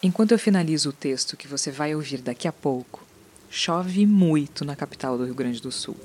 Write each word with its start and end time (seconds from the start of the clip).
Enquanto 0.00 0.30
eu 0.30 0.38
finalizo 0.38 0.90
o 0.90 0.92
texto 0.92 1.36
que 1.36 1.48
você 1.48 1.72
vai 1.72 1.92
ouvir 1.92 2.18
daqui 2.18 2.46
a 2.46 2.52
pouco, 2.52 3.04
chove 3.50 4.06
muito 4.06 4.64
na 4.64 4.76
capital 4.76 5.18
do 5.18 5.24
Rio 5.24 5.34
Grande 5.34 5.60
do 5.60 5.72
Sul. 5.72 5.96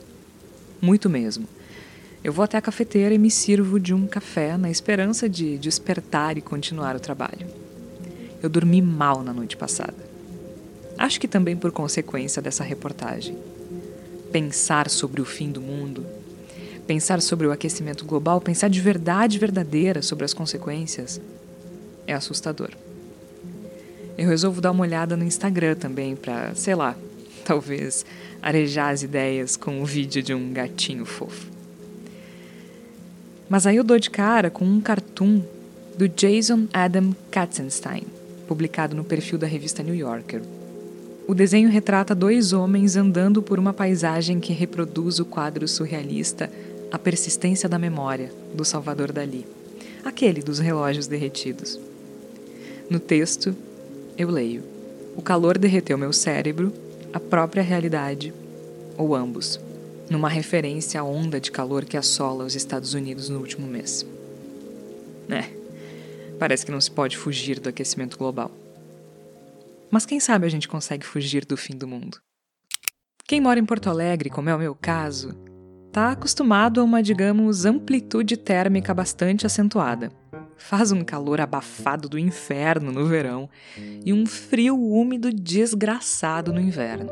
Muito 0.81 1.07
mesmo. 1.07 1.47
Eu 2.23 2.33
vou 2.33 2.43
até 2.43 2.57
a 2.57 2.61
cafeteira 2.61 3.13
e 3.13 3.19
me 3.19 3.29
sirvo 3.29 3.79
de 3.79 3.93
um 3.93 4.07
café 4.07 4.57
na 4.57 4.71
esperança 4.71 5.29
de 5.29 5.59
despertar 5.59 6.39
e 6.39 6.41
continuar 6.41 6.95
o 6.95 6.99
trabalho. 6.99 7.45
Eu 8.41 8.49
dormi 8.49 8.81
mal 8.81 9.21
na 9.21 9.31
noite 9.31 9.55
passada. 9.55 10.09
Acho 10.97 11.19
que 11.19 11.27
também 11.27 11.55
por 11.55 11.71
consequência 11.71 12.41
dessa 12.41 12.63
reportagem. 12.63 13.37
Pensar 14.31 14.89
sobre 14.89 15.21
o 15.21 15.25
fim 15.25 15.51
do 15.51 15.61
mundo, 15.61 16.03
pensar 16.87 17.21
sobre 17.21 17.45
o 17.45 17.51
aquecimento 17.51 18.05
global, 18.05 18.41
pensar 18.41 18.69
de 18.69 18.81
verdade 18.81 19.37
verdadeira 19.37 20.01
sobre 20.01 20.25
as 20.25 20.33
consequências, 20.33 21.21
é 22.07 22.13
assustador. 22.13 22.71
Eu 24.17 24.29
resolvo 24.29 24.61
dar 24.61 24.71
uma 24.71 24.83
olhada 24.83 25.17
no 25.17 25.23
Instagram 25.23 25.75
também 25.75 26.15
para, 26.15 26.53
sei 26.55 26.75
lá, 26.75 26.95
talvez 27.43 28.05
arejar 28.41 28.89
as 28.89 29.03
ideias 29.03 29.55
com 29.55 29.81
o 29.81 29.85
vídeo 29.85 30.21
de 30.21 30.33
um 30.33 30.51
gatinho 30.51 31.05
fofo. 31.05 31.47
Mas 33.49 33.65
aí 33.65 33.75
eu 33.75 33.83
dou 33.83 33.99
de 33.99 34.09
cara 34.09 34.49
com 34.49 34.65
um 34.65 34.81
cartoon 34.81 35.41
do 35.97 36.07
Jason 36.07 36.67
Adam 36.73 37.15
Katzenstein, 37.29 38.03
publicado 38.47 38.95
no 38.95 39.03
perfil 39.03 39.37
da 39.37 39.47
revista 39.47 39.83
New 39.83 39.95
Yorker. 39.95 40.41
O 41.27 41.33
desenho 41.33 41.69
retrata 41.69 42.13
dois 42.13 42.51
homens 42.51 42.97
andando 42.97 43.41
por 43.41 43.57
uma 43.57 43.73
paisagem 43.73 44.39
que 44.39 44.51
reproduz 44.51 45.19
o 45.19 45.25
quadro 45.25 45.67
surrealista 45.67 46.51
A 46.91 46.99
Persistência 46.99 47.69
da 47.69 47.79
Memória, 47.79 48.31
do 48.53 48.65
Salvador 48.65 49.11
Dali, 49.11 49.45
aquele 50.03 50.41
dos 50.41 50.59
relógios 50.59 51.07
derretidos. 51.07 51.79
No 52.89 52.99
texto, 52.99 53.55
eu 54.17 54.29
leio: 54.29 54.63
O 55.15 55.21
calor 55.21 55.57
derreteu 55.57 55.97
meu 55.97 56.13
cérebro, 56.13 56.73
a 57.11 57.19
própria 57.19 57.63
realidade, 57.63 58.33
ou 58.97 59.15
ambos, 59.15 59.59
numa 60.09 60.29
referência 60.29 60.99
à 60.99 61.03
onda 61.03 61.39
de 61.39 61.51
calor 61.51 61.85
que 61.85 61.97
assola 61.97 62.45
os 62.45 62.55
Estados 62.55 62.93
Unidos 62.93 63.29
no 63.29 63.39
último 63.39 63.67
mês. 63.67 64.05
É, 65.29 65.49
parece 66.37 66.65
que 66.65 66.71
não 66.71 66.81
se 66.81 66.91
pode 66.91 67.17
fugir 67.17 67.59
do 67.59 67.69
aquecimento 67.69 68.17
global. 68.17 68.51
Mas 69.89 70.05
quem 70.05 70.19
sabe 70.19 70.45
a 70.45 70.49
gente 70.49 70.67
consegue 70.67 71.05
fugir 71.05 71.45
do 71.45 71.55
fim 71.55 71.75
do 71.75 71.87
mundo? 71.87 72.19
Quem 73.25 73.39
mora 73.39 73.59
em 73.59 73.65
Porto 73.65 73.89
Alegre, 73.89 74.29
como 74.29 74.49
é 74.49 74.55
o 74.55 74.59
meu 74.59 74.75
caso, 74.75 75.33
está 75.87 76.11
acostumado 76.11 76.81
a 76.81 76.83
uma, 76.83 77.01
digamos, 77.01 77.65
amplitude 77.65 78.35
térmica 78.35 78.93
bastante 78.93 79.45
acentuada 79.45 80.11
Faz 80.63 80.93
um 80.93 81.03
calor 81.03 81.41
abafado 81.41 82.07
do 82.07 82.17
inferno 82.17 82.89
no 82.89 83.05
verão 83.05 83.49
e 84.05 84.13
um 84.13 84.25
frio 84.25 84.79
úmido 84.79 85.29
desgraçado 85.29 86.53
no 86.53 86.61
inverno. 86.61 87.09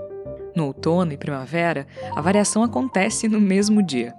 No 0.56 0.68
outono 0.68 1.12
e 1.12 1.18
primavera, 1.18 1.86
a 2.16 2.22
variação 2.22 2.64
acontece 2.64 3.28
no 3.28 3.42
mesmo 3.42 3.84
dia. 3.84 4.14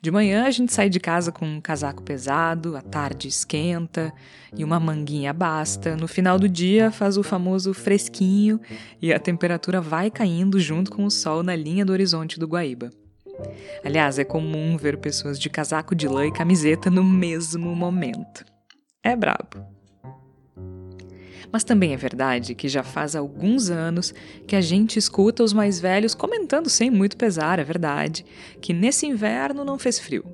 De 0.00 0.10
manhã 0.10 0.46
a 0.46 0.50
gente 0.50 0.72
sai 0.72 0.88
de 0.88 0.98
casa 0.98 1.30
com 1.30 1.44
um 1.44 1.60
casaco 1.60 2.02
pesado, 2.02 2.74
à 2.74 2.80
tarde 2.80 3.28
esquenta 3.28 4.10
e 4.56 4.64
uma 4.64 4.80
manguinha 4.80 5.34
basta. 5.34 5.94
No 5.94 6.08
final 6.08 6.38
do 6.38 6.48
dia 6.48 6.90
faz 6.90 7.18
o 7.18 7.22
famoso 7.22 7.74
fresquinho 7.74 8.58
e 9.02 9.12
a 9.12 9.18
temperatura 9.18 9.82
vai 9.82 10.10
caindo 10.10 10.58
junto 10.58 10.90
com 10.90 11.04
o 11.04 11.10
sol 11.10 11.42
na 11.42 11.54
linha 11.54 11.84
do 11.84 11.92
horizonte 11.92 12.40
do 12.40 12.48
Guaíba. 12.48 12.90
Aliás, 13.84 14.18
é 14.18 14.24
comum 14.24 14.78
ver 14.78 14.96
pessoas 14.96 15.38
de 15.38 15.50
casaco 15.50 15.94
de 15.94 16.08
lã 16.08 16.26
e 16.26 16.32
camiseta 16.32 16.90
no 16.90 17.04
mesmo 17.04 17.76
momento. 17.76 18.51
É 19.02 19.16
brabo. 19.16 19.66
Mas 21.50 21.64
também 21.64 21.92
é 21.92 21.96
verdade 21.96 22.54
que 22.54 22.68
já 22.68 22.82
faz 22.82 23.14
alguns 23.14 23.68
anos 23.68 24.14
que 24.46 24.56
a 24.56 24.60
gente 24.60 24.98
escuta 24.98 25.42
os 25.42 25.52
mais 25.52 25.78
velhos 25.78 26.14
comentando 26.14 26.70
sem 26.70 26.90
muito 26.90 27.16
pesar, 27.16 27.58
é 27.58 27.64
verdade, 27.64 28.24
que 28.60 28.72
nesse 28.72 29.06
inverno 29.06 29.64
não 29.64 29.78
fez 29.78 29.98
frio. 29.98 30.24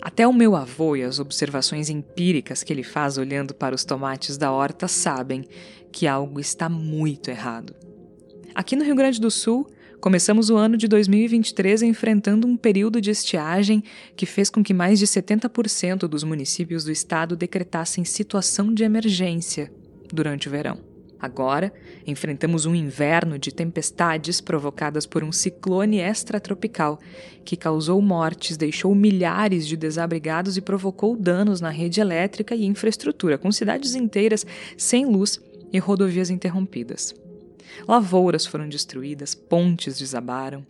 Até 0.00 0.26
o 0.26 0.32
meu 0.32 0.56
avô 0.56 0.96
e 0.96 1.02
as 1.02 1.18
observações 1.18 1.90
empíricas 1.90 2.64
que 2.64 2.72
ele 2.72 2.82
faz 2.82 3.18
olhando 3.18 3.54
para 3.54 3.74
os 3.74 3.84
tomates 3.84 4.36
da 4.36 4.50
horta 4.50 4.88
sabem 4.88 5.44
que 5.92 6.06
algo 6.06 6.40
está 6.40 6.68
muito 6.68 7.30
errado. 7.30 7.74
Aqui 8.54 8.74
no 8.74 8.84
Rio 8.84 8.96
Grande 8.96 9.20
do 9.20 9.30
Sul, 9.30 9.70
Começamos 10.02 10.50
o 10.50 10.56
ano 10.56 10.76
de 10.76 10.88
2023 10.88 11.80
enfrentando 11.82 12.44
um 12.48 12.56
período 12.56 13.00
de 13.00 13.08
estiagem 13.08 13.84
que 14.16 14.26
fez 14.26 14.50
com 14.50 14.60
que 14.60 14.74
mais 14.74 14.98
de 14.98 15.06
70% 15.06 16.08
dos 16.08 16.24
municípios 16.24 16.82
do 16.82 16.90
estado 16.90 17.36
decretassem 17.36 18.04
situação 18.04 18.74
de 18.74 18.82
emergência 18.82 19.72
durante 20.12 20.48
o 20.48 20.50
verão. 20.50 20.80
Agora, 21.20 21.72
enfrentamos 22.04 22.66
um 22.66 22.74
inverno 22.74 23.38
de 23.38 23.54
tempestades 23.54 24.40
provocadas 24.40 25.06
por 25.06 25.22
um 25.22 25.30
ciclone 25.30 26.00
extratropical 26.00 26.98
que 27.44 27.56
causou 27.56 28.02
mortes, 28.02 28.56
deixou 28.56 28.92
milhares 28.96 29.68
de 29.68 29.76
desabrigados 29.76 30.56
e 30.56 30.60
provocou 30.60 31.16
danos 31.16 31.60
na 31.60 31.70
rede 31.70 32.00
elétrica 32.00 32.56
e 32.56 32.66
infraestrutura, 32.66 33.38
com 33.38 33.52
cidades 33.52 33.94
inteiras 33.94 34.44
sem 34.76 35.06
luz 35.06 35.40
e 35.72 35.78
rodovias 35.78 36.28
interrompidas. 36.28 37.14
Lavouras 37.86 38.46
foram 38.46 38.68
destruídas, 38.68 39.34
pontes 39.34 39.98
desabaram. 39.98 40.66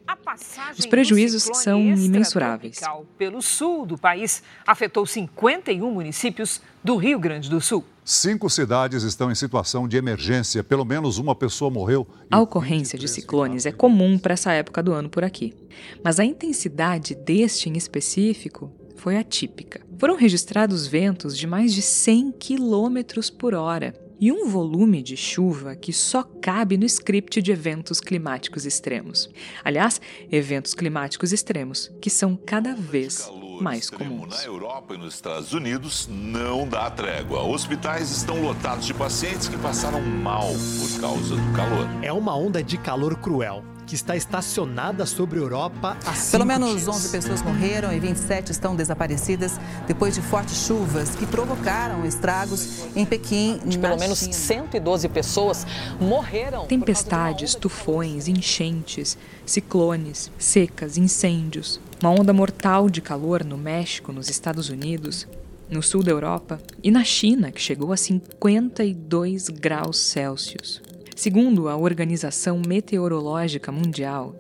Os 0.79 0.87
prejuízos 0.87 1.43
são 1.43 1.81
imensuráveis. 1.81 2.81
Pelo 3.19 3.43
sul 3.43 3.85
do 3.85 3.99
país, 3.99 4.43
afetou 4.67 5.05
51 5.05 5.91
municípios 5.91 6.61
do 6.83 6.97
Rio 6.97 7.19
Grande 7.19 7.51
do 7.51 7.61
Sul. 7.61 7.85
Cinco 8.05 8.51
cidades 8.51 9.05
estão 9.05 9.31
em 9.31 9.35
situação 9.35 9.87
de 9.87 9.97
emergência. 9.97 10.65
Pelo 10.65 10.85
menos 10.85 11.19
uma 11.19 11.35
pessoa 11.35 11.71
morreu. 11.71 12.07
A 12.31 12.41
ocorrência 12.41 12.99
de 12.99 13.07
ciclones 13.07 13.65
é 13.65 13.71
comum 13.71 14.19
para 14.19 14.33
essa 14.33 14.53
época 14.53 14.83
do 14.83 14.93
ano 14.93 15.09
por 15.09 15.23
aqui. 15.23 15.55
Mas 16.03 16.19
a 16.19 16.25
intensidade 16.25 17.15
deste 17.15 17.69
em 17.69 17.77
específico 17.77 18.73
foi 18.97 19.17
atípica. 19.17 19.81
Foram 19.99 20.17
registrados 20.17 20.87
ventos 20.87 21.39
de 21.39 21.47
mais 21.47 21.73
de 21.73 21.83
100 21.83 22.33
km 22.33 23.21
por 23.39 23.55
hora 23.55 23.95
e 24.23 24.31
um 24.31 24.49
volume 24.49 25.03
de 25.03 25.17
chuva 25.17 25.75
que 25.75 25.93
só 25.93 26.23
cabe 26.23 26.77
no 26.77 26.87
script 26.87 27.43
de 27.43 27.51
eventos 27.51 27.99
climáticos 27.99 28.65
extremos. 28.65 29.29
Aliás, 29.65 30.01
eventos 30.31 30.75
climáticos 30.75 31.33
extremos 31.33 31.91
que 32.01 32.09
são 32.09 32.37
cada 32.37 32.73
vez 32.73 33.29
mais 33.61 33.91
comuns. 33.91 34.37
Na 34.37 34.45
Europa 34.45 34.95
e 34.95 34.99
nos 34.99 35.17
Estados 35.17 35.53
Unidos 35.53 36.09
não 36.09 36.69
dá 36.69 36.89
trégua. 36.89 37.43
Hospitais 37.43 38.13
estão 38.13 38.41
lotados 38.41 38.87
de 38.87 38.95
pacientes 38.95 39.49
que 39.49 39.59
passaram 39.59 40.01
mal 40.01 40.47
por 40.79 41.01
causa 41.01 41.35
do 41.35 41.53
calor. 41.53 41.89
É 42.01 42.13
uma 42.13 42.37
onda 42.37 42.63
de 42.63 42.79
calor 42.79 43.17
cruel 43.17 43.72
que 43.87 43.95
está 43.95 44.17
estacionada 44.17 45.07
sobre 45.07 45.39
a 45.39 45.43
Europa 45.43 45.97
há 46.07 46.31
Pelo 46.31 46.47
menos 46.47 46.71
dias. 46.71 46.89
11 46.89 47.09
pessoas 47.09 47.43
morreram 47.43 47.93
e 47.93 48.01
27 48.01 48.53
estão 48.53 48.75
desaparecidas 48.75 49.59
depois 49.87 50.15
de 50.15 50.23
fortes 50.23 50.67
chuvas 50.67 51.15
que 51.15 51.27
provocaram 51.27 52.05
estragos 52.05 52.87
em 52.95 53.05
Pequim. 53.05 53.61
De 53.65 53.79
pelo 53.79 53.99
menos 53.99 54.19
112 54.19 55.09
pessoas 55.09 55.67
morreram. 56.01 56.67
Tempestades, 56.67 57.55
tufões, 57.55 58.29
enchentes, 58.29 59.17
ciclones, 59.47 60.31
secas, 60.39 60.97
incêndios. 60.97 61.81
Uma 62.01 62.11
onda 62.11 62.33
mortal 62.33 62.91
de 62.91 63.01
calor 63.01 63.45
no 63.45 63.57
México, 63.57 64.13
nos 64.13 64.29
Estados 64.29 64.69
Unidos, 64.69 65.29
no 65.71 65.83
sul 65.83 66.03
da 66.03 66.11
Europa 66.11 66.61
e 66.83 66.91
na 66.91 67.05
China, 67.05 67.51
que 67.51 67.61
chegou 67.61 67.93
a 67.93 67.97
52 67.97 69.49
graus 69.49 69.99
Celsius. 69.99 70.82
Segundo 71.23 71.69
a 71.69 71.77
Organização 71.77 72.61
Meteorológica 72.67 73.71
Mundial, 73.71 74.35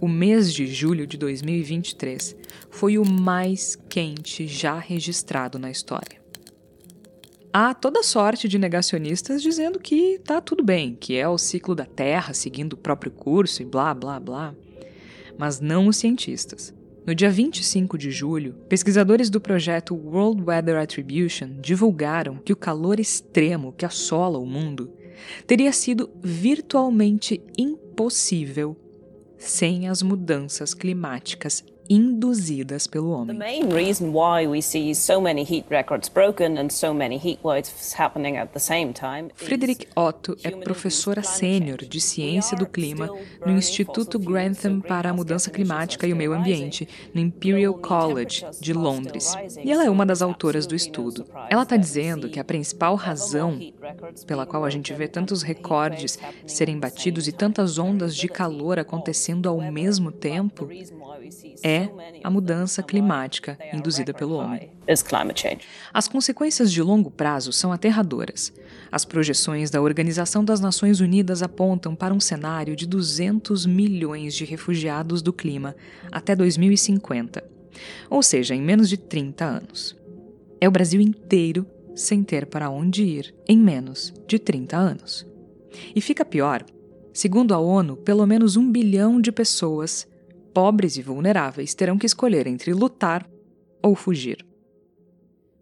o 0.00 0.08
mês 0.08 0.52
de 0.52 0.66
julho 0.66 1.06
de 1.06 1.16
2023 1.16 2.34
foi 2.70 2.98
o 2.98 3.08
mais 3.08 3.76
quente 3.88 4.44
já 4.48 4.76
registrado 4.76 5.60
na 5.60 5.70
história. 5.70 6.20
Há 7.52 7.72
toda 7.72 8.02
sorte 8.02 8.48
de 8.48 8.58
negacionistas 8.58 9.40
dizendo 9.40 9.78
que 9.78 10.18
tá 10.24 10.40
tudo 10.40 10.64
bem, 10.64 10.96
que 10.96 11.16
é 11.16 11.28
o 11.28 11.38
ciclo 11.38 11.72
da 11.72 11.86
Terra 11.86 12.34
seguindo 12.34 12.72
o 12.72 12.78
próprio 12.78 13.12
curso 13.12 13.62
e 13.62 13.64
blá 13.64 13.94
blá 13.94 14.18
blá. 14.18 14.52
Mas 15.38 15.60
não 15.60 15.86
os 15.86 15.98
cientistas. 15.98 16.74
No 17.06 17.14
dia 17.14 17.30
25 17.30 17.96
de 17.96 18.10
julho, 18.10 18.54
pesquisadores 18.68 19.30
do 19.30 19.40
projeto 19.40 19.94
World 19.94 20.42
Weather 20.42 20.78
Attribution 20.78 21.60
divulgaram 21.60 22.38
que 22.38 22.52
o 22.52 22.56
calor 22.56 22.98
extremo 22.98 23.72
que 23.72 23.86
assola 23.86 24.36
o 24.36 24.44
mundo 24.44 24.92
teria 25.46 25.72
sido 25.72 26.10
virtualmente 26.22 27.40
impossível 27.56 28.76
sem 29.38 29.88
as 29.88 30.02
mudanças 30.02 30.74
climáticas 30.74 31.64
induzidas 31.88 32.86
pelo 32.86 33.10
homem. 33.10 33.36
The 33.36 33.44
main 33.44 33.72
reason 33.72 34.08
why 34.08 34.46
we 34.46 34.62
see 34.62 34.94
so 34.94 35.20
many 35.20 35.42
heat 35.42 35.66
records 35.70 36.08
broken 36.08 36.58
and 36.58 36.68
so 36.70 36.94
many 36.94 37.16
heat 37.16 37.40
waves 37.42 37.94
happening 37.98 38.36
at 38.36 38.52
the 38.52 38.58
same 38.58 38.92
time. 38.92 39.30
Frederick 39.34 39.88
Otto 39.94 40.36
é 40.42 40.50
professora 40.50 41.22
sênior 41.22 41.78
de 41.78 42.00
ciência 42.00 42.56
do 42.56 42.66
clima 42.66 43.08
no 43.44 43.52
Instituto 43.52 44.18
Grantham 44.18 44.80
para 44.80 45.10
a 45.10 45.12
Mudança 45.12 45.50
Climática 45.50 46.06
e 46.06 46.12
o 46.12 46.16
Meio 46.16 46.32
Ambiente, 46.32 46.88
no 47.12 47.20
Imperial 47.20 47.74
College 47.74 48.44
de 48.60 48.72
Londres. 48.72 49.34
E 49.62 49.70
ela 49.70 49.84
é 49.84 49.90
uma 49.90 50.06
das 50.06 50.22
autoras 50.22 50.66
do 50.66 50.74
estudo. 50.74 51.24
Ela 51.50 51.62
está 51.62 51.76
dizendo 51.76 52.28
que 52.28 52.40
a 52.40 52.44
principal 52.44 52.94
razão 52.94 53.58
pela 54.26 54.46
qual 54.46 54.64
a 54.64 54.70
gente 54.70 54.92
vê 54.92 55.08
tantos 55.08 55.42
recordes 55.42 56.18
serem 56.46 56.78
batidos 56.78 57.28
e 57.28 57.32
tantas 57.32 57.78
ondas 57.78 58.16
de 58.16 58.28
calor 58.28 58.78
acontecendo 58.78 59.48
ao 59.48 59.60
mesmo 59.60 60.10
tempo 60.10 60.68
é 61.62 61.73
a 62.22 62.30
mudança 62.30 62.82
climática 62.82 63.58
induzida 63.72 64.12
pelo 64.12 64.34
homem. 64.34 64.70
As 65.92 66.08
consequências 66.08 66.72
de 66.72 66.82
longo 66.82 67.10
prazo 67.10 67.52
são 67.52 67.72
aterradoras. 67.72 68.52
As 68.90 69.04
projeções 69.04 69.70
da 69.70 69.80
Organização 69.80 70.44
das 70.44 70.60
Nações 70.60 71.00
Unidas 71.00 71.42
apontam 71.42 71.94
para 71.94 72.14
um 72.14 72.20
cenário 72.20 72.76
de 72.76 72.86
200 72.86 73.66
milhões 73.66 74.34
de 74.34 74.44
refugiados 74.44 75.22
do 75.22 75.32
clima 75.32 75.74
até 76.12 76.36
2050, 76.36 77.42
ou 78.08 78.22
seja, 78.22 78.54
em 78.54 78.62
menos 78.62 78.88
de 78.88 78.96
30 78.96 79.44
anos. 79.44 79.96
É 80.60 80.68
o 80.68 80.72
Brasil 80.72 81.00
inteiro 81.00 81.66
sem 81.94 82.22
ter 82.22 82.46
para 82.46 82.70
onde 82.70 83.02
ir 83.02 83.34
em 83.48 83.58
menos 83.58 84.12
de 84.26 84.38
30 84.38 84.76
anos. 84.76 85.26
E 85.94 86.00
fica 86.00 86.24
pior. 86.24 86.64
Segundo 87.12 87.54
a 87.54 87.58
ONU, 87.58 87.96
pelo 87.96 88.26
menos 88.26 88.56
um 88.56 88.70
bilhão 88.70 89.20
de 89.20 89.30
pessoas 89.30 90.06
pobres 90.54 90.96
e 90.96 91.02
vulneráveis 91.02 91.74
terão 91.74 91.98
que 91.98 92.06
escolher 92.06 92.46
entre 92.46 92.72
lutar 92.72 93.28
ou 93.82 93.96
fugir. 93.96 94.46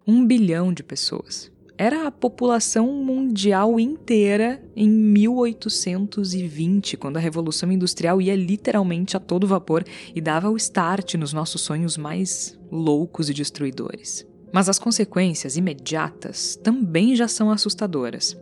Um 0.07 0.27
bilhão 0.27 0.71
de 0.73 0.83
pessoas. 0.83 1.51
Era 1.79 2.07
a 2.07 2.11
população 2.11 2.93
mundial 2.93 3.81
inteira 3.81 4.63
em 4.77 4.87
1820, 4.89 6.99
quando 6.99 7.17
a 7.17 7.21
Revolução 7.21 7.73
Industrial 7.73 8.21
ia 8.21 8.37
literalmente 8.37 9.17
a 9.17 9.21
todo 9.21 9.47
vapor 9.47 9.83
e 10.15 10.21
dava 10.21 10.51
o 10.51 10.57
start 10.57 11.15
nos 11.15 11.33
nossos 11.33 11.63
sonhos 11.63 11.97
mais 11.97 12.59
loucos 12.71 13.31
e 13.31 13.35
destruidores. 13.35 14.27
Mas 14.53 14.69
as 14.69 14.79
consequências 14.79 15.57
imediatas 15.57 16.57
também 16.63 17.17
já 17.17 17.27
são 17.27 17.51
assustadoras. 17.51 18.37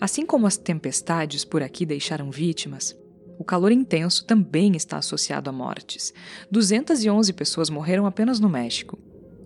Assim 0.00 0.24
como 0.24 0.46
as 0.46 0.56
tempestades 0.56 1.44
por 1.44 1.62
aqui 1.62 1.84
deixaram 1.84 2.30
vítimas, 2.30 2.96
o 3.38 3.44
calor 3.44 3.72
intenso 3.72 4.24
também 4.24 4.76
está 4.76 4.98
associado 4.98 5.50
a 5.50 5.52
mortes. 5.52 6.12
211 6.50 7.32
pessoas 7.32 7.70
morreram 7.70 8.06
apenas 8.06 8.38
no 8.40 8.48
México. 8.48 8.98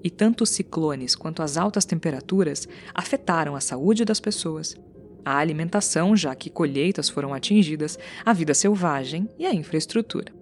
E 0.02 0.10
tanto 0.10 0.44
os 0.44 0.50
ciclones 0.50 1.16
quanto 1.16 1.42
as 1.42 1.56
altas 1.56 1.84
temperaturas 1.84 2.68
afetaram 2.94 3.56
a 3.56 3.60
saúde 3.60 4.04
das 4.04 4.20
pessoas, 4.20 4.76
a 5.24 5.36
alimentação, 5.36 6.16
já 6.16 6.34
que 6.34 6.50
colheitas 6.50 7.08
foram 7.08 7.34
atingidas, 7.34 7.98
a 8.24 8.32
vida 8.32 8.54
selvagem 8.54 9.28
e 9.38 9.44
a 9.44 9.52
infraestrutura. 9.52 10.32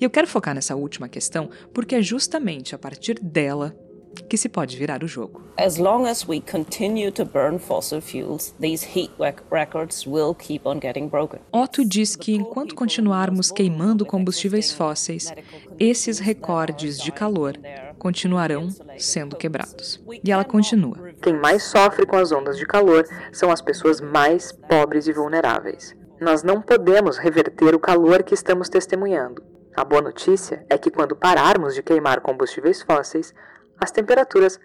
E 0.00 0.04
eu 0.04 0.10
quero 0.10 0.26
focar 0.26 0.54
nessa 0.54 0.74
última 0.74 1.08
questão 1.08 1.50
porque 1.72 1.94
é 1.94 2.02
justamente 2.02 2.74
a 2.74 2.78
partir 2.78 3.18
dela 3.20 3.76
que 4.22 4.36
se 4.36 4.48
pode 4.48 4.76
virar 4.76 5.02
o 5.02 5.08
jogo. 5.08 5.42
As 5.56 5.76
long 5.76 6.06
as 6.06 6.26
we 6.26 6.40
continue 6.40 7.10
to 7.12 7.24
burn 7.24 7.58
fossil 7.58 8.00
fuels, 8.00 8.54
these 8.60 8.86
heat 8.86 9.10
records 9.50 10.06
will 10.06 10.34
keep 10.34 10.66
on 10.66 10.78
getting 10.80 11.08
broken. 11.08 11.40
Otto 11.52 11.84
diz 11.84 12.14
que 12.14 12.34
enquanto 12.34 12.74
continuarmos 12.74 13.50
queimando 13.50 14.06
combustíveis 14.06 14.72
fósseis, 14.72 15.32
esses 15.78 16.18
recordes 16.18 16.98
de 16.98 17.10
calor 17.10 17.54
continuarão 17.98 18.68
sendo 18.96 19.36
quebrados. 19.36 20.00
E 20.24 20.30
ela 20.30 20.44
continua: 20.44 20.96
Quem 21.20 21.34
mais 21.34 21.64
sofre 21.64 22.06
com 22.06 22.16
as 22.16 22.32
ondas 22.32 22.56
de 22.56 22.64
calor 22.64 23.04
são 23.32 23.50
as 23.50 23.60
pessoas 23.60 24.00
mais 24.00 24.52
pobres 24.52 25.06
e 25.06 25.12
vulneráveis. 25.12 25.96
Nós 26.20 26.42
não 26.42 26.60
podemos 26.60 27.16
reverter 27.16 27.74
o 27.74 27.78
calor 27.78 28.22
que 28.22 28.34
estamos 28.34 28.68
testemunhando. 28.68 29.42
A 29.76 29.84
boa 29.84 30.02
notícia 30.02 30.66
é 30.68 30.76
que 30.76 30.90
quando 30.90 31.14
pararmos 31.14 31.74
de 31.74 31.82
queimar 31.84 32.20
combustíveis 32.20 32.82
fósseis, 32.82 33.32
as 33.80 33.90
temperaturas 33.90 34.58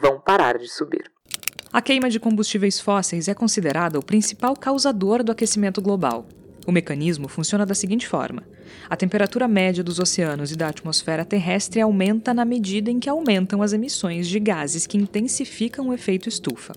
vão 0.00 0.20
parar 0.20 0.58
de 0.58 0.68
subir. 0.68 1.10
A 1.72 1.80
queima 1.80 2.10
de 2.10 2.18
combustíveis 2.18 2.80
fósseis 2.80 3.28
é 3.28 3.34
considerada 3.34 3.98
o 3.98 4.04
principal 4.04 4.56
causador 4.56 5.22
do 5.22 5.30
aquecimento 5.30 5.80
global. 5.80 6.26
O 6.66 6.72
mecanismo 6.72 7.28
funciona 7.28 7.64
da 7.64 7.74
seguinte 7.74 8.06
forma: 8.08 8.42
a 8.88 8.96
temperatura 8.96 9.46
média 9.46 9.82
dos 9.82 9.98
oceanos 9.98 10.52
e 10.52 10.56
da 10.56 10.68
atmosfera 10.68 11.24
terrestre 11.24 11.80
aumenta 11.80 12.34
na 12.34 12.44
medida 12.44 12.90
em 12.90 12.98
que 12.98 13.08
aumentam 13.08 13.62
as 13.62 13.72
emissões 13.72 14.28
de 14.28 14.38
gases 14.38 14.86
que 14.86 14.98
intensificam 14.98 15.88
o 15.88 15.94
efeito 15.94 16.28
estufa. 16.28 16.72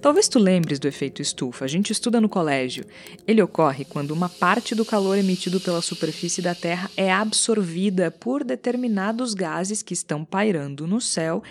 Talvez 0.00 0.28
tu 0.28 0.38
lembres 0.38 0.78
do 0.78 0.88
efeito 0.88 1.22
estufa, 1.22 1.64
a 1.64 1.68
gente 1.68 1.92
estuda 1.92 2.20
no 2.20 2.28
colégio. 2.28 2.84
Ele 3.26 3.42
ocorre 3.42 3.84
quando 3.84 4.10
uma 4.10 4.28
parte 4.28 4.74
do 4.74 4.84
calor 4.84 5.16
emitido 5.16 5.60
pela 5.60 5.80
superfície 5.80 6.42
da 6.42 6.54
Terra 6.54 6.90
é 6.96 7.12
absorvida 7.12 8.10
por 8.10 8.44
determinados 8.44 9.34
gases 9.34 9.82
que 9.82 9.94
estão 9.94 10.24
pairando 10.24 10.86
no 10.86 11.00
céu 11.00 11.42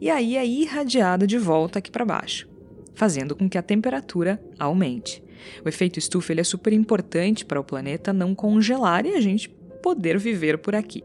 e 0.00 0.10
aí 0.10 0.36
é 0.36 0.46
irradiada 0.46 1.26
de 1.26 1.38
volta 1.38 1.78
aqui 1.78 1.90
para 1.90 2.04
baixo, 2.04 2.48
fazendo 2.94 3.34
com 3.34 3.48
que 3.48 3.58
a 3.58 3.62
temperatura 3.62 4.40
aumente. 4.58 5.22
O 5.64 5.68
efeito 5.68 5.98
estufa 5.98 6.32
ele 6.32 6.40
é 6.40 6.44
super 6.44 6.72
importante 6.72 7.44
para 7.44 7.60
o 7.60 7.64
planeta 7.64 8.12
não 8.12 8.34
congelar 8.34 9.06
e 9.06 9.14
a 9.14 9.20
gente 9.20 9.48
poder 9.82 10.18
viver 10.18 10.58
por 10.58 10.74
aqui. 10.74 11.02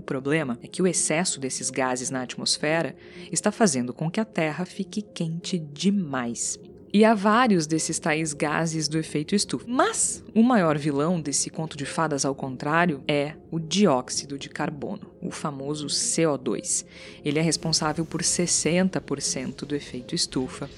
O 0.00 0.02
problema 0.02 0.58
é 0.62 0.66
que 0.66 0.80
o 0.80 0.86
excesso 0.86 1.38
desses 1.38 1.68
gases 1.68 2.08
na 2.08 2.22
atmosfera 2.22 2.96
está 3.30 3.52
fazendo 3.52 3.92
com 3.92 4.10
que 4.10 4.18
a 4.18 4.24
Terra 4.24 4.64
fique 4.64 5.02
quente 5.02 5.58
demais. 5.58 6.58
E 6.90 7.04
há 7.04 7.12
vários 7.12 7.66
desses 7.66 7.98
tais 7.98 8.32
gases 8.32 8.88
do 8.88 8.96
efeito 8.96 9.34
estufa. 9.34 9.66
Mas 9.68 10.24
o 10.34 10.42
maior 10.42 10.78
vilão 10.78 11.20
desse 11.20 11.50
conto 11.50 11.76
de 11.76 11.84
fadas 11.84 12.24
ao 12.24 12.34
contrário 12.34 13.04
é 13.06 13.34
o 13.50 13.60
dióxido 13.60 14.38
de 14.38 14.48
carbono, 14.48 15.02
o 15.20 15.30
famoso 15.30 15.88
CO2. 15.88 16.86
Ele 17.22 17.38
é 17.38 17.42
responsável 17.42 18.06
por 18.06 18.22
60% 18.22 19.66
do 19.66 19.76
efeito 19.76 20.14
estufa 20.14 20.70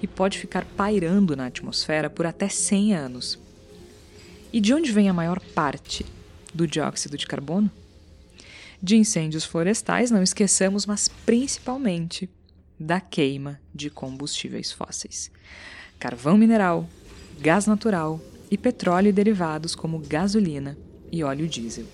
e 0.00 0.06
pode 0.06 0.38
ficar 0.38 0.64
pairando 0.64 1.34
na 1.34 1.46
atmosfera 1.46 2.08
por 2.08 2.26
até 2.26 2.48
100 2.48 2.94
anos. 2.94 3.40
E 4.52 4.60
de 4.60 4.72
onde 4.72 4.92
vem 4.92 5.08
a 5.08 5.12
maior 5.12 5.40
parte 5.52 6.06
do 6.54 6.64
dióxido 6.64 7.18
de 7.18 7.26
carbono? 7.26 7.68
De 8.82 8.96
incêndios 8.96 9.44
florestais, 9.44 10.10
não 10.10 10.22
esqueçamos, 10.22 10.86
mas 10.86 11.08
principalmente 11.08 12.28
da 12.78 13.00
queima 13.00 13.60
de 13.74 13.90
combustíveis 13.90 14.70
fósseis. 14.70 15.30
Carvão 15.98 16.38
mineral, 16.38 16.88
gás 17.40 17.66
natural 17.66 18.20
e 18.50 18.56
petróleo 18.56 19.08
e 19.08 19.12
derivados 19.12 19.74
como 19.74 19.98
gasolina 19.98 20.76
e 21.10 21.24
óleo 21.24 21.48
diesel. 21.48 21.86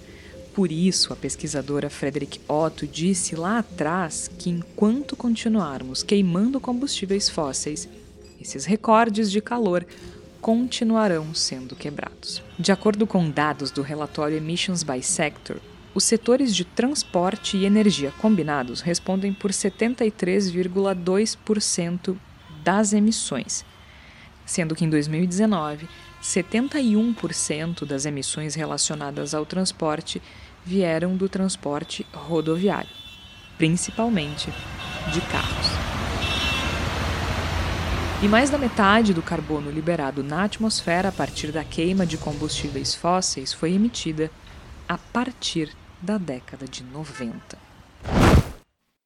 Por 0.54 0.70
isso, 0.70 1.12
a 1.12 1.16
pesquisadora 1.16 1.90
Frederick 1.90 2.40
Otto 2.46 2.86
disse 2.86 3.34
lá 3.34 3.58
atrás 3.58 4.30
que 4.38 4.50
enquanto 4.50 5.16
continuarmos 5.16 6.02
queimando 6.02 6.60
combustíveis 6.60 7.28
fósseis, 7.28 7.88
esses 8.40 8.64
recordes 8.64 9.32
de 9.32 9.40
calor 9.40 9.84
continuarão 10.40 11.34
sendo 11.34 11.74
quebrados. 11.74 12.42
De 12.58 12.70
acordo 12.70 13.06
com 13.06 13.28
dados 13.30 13.70
do 13.70 13.82
relatório 13.82 14.36
Emissions 14.36 14.82
by 14.82 15.02
Sector, 15.02 15.56
os 15.94 16.04
setores 16.04 16.54
de 16.54 16.64
transporte 16.64 17.56
e 17.56 17.64
energia 17.64 18.12
combinados 18.18 18.80
respondem 18.80 19.32
por 19.32 19.52
73,2% 19.52 22.16
das 22.64 22.92
emissões, 22.92 23.64
sendo 24.44 24.74
que 24.74 24.84
em 24.84 24.90
2019, 24.90 25.88
71% 26.20 27.86
das 27.86 28.04
emissões 28.06 28.56
relacionadas 28.56 29.34
ao 29.34 29.46
transporte 29.46 30.20
vieram 30.64 31.16
do 31.16 31.28
transporte 31.28 32.04
rodoviário, 32.12 32.90
principalmente 33.56 34.52
de 35.12 35.20
carros. 35.20 35.68
E 38.22 38.26
mais 38.26 38.50
da 38.50 38.58
metade 38.58 39.12
do 39.12 39.22
carbono 39.22 39.70
liberado 39.70 40.24
na 40.24 40.44
atmosfera 40.44 41.10
a 41.10 41.12
partir 41.12 41.52
da 41.52 41.62
queima 41.62 42.06
de 42.06 42.16
combustíveis 42.16 42.94
fósseis 42.94 43.52
foi 43.52 43.74
emitida 43.74 44.30
a 44.88 44.96
partir 44.96 45.68
da 46.04 46.18
década 46.18 46.68
de 46.68 46.84
90. 46.84 47.56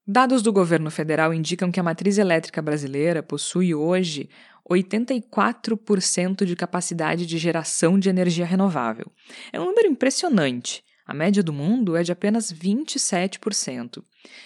Dados 0.05 0.43
do 0.43 0.52
governo 0.52 0.90
federal 0.90 1.33
indicam 1.33 1.71
que 1.71 1.78
a 1.78 1.83
matriz 1.83 2.19
elétrica 2.19 2.61
brasileira 2.61 3.23
possui 3.23 3.73
hoje 3.73 4.28
84% 4.69 6.45
de 6.45 6.57
capacidade 6.57 7.25
de 7.25 7.38
geração 7.38 7.99
de 7.99 8.09
energia 8.09 8.45
renovável. 8.45 9.07
É 9.52 9.61
um 9.61 9.67
número 9.67 9.87
impressionante. 9.87 10.83
A 11.07 11.14
média 11.14 11.43
do 11.43 11.52
mundo 11.52 11.97
é 11.97 12.02
de 12.02 12.11
apenas 12.11 12.52
27%. 12.52 14.02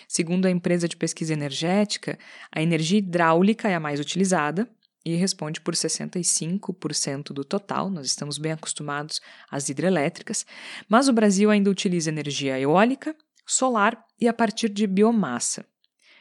Segundo 0.07 0.45
a 0.45 0.51
empresa 0.51 0.87
de 0.87 0.97
pesquisa 0.97 1.33
energética, 1.33 2.19
a 2.55 2.61
energia 2.61 2.99
hidráulica 2.99 3.69
é 3.69 3.75
a 3.75 3.81
mais 3.81 3.99
utilizada, 3.99 4.69
e 5.05 5.15
responde 5.15 5.61
por 5.61 5.75
65% 5.75 7.33
do 7.33 7.45
total. 7.45 7.91
Nós 7.91 8.07
estamos 8.07 8.39
bem 8.39 8.53
acostumados 8.53 9.21
às 9.51 9.69
hidrelétricas, 9.69 10.47
mas 10.89 11.09
o 11.09 11.13
Brasil 11.13 11.51
ainda 11.51 11.71
utiliza 11.71 12.11
energia 12.11 12.59
eólica, 12.59 13.15
solar 13.47 14.05
e 14.21 14.29
a 14.29 14.33
partir 14.33 14.69
de 14.69 14.87
biomassa. 14.87 15.65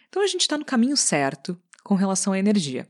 Então 0.10 0.24
a 0.24 0.28
gente 0.28 0.42
está 0.42 0.58
no 0.58 0.66
caminho 0.66 0.98
certo 0.98 1.58
com 1.84 1.96
relação 1.96 2.34
à 2.34 2.40
energia. 2.40 2.88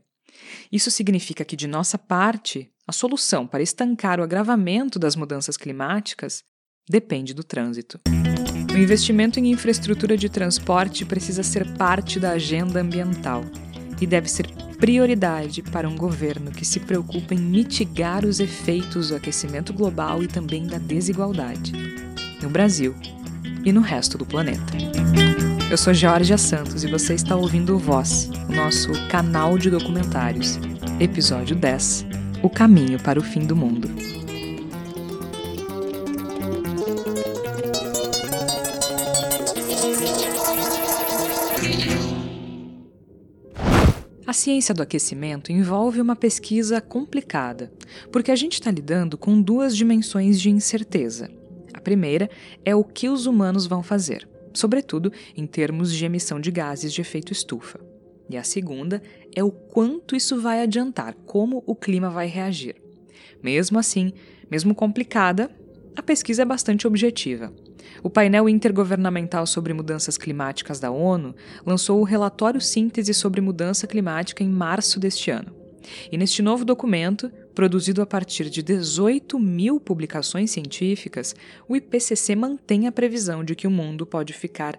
Isso 0.70 0.90
significa 0.90 1.44
que, 1.44 1.54
de 1.54 1.68
nossa 1.68 1.98
parte, 1.98 2.70
a 2.86 2.92
solução 2.92 3.46
para 3.46 3.62
estancar 3.62 4.18
o 4.18 4.22
agravamento 4.22 4.98
das 4.98 5.14
mudanças 5.14 5.56
climáticas 5.56 6.42
depende 6.88 7.32
do 7.32 7.44
trânsito. 7.44 8.00
O 8.72 8.76
investimento 8.76 9.38
em 9.38 9.50
infraestrutura 9.50 10.16
de 10.16 10.28
transporte 10.28 11.04
precisa 11.04 11.42
ser 11.42 11.76
parte 11.76 12.18
da 12.18 12.32
agenda 12.32 12.80
ambiental 12.80 13.44
e 14.02 14.06
deve 14.06 14.28
ser 14.28 14.48
prioridade 14.80 15.62
para 15.62 15.88
um 15.88 15.96
governo 15.96 16.50
que 16.50 16.64
se 16.64 16.80
preocupa 16.80 17.34
em 17.34 17.38
mitigar 17.38 18.24
os 18.24 18.40
efeitos 18.40 19.10
do 19.10 19.14
aquecimento 19.14 19.72
global 19.72 20.24
e 20.24 20.26
também 20.26 20.66
da 20.66 20.76
desigualdade, 20.76 21.72
no 22.42 22.50
Brasil 22.50 22.96
e 23.64 23.72
no 23.72 23.80
resto 23.80 24.18
do 24.18 24.26
planeta. 24.26 24.76
Eu 25.70 25.78
sou 25.78 25.94
Georgia 25.94 26.36
Santos 26.36 26.82
e 26.82 26.90
você 26.90 27.14
está 27.14 27.36
ouvindo 27.36 27.76
o 27.76 27.78
Voz, 27.78 28.28
o 28.48 28.52
nosso 28.52 28.90
canal 29.08 29.56
de 29.56 29.70
documentários, 29.70 30.58
episódio 30.98 31.54
10 31.54 32.06
O 32.42 32.50
Caminho 32.50 33.00
para 33.00 33.20
o 33.20 33.22
Fim 33.22 33.46
do 33.46 33.54
Mundo. 33.54 33.88
A 44.32 44.34
ciência 44.34 44.74
do 44.74 44.80
aquecimento 44.80 45.52
envolve 45.52 46.00
uma 46.00 46.16
pesquisa 46.16 46.80
complicada, 46.80 47.70
porque 48.10 48.30
a 48.30 48.34
gente 48.34 48.54
está 48.54 48.70
lidando 48.70 49.18
com 49.18 49.42
duas 49.42 49.76
dimensões 49.76 50.40
de 50.40 50.48
incerteza. 50.48 51.30
A 51.74 51.78
primeira 51.78 52.30
é 52.64 52.74
o 52.74 52.82
que 52.82 53.10
os 53.10 53.26
humanos 53.26 53.66
vão 53.66 53.82
fazer, 53.82 54.26
sobretudo 54.54 55.12
em 55.36 55.46
termos 55.46 55.92
de 55.92 56.06
emissão 56.06 56.40
de 56.40 56.50
gases 56.50 56.94
de 56.94 57.02
efeito 57.02 57.30
estufa. 57.30 57.78
E 58.30 58.38
a 58.38 58.42
segunda 58.42 59.02
é 59.36 59.44
o 59.44 59.50
quanto 59.50 60.16
isso 60.16 60.40
vai 60.40 60.62
adiantar, 60.62 61.12
como 61.26 61.62
o 61.66 61.76
clima 61.76 62.08
vai 62.08 62.26
reagir. 62.26 62.76
Mesmo 63.42 63.78
assim, 63.78 64.14
mesmo 64.50 64.74
complicada, 64.74 65.50
a 65.94 66.02
pesquisa 66.02 66.40
é 66.40 66.46
bastante 66.46 66.86
objetiva. 66.86 67.52
O 68.02 68.10
painel 68.10 68.48
intergovernamental 68.48 69.46
sobre 69.46 69.72
mudanças 69.72 70.18
climáticas 70.18 70.80
da 70.80 70.90
ONU 70.90 71.34
lançou 71.64 72.00
o 72.00 72.04
relatório 72.04 72.60
síntese 72.60 73.14
sobre 73.14 73.40
mudança 73.40 73.86
climática 73.86 74.42
em 74.42 74.48
março 74.48 74.98
deste 74.98 75.30
ano. 75.30 75.62
E 76.10 76.16
neste 76.16 76.42
novo 76.42 76.64
documento, 76.64 77.30
produzido 77.54 78.02
a 78.02 78.06
partir 78.06 78.48
de 78.48 78.62
18 78.62 79.38
mil 79.38 79.80
publicações 79.80 80.50
científicas, 80.50 81.34
o 81.68 81.76
IPCC 81.76 82.36
mantém 82.36 82.86
a 82.86 82.92
previsão 82.92 83.44
de 83.44 83.54
que 83.54 83.66
o 83.66 83.70
mundo 83.70 84.06
pode 84.06 84.32
ficar 84.32 84.78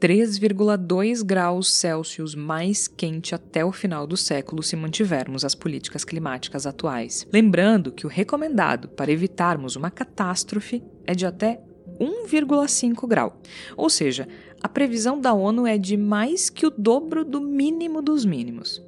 3,2 0.00 1.24
graus 1.24 1.72
Celsius 1.72 2.34
mais 2.34 2.86
quente 2.86 3.34
até 3.34 3.64
o 3.64 3.72
final 3.72 4.06
do 4.06 4.16
século 4.16 4.62
se 4.62 4.76
mantivermos 4.76 5.44
as 5.44 5.56
políticas 5.56 6.04
climáticas 6.04 6.66
atuais. 6.66 7.26
Lembrando 7.32 7.90
que 7.90 8.06
o 8.06 8.08
recomendado 8.08 8.88
para 8.88 9.10
evitarmos 9.10 9.74
uma 9.74 9.90
catástrofe 9.90 10.84
é 11.04 11.14
de 11.14 11.26
até 11.26 11.60
1,5 12.00 13.06
grau. 13.06 13.40
Ou 13.76 13.90
seja, 13.90 14.28
a 14.62 14.68
previsão 14.68 15.20
da 15.20 15.32
ONU 15.32 15.66
é 15.66 15.78
de 15.78 15.96
mais 15.96 16.50
que 16.50 16.66
o 16.66 16.70
dobro 16.70 17.24
do 17.24 17.40
mínimo 17.40 18.02
dos 18.02 18.24
mínimos. 18.24 18.82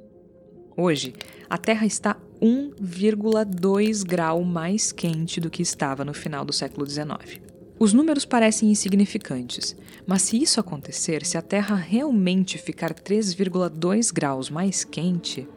Hoje, 0.75 1.13
a 1.49 1.57
Terra 1.57 1.85
está 1.85 2.17
1,2 2.41 4.03
grau 4.03 4.43
mais 4.43 4.91
quente 4.91 5.39
do 5.39 5.49
que 5.49 5.61
estava 5.61 6.03
no 6.03 6.13
final 6.13 6.43
do 6.43 6.53
século 6.53 6.87
XIX. 6.87 7.41
Os 7.77 7.93
números 7.93 8.25
parecem 8.25 8.69
insignificantes, 8.69 9.75
mas 10.05 10.21
se 10.21 10.41
isso 10.41 10.59
acontecer, 10.59 11.25
se 11.25 11.37
a 11.37 11.41
Terra 11.41 11.75
realmente 11.75 12.57
ficar 12.57 12.93
3,2 12.93 14.13
graus 14.13 14.49
mais 14.49 14.83
quente, 14.83 15.47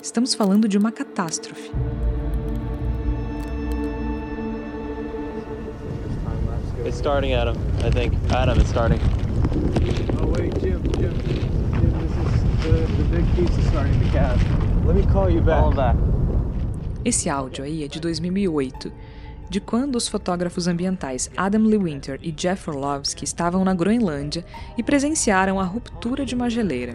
estamos 0.00 0.34
falando 0.34 0.68
de 0.68 0.78
uma 0.78 0.92
catástrofe. 0.92 1.70
It's 6.86 6.98
starting, 6.98 7.32
Adam. 7.32 7.56
I 7.82 7.90
think. 7.90 8.14
Adam, 8.30 8.60
it's 8.60 8.70
starting. 8.70 9.00
Oh 10.20 10.26
wait, 10.28 10.54
Jim, 10.60 10.80
Jim, 10.92 11.12
Jim, 11.26 11.92
this 11.98 12.12
is 12.22 12.44
the, 12.62 12.74
the 12.96 13.04
big 13.10 13.26
piece 13.34 13.58
is 13.58 13.66
starting 13.66 13.98
to 13.98 14.08
cast. 14.12 14.40
Let 14.86 14.94
me 14.94 15.02
call 15.12 15.28
you 15.28 15.40
back. 15.40 15.62
Call 15.62 15.74
back. 15.74 15.96
Esse 17.04 17.28
áudio 17.28 17.64
aí 17.64 17.82
é 17.82 17.88
de 17.88 17.98
2008, 17.98 18.92
de 19.50 19.60
quando 19.60 19.96
os 19.96 20.06
fotógrafos 20.06 20.68
ambientais 20.68 21.28
Adam 21.36 21.62
Lewinter 21.62 22.20
e 22.22 22.30
Jeff 22.30 22.70
Orlovsky 22.70 23.24
estavam 23.24 23.64
na 23.64 23.74
Groenlândia 23.74 24.44
e 24.78 24.82
presenciaram 24.84 25.58
a 25.58 25.64
ruptura 25.64 26.24
de 26.24 26.36
uma 26.36 26.48
geleira. 26.48 26.94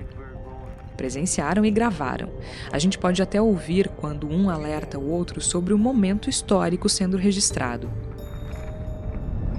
Presenciaram 0.96 1.66
e 1.66 1.72
gravaram. 1.72 2.30
A 2.72 2.80
gente 2.80 2.98
pode 2.98 3.22
até 3.22 3.42
ouvir 3.42 3.90
quando 3.90 4.26
um 4.26 4.50
alerta 4.50 4.98
o 4.98 5.10
outro 5.10 5.42
sobre 5.42 5.74
o 5.74 5.78
momento 5.78 6.30
histórico 6.30 6.88
sendo 6.88 7.18
registrado. 7.18 7.92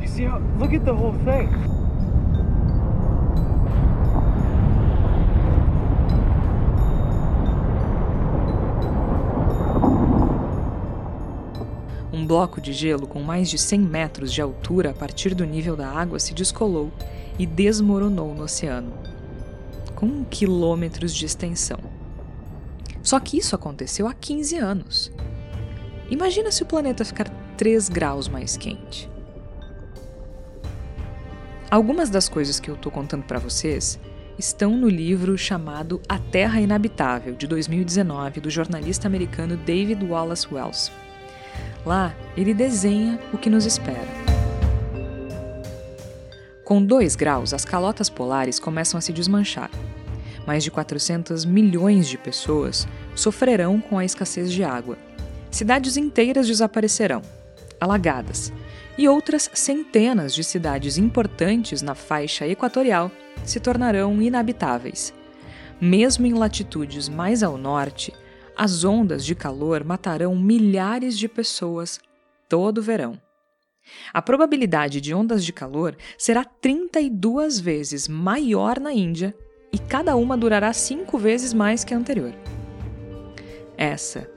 You 0.02 0.08
see 0.08 0.24
how? 0.24 0.40
Look 0.58 0.74
at 0.74 0.84
the 0.84 0.90
whole 0.90 1.16
thing. 1.24 1.48
Um 12.12 12.26
bloco 12.26 12.60
de 12.60 12.72
gelo 12.72 13.06
com 13.06 13.22
mais 13.22 13.48
de 13.48 13.56
100 13.56 13.78
metros 13.78 14.32
de 14.32 14.42
altura 14.42 14.90
a 14.90 14.92
partir 14.92 15.36
do 15.36 15.44
nível 15.44 15.76
da 15.76 15.88
água 15.88 16.18
se 16.18 16.34
descolou 16.34 16.90
e 17.38 17.46
desmoronou 17.46 18.34
no 18.34 18.42
oceano, 18.42 18.92
com 19.94 20.24
quilômetros 20.24 21.14
de 21.14 21.26
extensão. 21.26 21.78
Só 23.04 23.20
que 23.20 23.38
isso 23.38 23.54
aconteceu 23.54 24.08
há 24.08 24.14
15 24.14 24.56
anos. 24.56 25.12
Imagina 26.10 26.50
se 26.50 26.64
o 26.64 26.66
planeta 26.66 27.04
ficar 27.04 27.28
3 27.56 27.88
graus 27.88 28.26
mais 28.26 28.56
quente. 28.56 29.11
Algumas 31.72 32.10
das 32.10 32.28
coisas 32.28 32.60
que 32.60 32.70
eu 32.70 32.74
estou 32.74 32.92
contando 32.92 33.22
para 33.22 33.38
vocês 33.38 33.98
estão 34.38 34.76
no 34.76 34.90
livro 34.90 35.38
chamado 35.38 36.02
A 36.06 36.18
Terra 36.18 36.60
Inabitável, 36.60 37.34
de 37.34 37.46
2019, 37.46 38.42
do 38.42 38.50
jornalista 38.50 39.08
americano 39.08 39.56
David 39.56 40.04
Wallace 40.04 40.46
Wells. 40.52 40.92
Lá, 41.86 42.14
ele 42.36 42.52
desenha 42.52 43.18
o 43.32 43.38
que 43.38 43.48
nos 43.48 43.64
espera. 43.64 44.06
Com 46.62 46.84
2 46.84 47.16
graus, 47.16 47.54
as 47.54 47.64
calotas 47.64 48.10
polares 48.10 48.60
começam 48.60 48.98
a 48.98 49.00
se 49.00 49.10
desmanchar. 49.10 49.70
Mais 50.46 50.62
de 50.62 50.70
400 50.70 51.46
milhões 51.46 52.06
de 52.06 52.18
pessoas 52.18 52.86
sofrerão 53.14 53.80
com 53.80 53.98
a 53.98 54.04
escassez 54.04 54.52
de 54.52 54.62
água. 54.62 54.98
Cidades 55.50 55.96
inteiras 55.96 56.46
desaparecerão, 56.46 57.22
alagadas, 57.80 58.52
e 58.96 59.08
outras 59.08 59.50
centenas 59.54 60.34
de 60.34 60.44
cidades 60.44 60.98
importantes 60.98 61.82
na 61.82 61.94
faixa 61.94 62.46
equatorial 62.46 63.10
se 63.44 63.58
tornarão 63.58 64.20
inabitáveis. 64.20 65.14
Mesmo 65.80 66.26
em 66.26 66.34
latitudes 66.34 67.08
mais 67.08 67.42
ao 67.42 67.56
norte, 67.56 68.12
as 68.56 68.84
ondas 68.84 69.24
de 69.24 69.34
calor 69.34 69.82
matarão 69.82 70.36
milhares 70.36 71.18
de 71.18 71.28
pessoas 71.28 71.98
todo 72.48 72.82
verão. 72.82 73.18
A 74.12 74.22
probabilidade 74.22 75.00
de 75.00 75.12
ondas 75.12 75.44
de 75.44 75.52
calor 75.52 75.96
será 76.16 76.44
32 76.44 77.58
vezes 77.58 78.06
maior 78.06 78.78
na 78.78 78.92
Índia 78.92 79.34
e 79.72 79.78
cada 79.78 80.14
uma 80.16 80.36
durará 80.36 80.72
cinco 80.72 81.18
vezes 81.18 81.52
mais 81.52 81.82
que 81.82 81.94
a 81.94 81.96
anterior. 81.96 82.34
Essa 83.76 84.30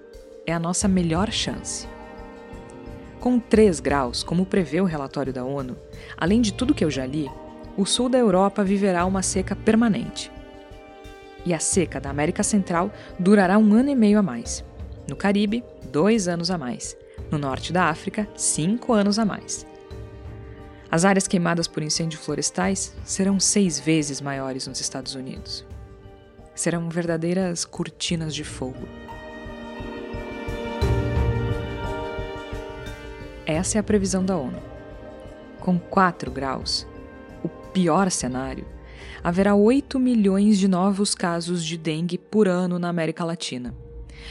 é 0.48 0.54
a 0.54 0.60
nossa 0.60 0.88
melhor 0.88 1.32
chance. 1.32 1.88
Com 3.26 3.40
3 3.40 3.80
graus, 3.80 4.22
como 4.22 4.46
prevê 4.46 4.80
o 4.80 4.86
relatório 4.86 5.34
da 5.34 5.44
ONU, 5.44 5.76
além 6.16 6.42
de 6.42 6.54
tudo 6.54 6.76
que 6.76 6.86
eu 6.86 6.92
já 6.92 7.08
li, 7.08 7.28
o 7.76 7.84
sul 7.84 8.08
da 8.08 8.20
Europa 8.20 8.64
viverá 8.64 9.04
uma 9.04 9.24
seca 9.24 9.56
permanente 9.56 10.32
e 11.44 11.52
a 11.52 11.58
seca 11.58 12.00
da 12.00 12.12
América 12.12 12.44
Central 12.44 12.94
durará 13.18 13.58
um 13.58 13.74
ano 13.74 13.90
e 13.90 13.96
meio 13.96 14.20
a 14.20 14.22
mais. 14.22 14.64
No 15.10 15.16
Caribe, 15.16 15.64
dois 15.92 16.28
anos 16.28 16.52
a 16.52 16.58
mais. 16.60 16.96
No 17.32 17.40
norte 17.40 17.74
da 17.74 17.86
África, 17.86 18.28
cinco 18.36 18.94
anos 18.94 19.18
a 19.18 19.26
mais. 19.26 19.66
As 20.92 21.04
áreas 21.04 21.28
queimadas 21.28 21.68
por 21.68 21.82
incêndios 21.82 22.24
florestais 22.24 22.94
serão 23.04 23.40
seis 23.40 23.80
vezes 23.80 24.22
maiores 24.22 24.68
nos 24.68 24.80
Estados 24.80 25.16
Unidos. 25.16 25.66
Serão 26.54 26.90
verdadeiras 26.90 27.66
cortinas 27.66 28.36
de 28.36 28.44
fogo. 28.44 28.88
Essa 33.46 33.78
é 33.78 33.80
a 33.80 33.84
previsão 33.84 34.26
da 34.26 34.36
ONU. 34.36 34.58
Com 35.60 35.78
4 35.78 36.32
graus, 36.32 36.88
o 37.44 37.48
pior 37.48 38.10
cenário, 38.10 38.66
haverá 39.24 39.54
8 39.54 40.00
milhões 40.00 40.58
de 40.58 40.68
novos 40.68 41.14
casos 41.14 41.64
de 41.64 41.78
dengue 41.78 42.18
por 42.18 42.48
ano 42.48 42.80
na 42.80 42.90
América 42.90 43.24
Latina. 43.24 43.74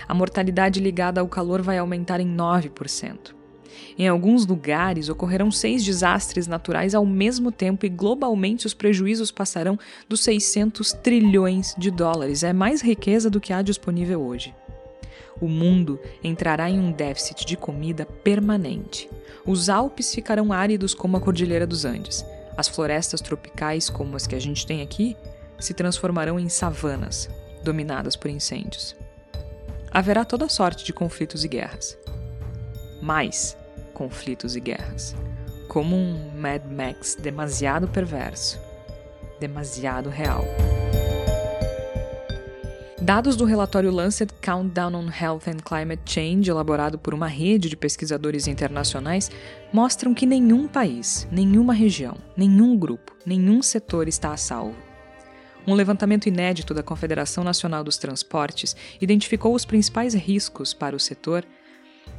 A 0.08 0.14
mortalidade 0.14 0.80
ligada 0.80 1.20
ao 1.20 1.28
calor 1.28 1.62
vai 1.62 1.78
aumentar 1.78 2.18
em 2.18 2.36
9%. 2.36 3.34
Em 3.96 4.08
alguns 4.08 4.46
lugares 4.46 5.08
ocorrerão 5.08 5.50
seis 5.50 5.84
desastres 5.84 6.48
naturais 6.48 6.92
ao 6.94 7.06
mesmo 7.06 7.52
tempo 7.52 7.86
e 7.86 7.88
globalmente 7.88 8.66
os 8.66 8.74
prejuízos 8.74 9.30
passarão 9.30 9.78
dos 10.08 10.22
600 10.24 10.92
trilhões 10.92 11.74
de 11.78 11.90
dólares. 11.90 12.42
É 12.42 12.52
mais 12.52 12.82
riqueza 12.82 13.30
do 13.30 13.40
que 13.40 13.52
há 13.52 13.62
disponível 13.62 14.20
hoje. 14.22 14.54
O 15.40 15.48
mundo 15.48 16.00
entrará 16.22 16.70
em 16.70 16.78
um 16.78 16.92
déficit 16.92 17.44
de 17.44 17.56
comida 17.56 18.06
permanente. 18.06 19.10
Os 19.44 19.68
Alpes 19.68 20.14
ficarão 20.14 20.52
áridos 20.52 20.94
como 20.94 21.16
a 21.16 21.20
Cordilheira 21.20 21.66
dos 21.66 21.84
Andes. 21.84 22.24
As 22.56 22.68
florestas 22.68 23.20
tropicais, 23.20 23.90
como 23.90 24.16
as 24.16 24.26
que 24.26 24.34
a 24.34 24.40
gente 24.40 24.66
tem 24.66 24.80
aqui, 24.80 25.16
se 25.58 25.74
transformarão 25.74 26.38
em 26.38 26.48
savanas, 26.48 27.28
dominadas 27.62 28.16
por 28.16 28.30
incêndios. 28.30 28.94
Haverá 29.90 30.24
toda 30.24 30.48
sorte 30.48 30.84
de 30.84 30.92
conflitos 30.92 31.44
e 31.44 31.48
guerras. 31.48 31.98
Mais, 33.02 33.56
conflitos 33.92 34.56
e 34.56 34.60
guerras, 34.60 35.14
como 35.68 35.96
um 35.96 36.30
Mad 36.36 36.62
Max 36.70 37.16
demasiado 37.16 37.88
perverso, 37.88 38.60
demasiado 39.38 40.08
real. 40.08 40.44
Dados 43.04 43.36
do 43.36 43.44
relatório 43.44 43.90
Lancet 43.90 44.32
Countdown 44.40 44.94
on 44.94 45.10
Health 45.10 45.42
and 45.46 45.58
Climate 45.62 46.00
Change, 46.06 46.48
elaborado 46.48 46.98
por 46.98 47.12
uma 47.12 47.26
rede 47.26 47.68
de 47.68 47.76
pesquisadores 47.76 48.46
internacionais, 48.46 49.30
mostram 49.70 50.14
que 50.14 50.24
nenhum 50.24 50.66
país, 50.66 51.28
nenhuma 51.30 51.74
região, 51.74 52.16
nenhum 52.34 52.74
grupo, 52.78 53.14
nenhum 53.26 53.60
setor 53.60 54.08
está 54.08 54.32
a 54.32 54.38
salvo. 54.38 54.74
Um 55.66 55.74
levantamento 55.74 56.30
inédito 56.30 56.72
da 56.72 56.82
Confederação 56.82 57.44
Nacional 57.44 57.84
dos 57.84 57.98
Transportes 57.98 58.74
identificou 58.98 59.54
os 59.54 59.66
principais 59.66 60.14
riscos 60.14 60.72
para 60.72 60.96
o 60.96 61.00
setor 61.00 61.44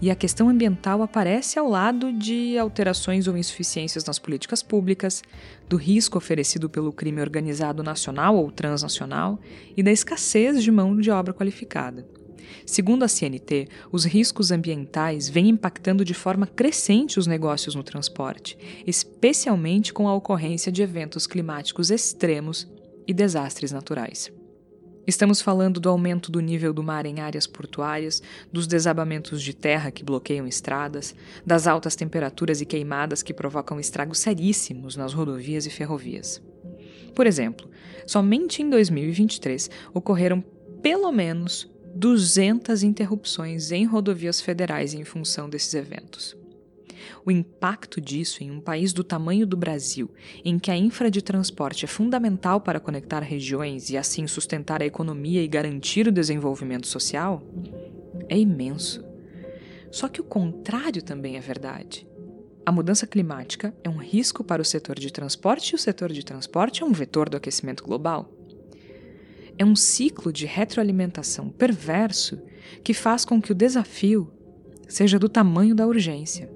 e 0.01 0.11
a 0.11 0.15
questão 0.15 0.49
ambiental 0.49 1.01
aparece 1.01 1.57
ao 1.57 1.69
lado 1.69 2.11
de 2.11 2.57
alterações 2.57 3.27
ou 3.27 3.37
insuficiências 3.37 4.05
nas 4.05 4.19
políticas 4.19 4.61
públicas, 4.61 5.23
do 5.69 5.77
risco 5.77 6.17
oferecido 6.17 6.69
pelo 6.69 6.91
crime 6.91 7.21
organizado 7.21 7.81
nacional 7.81 8.35
ou 8.35 8.51
transnacional 8.51 9.39
e 9.75 9.81
da 9.81 9.91
escassez 9.91 10.61
de 10.61 10.71
mão 10.71 10.97
de 10.97 11.09
obra 11.09 11.33
qualificada. 11.33 12.05
Segundo 12.65 13.03
a 13.03 13.07
CNT, 13.07 13.67
os 13.91 14.05
riscos 14.05 14.51
ambientais 14.51 15.29
vêm 15.29 15.49
impactando 15.49 16.05
de 16.05 16.13
forma 16.13 16.47
crescente 16.47 17.19
os 17.19 17.27
negócios 17.27 17.75
no 17.75 17.83
transporte, 17.83 18.57
especialmente 18.85 19.93
com 19.93 20.07
a 20.07 20.13
ocorrência 20.13 20.71
de 20.71 20.81
eventos 20.81 21.27
climáticos 21.27 21.89
extremos 21.89 22.67
e 23.07 23.13
desastres 23.13 23.71
naturais. 23.71 24.31
Estamos 25.07 25.39
falando 25.39 25.79
do 25.79 25.87
aumento 25.87 26.31
do 26.31 26.39
nível 26.39 26.73
do 26.73 26.81
mar 26.81 27.05
em 27.05 27.19
áreas 27.19 27.45
portuárias, 27.45 28.23
dos 28.51 28.65
desabamentos 28.65 29.41
de 29.41 29.53
terra 29.53 29.91
que 29.91 30.03
bloqueiam 30.03 30.47
estradas, 30.47 31.13
das 31.45 31.67
altas 31.67 31.95
temperaturas 31.95 32.59
e 32.59 32.65
queimadas 32.65 33.21
que 33.21 33.33
provocam 33.33 33.79
estragos 33.79 34.17
seríssimos 34.17 34.95
nas 34.95 35.13
rodovias 35.13 35.67
e 35.67 35.69
ferrovias. 35.69 36.41
Por 37.13 37.27
exemplo, 37.27 37.69
somente 38.07 38.63
em 38.63 38.69
2023 38.69 39.69
ocorreram 39.93 40.43
pelo 40.81 41.11
menos 41.11 41.71
200 41.95 42.83
interrupções 42.83 43.71
em 43.71 43.85
rodovias 43.85 44.41
federais 44.41 44.93
em 44.93 45.03
função 45.03 45.47
desses 45.47 45.73
eventos. 45.73 46.35
O 47.25 47.31
impacto 47.31 47.99
disso 47.99 48.43
em 48.43 48.51
um 48.51 48.59
país 48.59 48.93
do 48.93 49.03
tamanho 49.03 49.45
do 49.45 49.57
Brasil, 49.57 50.11
em 50.43 50.59
que 50.59 50.71
a 50.71 50.77
infra 50.77 51.09
de 51.09 51.21
transporte 51.21 51.85
é 51.85 51.87
fundamental 51.87 52.61
para 52.61 52.79
conectar 52.79 53.19
regiões 53.19 53.89
e 53.89 53.97
assim 53.97 54.27
sustentar 54.27 54.81
a 54.81 54.85
economia 54.85 55.41
e 55.41 55.47
garantir 55.47 56.07
o 56.07 56.11
desenvolvimento 56.11 56.87
social, 56.87 57.41
é 58.29 58.37
imenso. 58.37 59.03
Só 59.91 60.07
que 60.07 60.21
o 60.21 60.25
contrário 60.25 61.01
também 61.01 61.37
é 61.37 61.39
verdade. 61.39 62.07
A 62.65 62.71
mudança 62.71 63.05
climática 63.05 63.75
é 63.83 63.89
um 63.89 63.97
risco 63.97 64.43
para 64.43 64.61
o 64.61 64.65
setor 64.65 64.99
de 64.99 65.11
transporte 65.11 65.71
e 65.71 65.75
o 65.75 65.79
setor 65.79 66.11
de 66.11 66.25
transporte 66.25 66.81
é 66.81 66.85
um 66.85 66.91
vetor 66.91 67.29
do 67.29 67.37
aquecimento 67.37 67.83
global. 67.83 68.33
É 69.57 69.63
um 69.63 69.75
ciclo 69.75 70.33
de 70.33 70.45
retroalimentação 70.45 71.49
perverso 71.49 72.41
que 72.83 72.93
faz 72.93 73.23
com 73.23 73.41
que 73.41 73.51
o 73.51 73.55
desafio 73.55 74.31
seja 74.87 75.19
do 75.19 75.29
tamanho 75.29 75.75
da 75.75 75.85
urgência. 75.85 76.51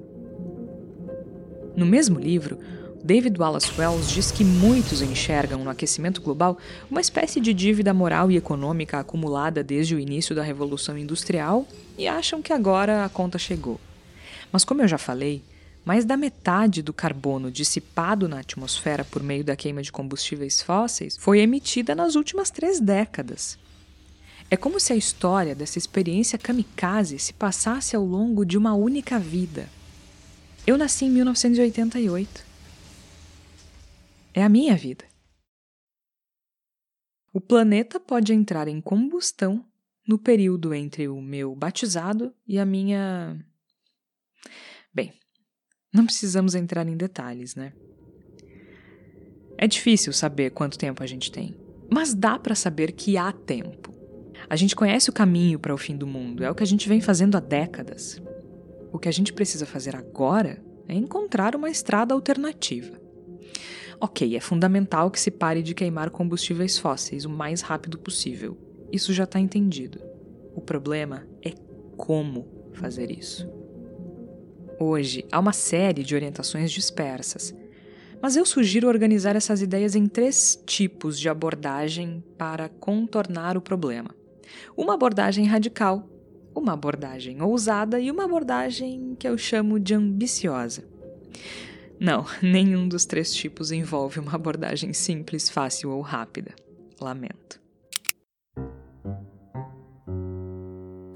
No 1.76 1.86
mesmo 1.86 2.20
livro, 2.20 2.58
David 3.04 3.40
Wallace 3.40 3.72
Wells 3.78 4.12
diz 4.12 4.30
que 4.30 4.44
muitos 4.44 5.02
enxergam 5.02 5.64
no 5.64 5.70
aquecimento 5.70 6.22
global 6.22 6.58
uma 6.92 7.00
espécie 7.00 7.40
de 7.40 7.54
dívida 7.54 7.94
moral 7.94 8.30
e 8.30 8.36
econômica 8.36 9.00
acumulada 9.00 9.64
desde 9.64 9.96
o 9.96 10.00
início 10.00 10.36
da 10.36 10.44
Revolução 10.44 10.98
Industrial 10.98 11.66
e 11.98 12.08
acham 12.08 12.42
que 12.42 12.52
agora 12.52 13.06
a 13.06 13.10
conta 13.10 13.38
chegou. 13.38 13.80
Mas, 14.52 14.66
como 14.66 14.82
eu 14.82 14.88
já 14.88 14.98
falei, 14.98 15.42
mais 15.86 16.04
da 16.04 16.18
metade 16.18 16.82
do 16.82 16.92
carbono 16.92 17.50
dissipado 17.50 18.28
na 18.28 18.40
atmosfera 18.40 19.06
por 19.06 19.24
meio 19.24 19.44
da 19.44 19.56
queima 19.56 19.82
de 19.82 19.92
combustíveis 19.92 20.62
fósseis 20.62 21.16
foi 21.18 21.40
emitida 21.40 21.96
nas 21.96 22.16
últimas 22.16 22.52
três 22.52 22.80
décadas. 22.82 23.58
É 24.52 24.58
como 24.58 24.80
se 24.80 24.92
a 24.92 24.96
história 24.96 25.56
dessa 25.56 25.78
experiência 25.78 26.38
kamikaze 26.38 27.18
se 27.18 27.32
passasse 27.32 27.96
ao 27.96 28.04
longo 28.04 28.46
de 28.46 28.58
uma 28.58 28.74
única 28.74 29.18
vida 29.18 29.70
eu 30.70 30.78
nasci 30.78 31.06
em 31.06 31.10
1988. 31.10 32.46
É 34.36 34.44
a 34.44 34.50
minha 34.50 34.76
vida. 34.76 35.04
O 37.34 37.42
planeta 37.42 38.00
pode 38.00 38.34
entrar 38.34 38.68
em 38.68 38.80
combustão 38.80 39.66
no 40.08 40.20
período 40.20 40.72
entre 40.72 41.08
o 41.08 41.20
meu 41.20 41.56
batizado 41.56 42.32
e 42.48 42.60
a 42.60 42.66
minha. 42.66 43.44
Bem, 44.94 45.12
não 45.92 46.06
precisamos 46.06 46.54
entrar 46.54 46.88
em 46.88 46.96
detalhes, 46.96 47.56
né? 47.56 47.74
É 49.58 49.68
difícil 49.68 50.14
saber 50.14 50.52
quanto 50.52 50.78
tempo 50.78 51.02
a 51.02 51.08
gente 51.08 51.32
tem, 51.32 51.56
mas 51.92 52.14
dá 52.14 52.38
para 52.38 52.54
saber 52.54 52.92
que 52.92 53.18
há 53.18 53.32
tempo. 53.32 53.92
A 54.48 54.56
gente 54.56 54.76
conhece 54.76 55.10
o 55.10 55.14
caminho 55.14 55.58
para 55.60 55.74
o 55.74 55.78
fim 55.78 55.98
do 55.98 56.06
mundo, 56.06 56.44
é 56.44 56.52
o 56.52 56.56
que 56.56 56.64
a 56.64 56.68
gente 56.68 56.88
vem 56.88 57.02
fazendo 57.02 57.36
há 57.36 57.40
décadas. 57.40 58.22
O 58.92 59.00
que 59.00 59.08
a 59.08 59.12
gente 59.12 59.34
precisa 59.34 59.66
fazer 59.66 59.96
agora 59.96 60.64
é 60.88 60.94
encontrar 60.94 61.56
uma 61.56 61.70
estrada 61.70 62.14
alternativa. 62.14 63.00
Ok, 64.02 64.36
é 64.36 64.40
fundamental 64.40 65.12
que 65.12 65.20
se 65.20 65.30
pare 65.30 65.62
de 65.62 65.74
queimar 65.74 66.10
combustíveis 66.10 66.78
fósseis 66.78 67.26
o 67.26 67.30
mais 67.30 67.62
rápido 67.62 68.00
possível. 68.00 68.58
Isso 68.92 69.14
já 69.14 69.26
está 69.26 69.40
entendido. 69.40 70.02
O 70.56 70.62
problema 70.62 71.28
é 71.46 71.52
como 71.98 72.48
fazer 72.74 73.12
isso. 73.12 73.48
Hoje 74.80 75.26
há 75.32 75.40
uma 75.40 75.52
série 75.52 76.04
de 76.04 76.16
orientações 76.16 76.72
dispersas, 76.72 77.54
mas 78.22 78.36
eu 78.36 78.46
sugiro 78.46 78.88
organizar 78.88 79.36
essas 79.36 79.62
ideias 79.62 79.96
em 79.96 80.08
três 80.08 80.62
tipos 80.66 81.20
de 81.20 81.30
abordagem 81.30 82.24
para 82.38 82.70
contornar 82.70 83.58
o 83.58 83.62
problema. 83.62 84.16
Uma 84.76 84.94
abordagem 84.94 85.46
radical, 85.46 86.08
uma 86.56 86.74
abordagem 86.74 87.42
ousada 87.42 88.00
e 88.00 88.10
uma 88.12 88.26
abordagem 88.26 89.16
que 89.18 89.28
eu 89.28 89.38
chamo 89.38 89.80
de 89.80 89.94
ambiciosa. 89.94 90.84
Não, 92.00 92.26
nenhum 92.42 92.88
dos 92.88 93.06
três 93.06 93.34
tipos 93.34 93.72
envolve 93.72 94.20
uma 94.20 94.36
abordagem 94.36 94.94
simples, 94.94 95.50
fácil 95.50 95.92
ou 95.92 96.02
rápida. 96.02 96.54
Lamento. 97.00 97.60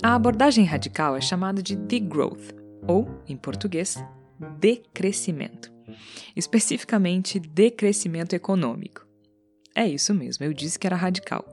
A 0.02 0.16
abordagem 0.16 0.66
radical 0.66 1.16
é 1.16 1.22
chamada 1.22 1.62
de 1.64 1.76
degrowth, 1.76 2.54
ou, 2.86 3.08
em 3.28 3.38
português, 3.38 3.96
decrescimento. 4.60 5.72
Especificamente, 6.36 7.40
decrescimento 7.40 8.34
econômico. 8.34 9.08
É 9.76 9.88
isso 9.88 10.14
mesmo, 10.14 10.44
eu 10.44 10.54
disse 10.54 10.78
que 10.78 10.86
era 10.86 10.96
radical 10.96 11.53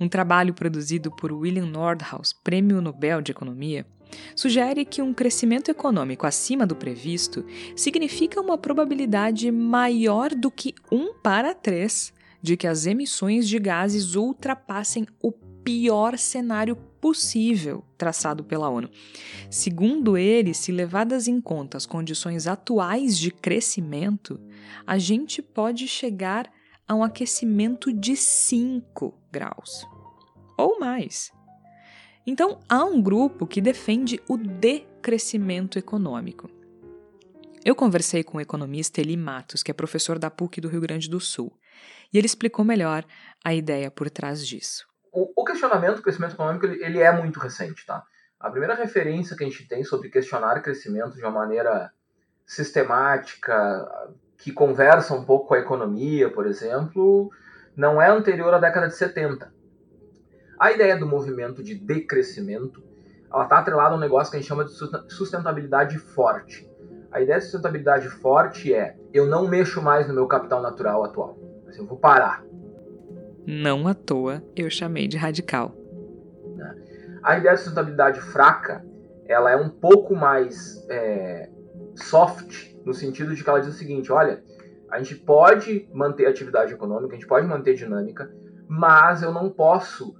um 0.00 0.08
trabalho 0.08 0.54
produzido 0.54 1.10
por 1.10 1.32
William 1.32 1.66
Nordhaus, 1.66 2.32
Prêmio 2.32 2.80
Nobel 2.80 3.20
de 3.20 3.32
Economia, 3.32 3.86
sugere 4.36 4.84
que 4.84 5.00
um 5.00 5.14
crescimento 5.14 5.70
econômico 5.70 6.26
acima 6.26 6.66
do 6.66 6.76
previsto 6.76 7.44
significa 7.76 8.40
uma 8.40 8.58
probabilidade 8.58 9.50
maior 9.50 10.30
do 10.30 10.50
que 10.50 10.74
1 10.90 11.14
para 11.22 11.54
3 11.54 12.12
de 12.42 12.56
que 12.56 12.66
as 12.66 12.86
emissões 12.86 13.48
de 13.48 13.58
gases 13.58 14.16
ultrapassem 14.16 15.06
o 15.22 15.30
pior 15.30 16.18
cenário 16.18 16.76
possível 17.00 17.84
traçado 17.96 18.42
pela 18.42 18.68
ONU. 18.68 18.90
Segundo 19.48 20.16
ele, 20.18 20.52
se 20.52 20.72
levadas 20.72 21.28
em 21.28 21.40
conta 21.40 21.76
as 21.76 21.86
condições 21.86 22.46
atuais 22.46 23.16
de 23.16 23.30
crescimento, 23.30 24.40
a 24.84 24.98
gente 24.98 25.40
pode 25.40 25.86
chegar 25.86 26.50
a 26.86 26.94
um 26.94 27.04
aquecimento 27.04 27.92
de 27.92 28.16
5 28.16 29.21
graus 29.32 29.86
ou 30.56 30.78
mais. 30.78 31.32
Então, 32.26 32.60
há 32.68 32.84
um 32.84 33.02
grupo 33.02 33.46
que 33.46 33.60
defende 33.60 34.20
o 34.28 34.36
decrescimento 34.36 35.78
econômico. 35.78 36.48
Eu 37.64 37.74
conversei 37.74 38.22
com 38.22 38.38
o 38.38 38.40
economista 38.40 39.00
Eli 39.00 39.16
Matos, 39.16 39.62
que 39.62 39.70
é 39.70 39.74
professor 39.74 40.18
da 40.18 40.30
PUC 40.30 40.60
do 40.60 40.68
Rio 40.68 40.80
Grande 40.80 41.08
do 41.08 41.20
Sul, 41.20 41.52
e 42.12 42.18
ele 42.18 42.26
explicou 42.26 42.64
melhor 42.64 43.04
a 43.44 43.54
ideia 43.54 43.90
por 43.90 44.10
trás 44.10 44.46
disso. 44.46 44.86
o, 45.12 45.44
questionamento 45.44 45.96
do 45.96 46.02
crescimento 46.02 46.34
econômico 46.34 46.66
ele, 46.66 46.98
é 46.98 47.12
muito 47.12 47.38
recente, 47.38 47.84
tá? 47.84 48.02
A 48.38 48.50
primeira 48.50 48.74
referência 48.74 49.36
que 49.36 49.44
a 49.44 49.46
gente 49.46 49.66
tem 49.68 49.84
sobre 49.84 50.08
questionar 50.08 50.60
crescimento 50.60 51.14
de 51.14 51.22
uma 51.22 51.30
maneira 51.30 51.92
sistemática, 52.44 53.88
que 54.36 54.52
conversa 54.52 55.14
um 55.14 55.24
pouco 55.24 55.48
com 55.48 55.54
a 55.54 55.60
economia, 55.60 56.28
por 56.30 56.46
exemplo, 56.46 57.30
não 57.76 58.00
é 58.00 58.08
anterior 58.08 58.52
à 58.54 58.58
década 58.58 58.88
de 58.88 58.96
70. 58.96 59.52
A 60.58 60.72
ideia 60.72 60.96
do 60.96 61.06
movimento 61.06 61.62
de 61.62 61.74
decrescimento 61.74 62.82
ela 63.32 63.44
está 63.44 63.58
atrelada 63.58 63.94
a 63.94 63.96
um 63.96 64.00
negócio 64.00 64.30
que 64.30 64.36
a 64.36 64.40
gente 64.40 64.48
chama 64.48 64.64
de 64.64 64.72
sustentabilidade 65.12 65.98
forte. 65.98 66.70
A 67.10 67.20
ideia 67.20 67.38
de 67.38 67.44
sustentabilidade 67.44 68.08
forte 68.08 68.74
é 68.74 68.94
eu 69.12 69.26
não 69.26 69.48
mexo 69.48 69.80
mais 69.80 70.06
no 70.06 70.14
meu 70.14 70.26
capital 70.26 70.60
natural 70.60 71.02
atual. 71.04 71.38
Eu 71.76 71.86
vou 71.86 71.96
parar. 71.96 72.44
Não 73.46 73.88
à 73.88 73.94
toa 73.94 74.42
eu 74.54 74.68
chamei 74.70 75.08
de 75.08 75.16
radical. 75.16 75.74
Né? 76.54 76.76
A 77.22 77.38
ideia 77.38 77.54
de 77.54 77.60
sustentabilidade 77.60 78.20
fraca 78.20 78.84
ela 79.26 79.50
é 79.50 79.56
um 79.56 79.68
pouco 79.68 80.14
mais 80.14 80.84
é, 80.90 81.48
soft, 81.96 82.74
no 82.84 82.92
sentido 82.92 83.34
de 83.34 83.42
que 83.42 83.48
ela 83.48 83.60
diz 83.60 83.74
o 83.74 83.78
seguinte: 83.78 84.12
olha, 84.12 84.42
a 84.92 84.98
gente 84.98 85.14
pode 85.16 85.88
manter 85.90 86.26
atividade 86.26 86.74
econômica, 86.74 87.14
a 87.14 87.18
gente 87.18 87.26
pode 87.26 87.46
manter 87.46 87.74
dinâmica, 87.74 88.30
mas 88.68 89.22
eu 89.22 89.32
não 89.32 89.48
posso 89.48 90.14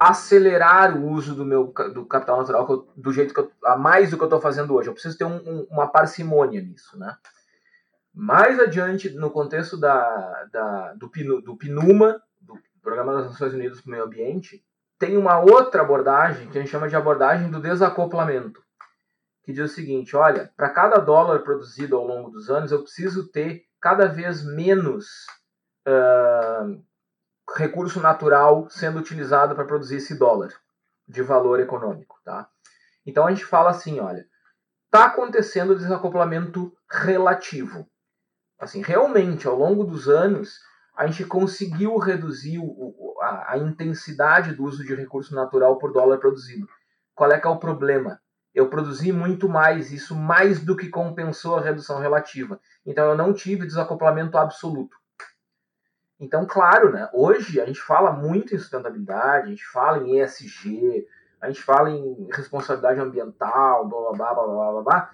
acelerar 0.00 0.98
o 0.98 1.08
uso 1.08 1.32
do 1.32 1.44
meu 1.44 1.72
do 1.94 2.04
capital 2.04 2.38
natural 2.38 2.66
eu, 2.68 2.88
do 2.96 3.12
jeito 3.12 3.32
que 3.32 3.38
eu, 3.38 3.50
a 3.64 3.76
mais 3.76 4.10
do 4.10 4.16
que 4.16 4.22
eu 4.24 4.26
estou 4.26 4.40
fazendo 4.40 4.74
hoje. 4.74 4.88
Eu 4.88 4.94
preciso 4.94 5.16
ter 5.16 5.24
um, 5.24 5.36
um, 5.36 5.66
uma 5.70 5.86
parcimônia 5.86 6.60
nisso, 6.60 6.98
né? 6.98 7.16
Mais 8.12 8.58
adiante, 8.58 9.10
no 9.10 9.30
contexto 9.30 9.78
da, 9.78 10.48
da, 10.52 10.94
do, 10.94 11.08
do 11.42 11.56
PNUMA, 11.56 12.20
do 12.40 12.58
Programa 12.82 13.14
das 13.14 13.26
Nações 13.26 13.54
Unidas 13.54 13.80
para 13.80 13.88
o 13.88 13.90
Meio 13.92 14.04
Ambiente, 14.04 14.64
tem 14.98 15.16
uma 15.16 15.38
outra 15.38 15.82
abordagem 15.82 16.48
que 16.48 16.58
a 16.58 16.60
gente 16.60 16.70
chama 16.70 16.88
de 16.88 16.96
abordagem 16.96 17.48
do 17.48 17.60
desacoplamento, 17.60 18.60
que 19.44 19.52
diz 19.52 19.70
o 19.70 19.74
seguinte: 19.74 20.16
olha, 20.16 20.50
para 20.56 20.70
cada 20.70 20.98
dólar 20.98 21.44
produzido 21.44 21.96
ao 21.96 22.04
longo 22.04 22.30
dos 22.30 22.50
anos, 22.50 22.72
eu 22.72 22.82
preciso 22.82 23.30
ter 23.30 23.66
cada 23.86 24.08
vez 24.08 24.42
menos 24.44 25.06
uh, 25.86 26.84
recurso 27.56 28.00
natural 28.00 28.68
sendo 28.68 28.98
utilizado 28.98 29.54
para 29.54 29.64
produzir 29.64 29.98
esse 29.98 30.18
dólar 30.18 30.52
de 31.06 31.22
valor 31.22 31.60
econômico, 31.60 32.18
tá? 32.24 32.48
Então 33.06 33.24
a 33.24 33.30
gente 33.30 33.44
fala 33.44 33.70
assim, 33.70 34.00
olha, 34.00 34.26
está 34.86 35.04
acontecendo 35.04 35.76
desacoplamento 35.76 36.76
relativo. 36.90 37.88
Assim, 38.58 38.82
realmente, 38.82 39.46
ao 39.46 39.54
longo 39.54 39.84
dos 39.84 40.08
anos, 40.08 40.58
a 40.96 41.06
gente 41.06 41.24
conseguiu 41.24 41.96
reduzir 41.96 42.58
o, 42.58 43.14
a, 43.22 43.52
a, 43.52 43.58
intensidade 43.58 44.52
do 44.52 44.64
uso 44.64 44.84
de 44.84 44.96
recurso 44.96 45.32
natural 45.32 45.78
por 45.78 45.92
dólar 45.92 46.18
produzido. 46.18 46.66
Qual 47.14 47.30
é 47.30 47.38
que 47.38 47.46
é 47.46 47.50
o 47.50 47.60
problema? 47.60 48.20
Eu 48.56 48.70
produzi 48.70 49.12
muito 49.12 49.50
mais, 49.50 49.92
isso 49.92 50.16
mais 50.16 50.64
do 50.64 50.74
que 50.74 50.88
compensou 50.88 51.56
a 51.56 51.60
redução 51.60 52.00
relativa. 52.00 52.58
Então 52.86 53.04
eu 53.10 53.14
não 53.14 53.34
tive 53.34 53.66
desacoplamento 53.66 54.38
absoluto. 54.38 54.96
Então, 56.18 56.46
claro, 56.46 56.90
né, 56.90 57.06
hoje 57.12 57.60
a 57.60 57.66
gente 57.66 57.82
fala 57.82 58.10
muito 58.10 58.54
em 58.54 58.58
sustentabilidade, 58.58 59.48
a 59.48 59.50
gente 59.50 59.66
fala 59.66 59.98
em 59.98 60.18
ESG, 60.22 61.06
a 61.38 61.48
gente 61.48 61.62
fala 61.62 61.90
em 61.90 62.28
responsabilidade 62.32 62.98
ambiental, 62.98 63.86
blá 63.86 64.12
blá 64.12 64.12
blá 64.12 64.34
blá 64.34 64.46
blá 64.46 64.72
blá, 64.72 64.82
blá 64.82 65.10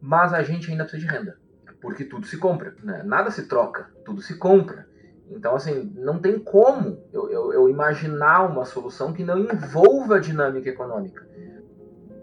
mas 0.00 0.34
a 0.34 0.42
gente 0.42 0.68
ainda 0.68 0.82
precisa 0.82 1.06
de 1.06 1.16
renda, 1.16 1.38
porque 1.80 2.04
tudo 2.04 2.26
se 2.26 2.36
compra, 2.36 2.74
né? 2.82 3.04
nada 3.04 3.30
se 3.30 3.46
troca, 3.46 3.88
tudo 4.04 4.20
se 4.20 4.36
compra. 4.36 4.88
Então, 5.30 5.54
assim, 5.54 5.94
não 5.94 6.18
tem 6.18 6.36
como 6.36 7.00
eu, 7.12 7.30
eu, 7.30 7.52
eu 7.52 7.68
imaginar 7.68 8.42
uma 8.42 8.64
solução 8.64 9.12
que 9.12 9.22
não 9.22 9.38
envolva 9.38 10.16
a 10.16 10.20
dinâmica 10.20 10.68
econômica. 10.68 11.24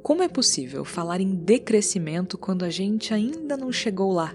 Como 0.01 0.23
é 0.23 0.29
possível 0.29 0.85
falar 0.85 1.19
em 1.19 1.35
decrescimento 1.35 2.38
quando 2.38 2.63
a 2.63 2.69
gente 2.69 3.13
ainda 3.13 3.57
não 3.57 3.71
chegou 3.71 4.13
lá? 4.13 4.33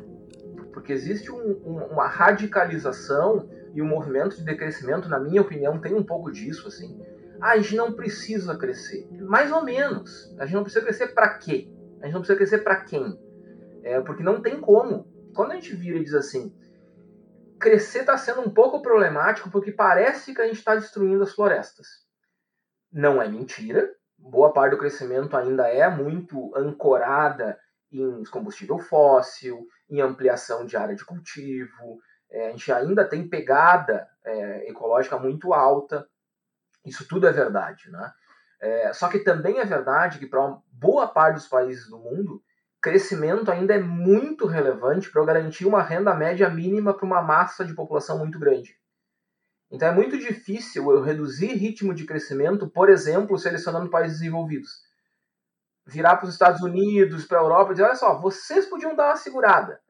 Porque 0.72 0.92
existe 0.92 1.30
um, 1.30 1.60
um, 1.64 1.78
uma 1.92 2.06
radicalização 2.06 3.48
e 3.72 3.80
o 3.80 3.84
movimento 3.84 4.36
de 4.36 4.44
decrescimento, 4.44 5.08
na 5.08 5.18
minha 5.18 5.40
opinião, 5.40 5.80
tem 5.80 5.94
um 5.94 6.02
pouco 6.02 6.30
disso, 6.30 6.68
assim. 6.68 7.00
Ah, 7.40 7.52
a 7.52 7.56
gente 7.56 7.76
não 7.76 7.92
precisa 7.92 8.56
crescer. 8.56 9.08
Mais 9.22 9.50
ou 9.50 9.64
menos. 9.64 10.34
A 10.38 10.44
gente 10.44 10.54
não 10.54 10.62
precisa 10.62 10.84
crescer 10.84 11.08
para 11.08 11.38
quê? 11.38 11.68
A 12.00 12.04
gente 12.04 12.14
não 12.14 12.20
precisa 12.20 12.36
crescer 12.36 12.58
para 12.58 12.84
quem? 12.84 13.18
É, 13.82 14.00
porque 14.00 14.22
não 14.22 14.40
tem 14.40 14.60
como. 14.60 15.08
Quando 15.34 15.52
a 15.52 15.54
gente 15.54 15.74
vira 15.74 15.98
e 15.98 16.04
diz 16.04 16.14
assim, 16.14 16.54
crescer 17.58 18.00
está 18.00 18.16
sendo 18.16 18.42
um 18.42 18.50
pouco 18.50 18.82
problemático 18.82 19.50
porque 19.50 19.72
parece 19.72 20.34
que 20.34 20.40
a 20.40 20.46
gente 20.46 20.58
está 20.58 20.76
destruindo 20.76 21.22
as 21.22 21.32
florestas. 21.32 21.86
Não 22.92 23.20
é 23.20 23.28
mentira. 23.28 23.90
Boa 24.26 24.54
parte 24.54 24.70
do 24.70 24.78
crescimento 24.78 25.36
ainda 25.36 25.68
é 25.68 25.86
muito 25.86 26.50
ancorada 26.56 27.58
em 27.92 28.24
combustível 28.24 28.78
fóssil, 28.78 29.68
em 29.88 30.00
ampliação 30.00 30.64
de 30.64 30.78
área 30.78 30.96
de 30.96 31.04
cultivo, 31.04 32.00
é, 32.30 32.48
a 32.48 32.50
gente 32.50 32.72
ainda 32.72 33.04
tem 33.04 33.28
pegada 33.28 34.08
é, 34.24 34.70
ecológica 34.70 35.18
muito 35.18 35.52
alta. 35.52 36.08
Isso 36.86 37.06
tudo 37.06 37.26
é 37.26 37.32
verdade, 37.32 37.90
né? 37.90 38.12
É, 38.62 38.92
só 38.94 39.08
que 39.08 39.18
também 39.18 39.58
é 39.58 39.64
verdade 39.66 40.18
que 40.18 40.26
para 40.26 40.56
boa 40.72 41.06
parte 41.06 41.34
dos 41.34 41.46
países 41.46 41.86
do 41.90 41.98
mundo, 41.98 42.42
crescimento 42.80 43.50
ainda 43.50 43.74
é 43.74 43.78
muito 43.78 44.46
relevante 44.46 45.10
para 45.10 45.24
garantir 45.24 45.66
uma 45.66 45.82
renda 45.82 46.14
média 46.14 46.48
mínima 46.48 46.94
para 46.94 47.04
uma 47.04 47.20
massa 47.20 47.62
de 47.62 47.74
população 47.74 48.18
muito 48.18 48.38
grande. 48.38 48.74
Então 49.70 49.88
é 49.88 49.92
muito 49.92 50.18
difícil 50.18 50.90
eu 50.90 51.02
reduzir 51.02 51.54
ritmo 51.54 51.94
de 51.94 52.04
crescimento, 52.04 52.68
por 52.70 52.88
exemplo, 52.88 53.38
selecionando 53.38 53.90
países 53.90 54.18
desenvolvidos. 54.18 54.70
Virar 55.86 56.16
para 56.16 56.26
os 56.26 56.32
Estados 56.32 56.62
Unidos, 56.62 57.26
para 57.26 57.38
a 57.38 57.42
Europa 57.42 57.72
e 57.72 57.74
dizer: 57.74 57.84
olha 57.84 57.96
só, 57.96 58.20
vocês 58.20 58.66
podiam 58.66 58.94
dar 58.94 59.08
uma 59.08 59.16
segurada. 59.16 59.80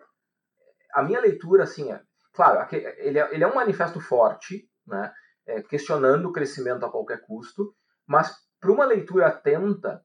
A 0.93 1.03
minha 1.03 1.21
leitura 1.21 1.65
assim 1.65 1.93
é: 1.93 2.01
Claro, 2.35 2.67
ele 2.73 3.19
é, 3.19 3.33
ele 3.33 3.45
é 3.45 3.47
um 3.47 3.55
manifesto 3.55 4.01
forte, 4.01 4.69
né, 4.87 5.13
é, 5.47 5.63
questionando 5.63 6.29
o 6.29 6.33
crescimento 6.33 6.85
a 6.85 6.91
qualquer 6.91 7.21
custo, 7.21 7.75
mas 8.07 8.35
para 8.61 8.73
uma 8.73 8.85
leitura 8.85 9.29
atenta, 9.29 10.05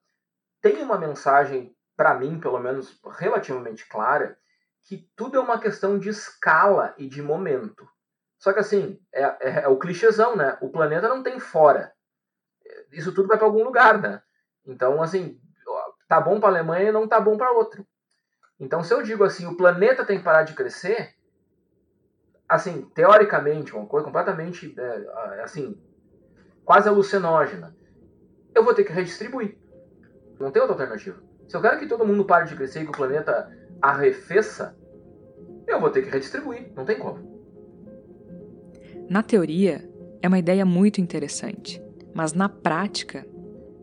tem 0.61 0.83
uma 0.83 0.97
mensagem, 0.97 1.75
para 1.95 2.13
mim, 2.13 2.39
pelo 2.39 2.59
menos 2.59 2.99
relativamente 3.17 3.87
clara, 3.87 4.37
que 4.83 5.09
tudo 5.15 5.37
é 5.37 5.39
uma 5.39 5.59
questão 5.59 5.97
de 5.97 6.09
escala 6.09 6.93
e 6.97 7.07
de 7.07 7.21
momento. 7.21 7.87
Só 8.39 8.53
que 8.53 8.59
assim, 8.59 8.97
é, 9.13 9.23
é, 9.23 9.63
é 9.63 9.67
o 9.67 9.77
clichêzão, 9.77 10.35
né? 10.35 10.57
O 10.61 10.69
planeta 10.69 11.09
não 11.09 11.21
tem 11.21 11.39
fora. 11.39 11.91
Isso 12.91 13.13
tudo 13.13 13.27
vai 13.27 13.37
para 13.37 13.45
algum 13.45 13.63
lugar, 13.63 14.01
né? 14.01 14.21
Então, 14.65 15.03
assim, 15.03 15.39
tá 16.07 16.21
bom 16.21 16.39
para 16.39 16.47
a 16.47 16.51
Alemanha 16.53 16.89
e 16.89 16.91
não 16.91 17.07
tá 17.07 17.19
bom 17.19 17.37
para 17.37 17.51
outro. 17.51 17.85
Então, 18.57 18.81
se 18.81 18.93
eu 18.93 19.03
digo 19.03 19.23
assim, 19.23 19.45
o 19.45 19.57
planeta 19.57 20.05
tem 20.05 20.17
que 20.17 20.23
parar 20.23 20.43
de 20.43 20.53
crescer, 20.53 21.15
assim, 22.47 22.89
teoricamente, 22.95 23.75
uma 23.75 23.85
coisa 23.85 24.05
completamente, 24.05 24.73
é, 24.77 25.41
assim, 25.41 25.79
quase 26.63 26.87
alucinógena, 26.87 27.75
eu 28.55 28.63
vou 28.63 28.73
ter 28.73 28.85
que 28.85 28.93
redistribuir. 28.93 29.57
Não 30.39 30.51
tem 30.51 30.61
outra 30.61 30.75
alternativa. 30.75 31.21
Se 31.47 31.57
eu 31.57 31.61
quero 31.61 31.79
que 31.79 31.87
todo 31.87 32.05
mundo 32.05 32.25
pare 32.25 32.47
de 32.47 32.55
crescer 32.55 32.81
e 32.81 32.83
que 32.85 32.89
o 32.89 32.93
planeta 32.93 33.51
arrefeça, 33.81 34.77
eu 35.67 35.79
vou 35.79 35.89
ter 35.89 36.03
que 36.03 36.09
redistribuir. 36.09 36.71
Não 36.73 36.85
tem 36.85 36.97
como. 36.97 37.28
Na 39.09 39.23
teoria, 39.23 39.89
é 40.21 40.27
uma 40.27 40.39
ideia 40.39 40.65
muito 40.65 41.01
interessante, 41.01 41.81
mas 42.13 42.33
na 42.33 42.47
prática. 42.47 43.25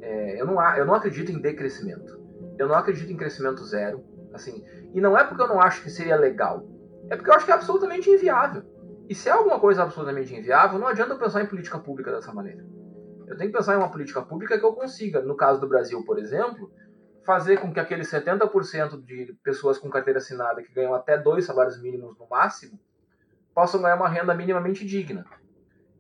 É, 0.01 0.41
eu, 0.41 0.47
não, 0.47 0.61
eu 0.77 0.87
não 0.87 0.95
acredito 0.95 1.33
em 1.33 1.41
decrescimento. 1.41 2.19
Eu 2.59 2.69
não 2.69 2.75
acredito 2.75 3.13
em 3.13 3.17
crescimento 3.17 3.65
zero. 3.65 4.05
Assim, 4.33 4.63
e 4.95 5.01
não 5.01 5.17
é 5.17 5.25
porque 5.25 5.43
eu 5.43 5.49
não 5.49 5.61
acho 5.61 5.83
que 5.83 5.91
seria 5.91 6.17
legal 6.17 6.67
é 7.09 7.17
porque 7.17 7.31
eu 7.31 7.35
acho 7.35 7.45
que 7.45 7.53
é 7.53 7.55
absolutamente 7.55 8.11
inviável. 8.11 8.63
E 9.09 9.15
se 9.15 9.29
é 9.29 9.33
alguma 9.33 9.61
coisa 9.61 9.83
absolutamente 9.83 10.35
inviável, 10.35 10.79
não 10.79 10.89
adianta 10.89 11.15
eu 11.15 11.19
pensar 11.19 11.43
em 11.43 11.47
política 11.47 11.79
pública 11.79 12.11
dessa 12.11 12.33
maneira. 12.33 12.65
Eu 13.27 13.37
tenho 13.37 13.51
que 13.51 13.57
pensar 13.57 13.75
em 13.75 13.79
uma 13.79 13.91
política 13.91 14.23
pública 14.23 14.59
que 14.59 14.65
eu 14.65 14.73
consiga, 14.73 15.21
no 15.21 15.37
caso 15.37 15.61
do 15.61 15.69
Brasil, 15.69 16.05
por 16.05 16.19
exemplo, 16.19 16.71
fazer 17.25 17.59
com 17.59 17.73
que 17.73 17.81
aqueles 17.81 18.11
70% 18.11 19.05
de 19.05 19.37
pessoas 19.45 19.79
com 19.79 19.89
carteira 19.89 20.19
assinada 20.19 20.63
que 20.63 20.73
ganham 20.73 20.95
até 20.95 21.17
dois 21.17 21.45
salários 21.45 21.81
mínimos 21.81 22.17
no 22.19 22.29
máximo 22.29 22.79
possam 23.57 23.81
ganhar 23.81 23.97
uma 23.97 24.09
renda 24.09 24.35
minimamente 24.35 24.85
digna. 24.85 25.25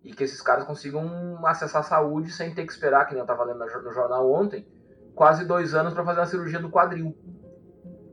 E 0.04 0.12
que 0.12 0.22
esses 0.22 0.42
caras 0.42 0.66
consigam 0.66 1.44
acessar 1.46 1.80
a 1.80 1.84
saúde 1.84 2.30
sem 2.30 2.54
ter 2.54 2.66
que 2.66 2.72
esperar, 2.72 3.06
que 3.06 3.12
nem 3.12 3.20
eu 3.20 3.24
estava 3.24 3.44
lendo 3.44 3.58
no 3.58 3.92
jornal 3.94 4.30
ontem, 4.30 4.66
quase 5.14 5.46
dois 5.46 5.74
anos 5.74 5.94
para 5.94 6.04
fazer 6.04 6.20
uma 6.20 6.26
cirurgia 6.26 6.58
do 6.60 6.68
quadril. 6.68 7.16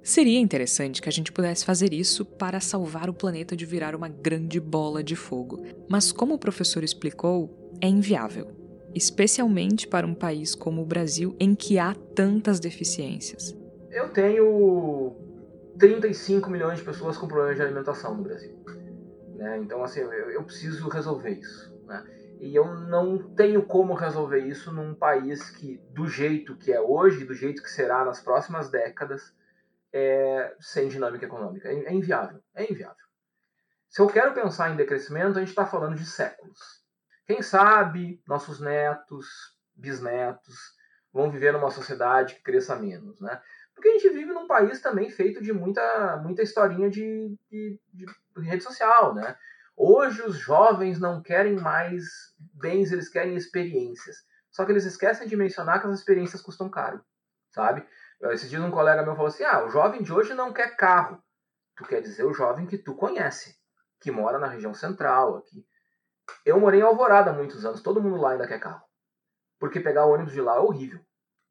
Seria 0.02 0.40
interessante 0.40 1.02
que 1.02 1.10
a 1.10 1.12
gente 1.12 1.32
pudesse 1.32 1.66
fazer 1.66 1.94
isso 1.94 2.24
para 2.24 2.62
salvar 2.62 3.10
o 3.10 3.14
planeta 3.14 3.56
de 3.56 3.66
virar 3.66 3.96
uma 3.96 4.08
grande 4.08 4.62
bola 4.62 5.04
de 5.04 5.16
fogo, 5.16 5.62
mas 5.90 6.14
como 6.14 6.36
o 6.36 6.40
professor 6.40 6.82
explicou, 6.82 7.70
é 7.82 7.88
inviável, 7.88 8.48
especialmente 8.96 9.88
para 9.88 10.08
um 10.08 10.14
país 10.14 10.56
como 10.56 10.82
o 10.82 10.86
Brasil 10.86 11.36
em 11.38 11.54
que 11.54 11.78
há 11.78 11.94
tantas 12.16 12.62
deficiências. 12.62 13.56
Eu 13.92 14.10
tenho 14.10 15.16
35 15.78 16.50
milhões 16.50 16.80
de 16.80 16.86
pessoas 16.86 17.18
com 17.18 17.28
problemas 17.28 17.58
de 17.58 17.62
alimentação 17.62 18.16
no 18.16 18.24
Brasil. 18.24 18.63
Né? 19.34 19.58
Então, 19.60 19.84
assim, 19.84 20.02
eu, 20.02 20.12
eu 20.12 20.44
preciso 20.44 20.88
resolver 20.90 21.32
isso. 21.32 21.74
Né? 21.86 22.04
E 22.40 22.56
eu 22.56 22.66
não 22.66 23.34
tenho 23.36 23.66
como 23.66 23.94
resolver 23.94 24.40
isso 24.40 24.72
num 24.72 24.94
país 24.94 25.50
que, 25.52 25.78
do 25.92 26.08
jeito 26.08 26.58
que 26.58 26.72
é 26.72 26.80
hoje, 26.80 27.26
do 27.26 27.34
jeito 27.34 27.62
que 27.62 27.70
será 27.70 28.04
nas 28.04 28.22
próximas 28.22 28.70
décadas, 28.70 29.34
é, 29.92 30.56
sem 30.60 30.88
dinâmica 30.88 31.26
econômica. 31.26 31.70
É, 31.70 31.74
é 31.74 31.94
inviável. 31.94 32.42
É 32.54 32.70
inviável. 32.70 33.04
Se 33.90 34.02
eu 34.02 34.08
quero 34.08 34.34
pensar 34.34 34.72
em 34.72 34.76
decrescimento, 34.76 35.38
a 35.38 35.40
gente 35.40 35.50
está 35.50 35.66
falando 35.66 35.96
de 35.96 36.06
séculos. 36.06 36.84
Quem 37.26 37.42
sabe 37.42 38.22
nossos 38.28 38.60
netos, 38.60 39.28
bisnetos, 39.76 40.56
vão 41.14 41.30
viver 41.30 41.54
numa 41.54 41.70
sociedade 41.70 42.36
que 42.36 42.42
cresça 42.42 42.76
menos, 42.76 43.22
né? 43.22 43.40
Porque 43.84 43.98
a 43.98 44.00
gente 44.00 44.14
vive 44.14 44.32
num 44.32 44.48
país 44.48 44.80
também 44.80 45.10
feito 45.10 45.44
de 45.44 45.52
muita, 45.52 46.16
muita 46.24 46.42
historinha 46.42 46.90
de, 46.90 47.38
de, 47.52 47.78
de 47.94 48.06
rede 48.38 48.64
social, 48.64 49.14
né? 49.14 49.36
Hoje 49.76 50.22
os 50.22 50.38
jovens 50.38 51.02
não 51.02 51.22
querem 51.22 51.60
mais 51.60 52.06
bens, 52.40 52.94
eles 52.94 53.10
querem 53.10 53.36
experiências. 53.36 54.26
Só 54.50 54.64
que 54.64 54.72
eles 54.72 54.86
esquecem 54.86 55.28
de 55.28 55.36
mencionar 55.36 55.82
que 55.82 55.88
as 55.88 56.00
experiências 56.00 56.42
custam 56.42 56.70
caro, 56.70 57.04
sabe? 57.52 57.86
Esses 58.32 58.50
dias 58.50 58.64
um 58.64 58.72
colega 58.72 59.04
meu 59.04 59.16
falou 59.16 59.28
assim, 59.28 59.44
ah, 59.44 59.66
o 59.66 59.70
jovem 59.70 60.02
de 60.02 60.14
hoje 60.14 60.34
não 60.34 60.54
quer 60.54 60.78
carro. 60.78 61.22
Tu 61.76 61.84
quer 61.84 62.00
dizer 62.00 62.24
o 62.24 62.34
jovem 62.34 62.66
que 62.66 62.78
tu 62.78 62.96
conhece, 62.96 63.54
que 64.00 64.10
mora 64.12 64.40
na 64.40 64.48
região 64.48 64.74
central 64.74 65.36
aqui. 65.36 65.68
Eu 66.46 66.58
morei 66.58 66.80
em 66.80 66.84
Alvorada 66.84 67.32
há 67.32 67.34
muitos 67.34 67.66
anos, 67.66 67.82
todo 67.82 68.02
mundo 68.02 68.16
lá 68.16 68.32
ainda 68.32 68.48
quer 68.48 68.62
carro. 68.62 68.86
Porque 69.60 69.82
pegar 69.82 70.06
o 70.06 70.14
ônibus 70.14 70.32
de 70.32 70.40
lá 70.40 70.56
é 70.56 70.60
horrível. 70.60 71.06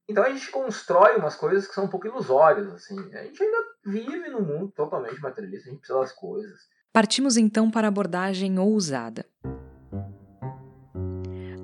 Então 0.08 0.24
a 0.24 0.30
gente 0.30 0.50
constrói 0.50 1.16
umas 1.16 1.36
coisas 1.36 1.66
que 1.66 1.74
são 1.74 1.84
um 1.84 1.88
pouco 1.88 2.06
ilusórias, 2.06 2.68
assim. 2.72 2.98
A 3.14 3.24
gente 3.24 3.42
ainda 3.42 3.58
vive 3.84 4.28
num 4.30 4.42
mundo 4.42 4.72
totalmente 4.72 5.20
materialista, 5.20 5.68
a 5.68 5.72
gente 5.72 5.80
precisa 5.80 6.00
das 6.00 6.12
coisas. 6.12 6.60
Partimos 6.92 7.36
então 7.36 7.70
para 7.70 7.86
a 7.86 7.88
abordagem 7.88 8.58
ousada. 8.58 9.24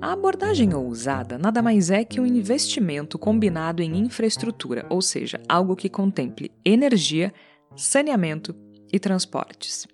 A 0.01 0.13
abordagem 0.13 0.73
ousada 0.73 1.37
nada 1.37 1.61
mais 1.61 1.91
é 1.91 2.05
que 2.05 2.21
um 2.21 2.25
investimento 2.25 3.19
combinado 3.19 3.81
em 3.81 3.97
infraestrutura, 3.97 4.85
ou 4.89 5.01
seja, 5.01 5.41
algo 5.47 5.75
que 5.75 5.89
contemple 5.89 6.51
energia, 6.63 7.33
saneamento 7.75 8.55
e 8.91 8.97
transportes. 8.97 9.85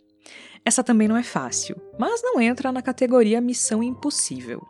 Essa 0.64 0.84
também 0.84 1.08
não 1.08 1.18
é 1.18 1.24
fácil, 1.24 1.76
mas 2.00 2.22
não 2.22 2.40
entra 2.40 2.72
na 2.72 2.82
categoria 2.82 3.42
missão 3.42 3.82
impossível. 3.82 4.62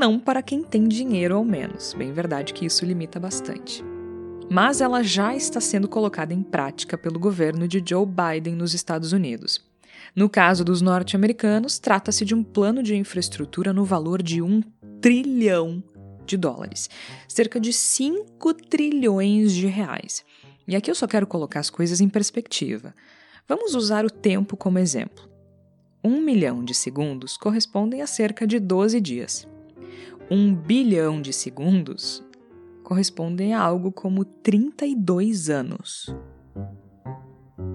Não 0.00 0.18
para 0.18 0.42
quem 0.42 0.64
tem 0.64 0.88
dinheiro 0.88 1.36
ao 1.36 1.44
menos, 1.44 1.94
bem 1.94 2.12
verdade 2.12 2.52
que 2.54 2.66
isso 2.66 2.84
limita 2.84 3.20
bastante 3.20 3.84
mas 4.50 4.80
ela 4.80 5.00
já 5.00 5.34
está 5.34 5.60
sendo 5.60 5.86
colocada 5.86 6.34
em 6.34 6.42
prática 6.42 6.98
pelo 6.98 7.20
governo 7.20 7.68
de 7.68 7.80
Joe 7.86 8.04
Biden 8.04 8.56
nos 8.56 8.74
Estados 8.74 9.12
Unidos. 9.12 9.64
No 10.14 10.28
caso 10.28 10.64
dos 10.64 10.82
norte-americanos, 10.82 11.78
trata-se 11.78 12.24
de 12.24 12.34
um 12.34 12.42
plano 12.42 12.82
de 12.82 12.96
infraestrutura 12.96 13.72
no 13.72 13.84
valor 13.84 14.20
de 14.20 14.42
um 14.42 14.60
trilhão 15.00 15.80
de 16.26 16.36
dólares, 16.36 16.90
cerca 17.28 17.60
de 17.60 17.72
5 17.72 18.52
trilhões 18.54 19.52
de 19.52 19.68
reais. 19.68 20.24
E 20.66 20.74
aqui 20.74 20.90
eu 20.90 20.96
só 20.96 21.06
quero 21.06 21.28
colocar 21.28 21.60
as 21.60 21.70
coisas 21.70 22.00
em 22.00 22.08
perspectiva. 22.08 22.92
Vamos 23.46 23.76
usar 23.76 24.04
o 24.04 24.10
tempo 24.10 24.56
como 24.56 24.80
exemplo. 24.80 25.30
Um 26.02 26.20
milhão 26.20 26.64
de 26.64 26.74
segundos 26.74 27.36
correspondem 27.36 28.02
a 28.02 28.06
cerca 28.08 28.48
de 28.48 28.58
12 28.58 29.00
dias. 29.00 29.46
Um 30.32 30.54
bilhão 30.54 31.20
de 31.20 31.32
segundos 31.32 32.24
correspondem 32.84 33.52
a 33.52 33.60
algo 33.60 33.90
como 33.90 34.24
32 34.24 35.50
anos. 35.50 36.14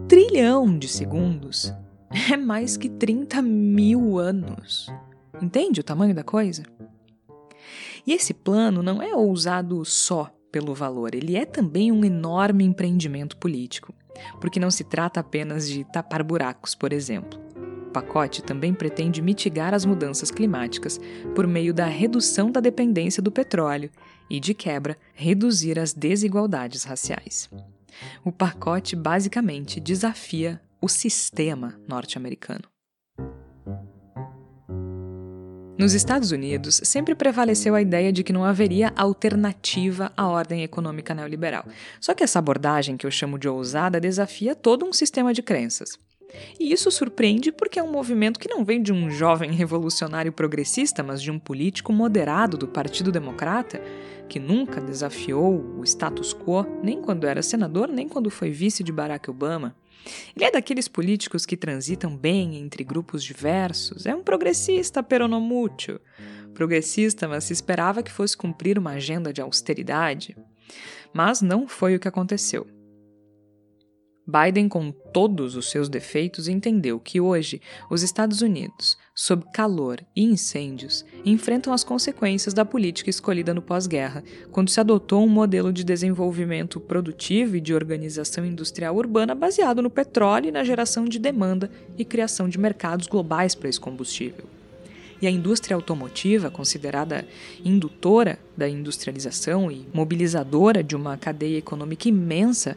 Trilhão 0.08 0.80
de 0.80 0.88
segundos 0.88 1.74
é 2.32 2.38
mais 2.38 2.78
que 2.78 2.88
30 2.88 3.42
mil 3.42 4.18
anos. 4.18 4.88
Entende 5.42 5.82
o 5.82 5.84
tamanho 5.84 6.16
da 6.16 6.24
coisa? 6.24 6.64
E 8.08 8.14
esse 8.14 8.34
plano 8.34 8.82
não 8.82 9.02
é 9.02 9.14
ousado 9.14 9.84
só 9.84 10.34
pelo 10.50 10.74
valor, 10.74 11.14
ele 11.14 11.36
é 11.36 11.46
também 11.46 11.92
um 11.92 12.06
enorme 12.06 12.64
empreendimento 12.64 13.36
político, 13.36 13.94
porque 14.40 14.62
não 14.62 14.72
se 14.72 14.86
trata 14.86 15.20
apenas 15.20 15.68
de 15.68 15.84
tapar 15.84 16.24
buracos, 16.24 16.74
por 16.74 16.94
exemplo 16.94 17.45
pacote 17.96 18.44
também 18.44 18.74
pretende 18.74 19.22
mitigar 19.22 19.74
as 19.74 19.86
mudanças 19.86 20.30
climáticas 20.30 21.00
por 21.34 21.48
meio 21.48 21.74
da 21.74 21.86
redução 21.86 22.52
da 22.52 22.60
dependência 22.60 23.24
do 23.24 23.32
petróleo 23.32 23.90
e, 24.30 24.38
de 24.38 24.54
quebra, 24.54 24.98
reduzir 25.14 25.80
as 25.80 25.94
desigualdades 25.94 26.84
raciais. 26.84 27.50
O 28.22 28.34
pacote 28.34 28.98
basicamente 28.98 29.80
desafia 29.80 30.60
o 30.82 30.90
sistema 30.90 31.80
norte-americano. 31.88 32.66
Nos 35.80 35.94
Estados 35.94 36.32
Unidos, 36.32 36.82
sempre 36.84 37.16
prevaleceu 37.16 37.76
a 37.76 37.82
ideia 37.82 38.12
de 38.12 38.26
que 38.26 38.34
não 38.34 38.44
haveria 38.44 38.92
alternativa 38.94 40.12
à 40.18 40.28
ordem 40.28 40.64
econômica 40.64 41.14
neoliberal. 41.14 41.66
Só 42.02 42.14
que 42.14 42.26
essa 42.26 42.40
abordagem, 42.40 42.98
que 42.98 43.06
eu 43.06 43.12
chamo 43.12 43.40
de 43.40 43.48
ousada, 43.48 44.02
desafia 44.02 44.54
todo 44.54 44.86
um 44.86 44.92
sistema 44.92 45.34
de 45.34 45.42
crenças. 45.42 45.98
E 46.60 46.72
isso 46.72 46.90
surpreende 46.90 47.52
porque 47.52 47.80
é 47.80 47.84
um 47.84 47.92
movimento 47.92 48.40
que 48.40 48.50
não 48.50 48.64
vem 48.64 48.82
de 48.82 48.94
um 48.94 49.10
jovem 49.10 49.52
revolucionário 49.52 50.32
progressista, 50.32 51.04
mas 51.04 51.22
de 51.22 51.32
um 51.32 51.40
político 51.40 51.92
moderado 51.92 52.58
do 52.58 52.68
Partido 52.68 53.12
Democrata, 53.12 53.82
que 54.28 54.40
nunca 54.40 54.82
desafiou 54.82 55.64
o 55.78 55.84
status 55.84 56.34
quo, 56.34 56.66
nem 56.82 57.02
quando 57.02 57.28
era 57.28 57.42
senador, 57.42 57.88
nem 57.88 58.08
quando 58.08 58.30
foi 58.30 58.52
vice 58.52 58.84
de 58.84 58.92
Barack 58.92 59.30
Obama. 59.30 59.76
Ele 60.36 60.46
é 60.46 60.52
daqueles 60.52 60.88
políticos 60.88 61.46
que 61.46 61.58
transitam 61.58 62.16
bem 62.16 62.58
entre 62.58 62.84
grupos 62.84 63.24
diversos, 63.24 64.06
é 64.06 64.14
um 64.14 64.24
progressista 64.24 65.02
peronomútil. 65.02 66.00
Progressista, 66.54 67.28
mas 67.28 67.44
se 67.44 67.54
esperava 67.54 68.02
que 68.02 68.12
fosse 68.12 68.38
cumprir 68.38 68.80
uma 68.80 68.92
agenda 68.92 69.34
de 69.34 69.42
austeridade. 69.42 70.38
Mas 71.14 71.42
não 71.42 71.68
foi 71.68 71.96
o 71.96 72.00
que 72.00 72.08
aconteceu. 72.08 72.68
Biden, 74.28 74.68
com 74.68 74.92
todos 74.92 75.56
os 75.56 75.70
seus 75.70 75.88
defeitos, 75.88 76.48
entendeu 76.48 77.00
que 77.00 77.22
hoje 77.22 77.62
os 77.92 78.02
Estados 78.02 78.42
Unidos, 78.42 78.98
sob 79.14 79.46
calor 79.54 80.02
e 80.16 80.24
incêndios, 80.24 81.06
enfrentam 81.24 81.72
as 81.72 81.84
consequências 81.84 82.52
da 82.52 82.66
política 82.66 83.10
escolhida 83.10 83.54
no 83.54 83.62
pós-guerra, 83.62 84.24
quando 84.52 84.72
se 84.72 84.80
adotou 84.80 85.24
um 85.24 85.30
modelo 85.30 85.72
de 85.72 85.84
desenvolvimento 85.84 86.80
produtivo 86.80 87.56
e 87.56 87.62
de 87.62 87.76
organização 87.76 88.44
industrial 88.44 88.96
urbana 88.96 89.36
baseado 89.36 89.80
no 89.82 89.92
petróleo 89.92 90.48
e 90.48 90.52
na 90.52 90.64
geração 90.64 91.06
de 91.06 91.20
demanda 91.20 91.70
e 91.96 92.04
criação 92.04 92.50
de 92.50 92.58
mercados 92.58 93.06
globais 93.06 93.54
para 93.54 93.70
esse 93.70 93.80
combustível. 93.80 94.46
E 95.22 95.28
a 95.28 95.32
indústria 95.32 95.76
automotiva, 95.76 96.50
considerada 96.50 97.26
indutora 97.64 98.38
da 98.58 98.68
industrialização 98.68 99.72
e 99.72 99.86
mobilizadora 99.94 100.84
de 100.84 100.96
uma 100.96 101.16
cadeia 101.16 101.58
econômica 101.58 102.10
imensa, 102.10 102.76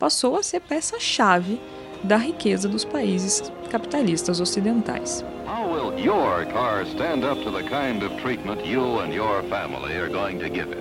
passou 0.00 0.36
a 0.36 0.42
ser 0.42 0.60
peça-chave 0.60 1.60
da 2.02 2.16
riqueza 2.16 2.66
dos 2.66 2.86
países 2.86 3.52
capitalistas 3.70 4.40
ocidentais. 4.40 5.22
How 5.46 5.70
will 5.70 6.02
your 6.02 6.46
car 6.46 6.86
stand 6.86 7.22
up 7.30 7.44
to 7.44 7.52
the 7.52 7.62
kind 7.62 8.02
of 8.02 8.16
treatment 8.22 8.66
you 8.66 9.00
and 9.00 9.12
your 9.12 9.42
family 9.44 9.94
are 9.94 10.08
going 10.08 10.38
to 10.38 10.48
give 10.48 10.72
it? 10.72 10.80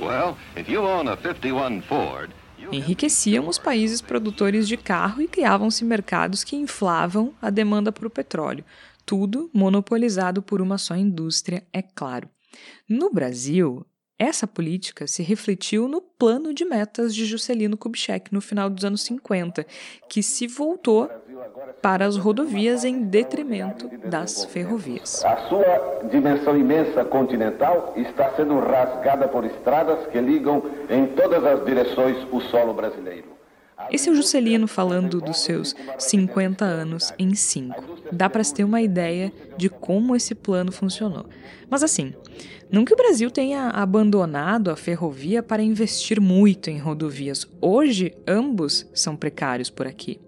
Well, 0.00 0.36
if 0.56 0.70
you 0.70 0.82
own 0.82 1.08
a 1.08 1.16
51 1.16 1.82
Ford, 1.82 2.30
enriqueciam 2.70 3.48
os 3.48 3.58
países 3.58 4.00
produtores 4.00 4.68
de 4.68 4.76
carro 4.76 5.20
e 5.20 5.26
criavam-se 5.26 5.84
mercados 5.84 6.44
que 6.44 6.54
inflavam 6.54 7.34
a 7.42 7.50
demanda 7.50 7.90
por 7.90 8.08
petróleo. 8.08 8.64
Tudo 9.04 9.50
monopolizado 9.52 10.40
por 10.40 10.62
uma 10.62 10.78
só 10.78 10.94
indústria, 10.94 11.64
é 11.72 11.82
claro. 11.82 12.28
No 12.88 13.12
Brasil, 13.12 13.84
essa 14.20 14.46
política 14.46 15.06
se 15.06 15.22
refletiu 15.22 15.88
no 15.88 16.02
plano 16.02 16.52
de 16.52 16.62
metas 16.62 17.14
de 17.14 17.24
Juscelino 17.24 17.74
Kubitschek 17.74 18.34
no 18.34 18.42
final 18.42 18.68
dos 18.68 18.84
anos 18.84 19.02
50, 19.04 19.66
que 20.10 20.22
se 20.22 20.46
voltou 20.46 21.08
para 21.80 22.04
as 22.04 22.18
rodovias 22.18 22.84
em 22.84 23.02
detrimento 23.02 23.88
das 24.06 24.44
ferrovias. 24.44 25.24
A 25.24 25.48
sua 25.48 26.02
dimensão 26.10 26.54
imensa 26.54 27.02
continental 27.02 27.94
está 27.96 28.30
sendo 28.36 28.58
rasgada 28.60 29.26
por 29.26 29.46
estradas 29.46 30.06
que 30.08 30.20
ligam 30.20 30.62
em 30.90 31.06
todas 31.06 31.42
as 31.42 31.64
direções 31.64 32.18
o 32.30 32.42
solo 32.42 32.74
brasileiro. 32.74 33.40
Esse 33.90 34.10
é 34.10 34.12
o 34.12 34.14
Juscelino 34.14 34.68
falando 34.68 35.18
dos 35.20 35.42
seus 35.42 35.74
50 35.98 36.62
anos 36.62 37.14
em 37.18 37.34
5. 37.34 37.98
Dá 38.12 38.28
para 38.28 38.44
se 38.44 38.52
ter 38.52 38.64
uma 38.64 38.82
ideia 38.82 39.32
de 39.56 39.70
como 39.70 40.14
esse 40.14 40.34
plano 40.34 40.70
funcionou. 40.70 41.24
Mas 41.70 41.82
assim, 41.82 42.12
não 42.72 42.84
que 42.84 42.94
o 42.94 42.96
Brasil 42.96 43.30
tenha 43.30 43.68
abandonado 43.70 44.70
a 44.70 44.76
ferrovia 44.76 45.42
para 45.42 45.62
investir 45.62 46.20
muito 46.20 46.70
em 46.70 46.78
rodovias. 46.78 47.46
Hoje, 47.60 48.14
ambos 48.26 48.86
são 48.94 49.16
precários 49.16 49.68
por 49.68 49.86
aqui. 49.86 50.20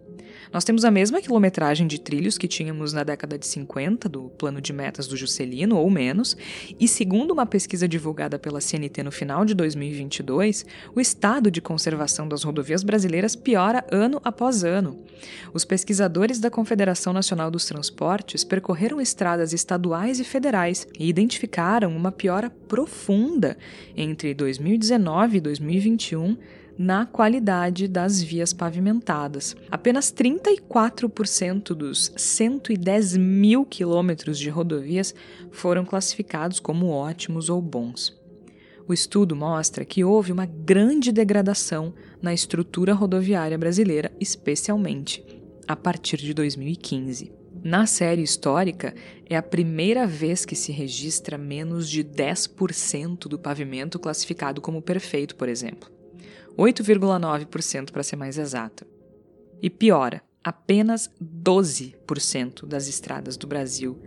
Nós 0.53 0.65
temos 0.65 0.85
a 0.85 0.91
mesma 0.91 1.23
quilometragem 1.23 1.87
de 1.87 1.99
trilhos 1.99 2.37
que 2.37 2.47
tínhamos 2.47 2.93
na 2.93 3.03
década 3.03 3.39
de 3.39 3.47
50 3.47 4.07
do 4.07 4.25
plano 4.31 4.61
de 4.61 4.73
metas 4.73 5.07
do 5.07 5.17
Juscelino, 5.17 5.77
ou 5.77 5.89
menos, 5.89 6.37
e 6.79 6.87
segundo 6.87 7.31
uma 7.31 7.47
pesquisa 7.47 7.89
divulgada 7.89 8.39
pela 8.39 8.61
CNT 8.61 9.03
no 9.03 9.11
final 9.11 9.47
de 9.47 9.55
2022, 9.55 10.67
o 10.95 11.01
estado 11.01 11.51
de 11.51 11.63
conservação 11.63 12.29
das 12.29 12.43
rodovias 12.43 12.83
brasileiras 12.83 13.35
piora 13.35 13.83
ano 13.91 14.21
após 14.23 14.63
ano. 14.63 15.03
Os 15.55 15.65
pesquisadores 15.65 16.39
da 16.39 16.51
Confederação 16.51 17.15
Nacional 17.15 17.51
dos 17.51 17.65
Transportes 17.65 18.45
percorreram 18.45 19.01
estradas 19.01 19.55
estaduais 19.55 20.21
e 20.21 20.25
federais 20.25 20.87
e 20.99 21.09
identificaram 21.09 21.97
uma 21.97 22.13
piora 22.13 22.51
profunda 22.51 23.57
entre 23.97 24.35
2019 24.35 25.39
e 25.39 25.41
2021 25.41 26.37
na 26.79 27.07
qualidade 27.07 27.87
das 27.87 28.23
vias 28.23 28.53
pavimentadas. 28.53 29.57
Apenas 29.71 30.13
34% 30.13 31.75
dos 31.75 32.13
110 32.17 33.17
mil 33.17 33.65
quilômetros 33.65 34.39
de 34.39 34.49
rodovias 34.49 35.15
foram 35.51 35.85
classificados 35.85 36.59
como 36.59 36.89
ótimos 36.89 37.49
ou 37.49 37.61
bons. 37.61 38.21
O 38.89 38.93
estudo 38.93 39.37
mostra 39.37 39.85
que 39.85 40.03
houve 40.03 40.33
uma 40.33 40.47
grande 40.47 41.13
degradação 41.13 41.95
na 42.21 42.35
estrutura 42.35 42.93
rodoviária 42.93 43.57
brasileira, 43.57 44.11
especialmente 44.19 45.25
a 45.69 45.77
partir 45.77 46.17
de 46.17 46.35
2015. 46.35 47.33
Na 47.63 47.87
série 47.87 48.23
histórica, 48.23 48.93
é 49.31 49.37
a 49.37 49.43
primeira 49.43 50.05
vez 50.05 50.45
que 50.45 50.57
se 50.57 50.73
registra 50.73 51.39
menos 51.39 51.89
de 51.89 52.03
10% 52.03 53.29
do 53.29 53.39
pavimento 53.39 54.01
classificado 54.01 54.61
como 54.61 54.83
perfeito, 54.83 55.37
por 55.37 55.49
exemplo. 55.49 55.92
8,9% 56.59 57.91
para 57.91 58.03
ser 58.03 58.17
mais 58.17 58.39
exata. 58.39 58.87
E 59.61 59.71
piora, 59.71 60.23
apenas 60.43 61.11
12% 61.23 62.67
das 62.67 62.89
estradas 62.89 63.37
do 63.37 63.47
Brasil 63.47 63.99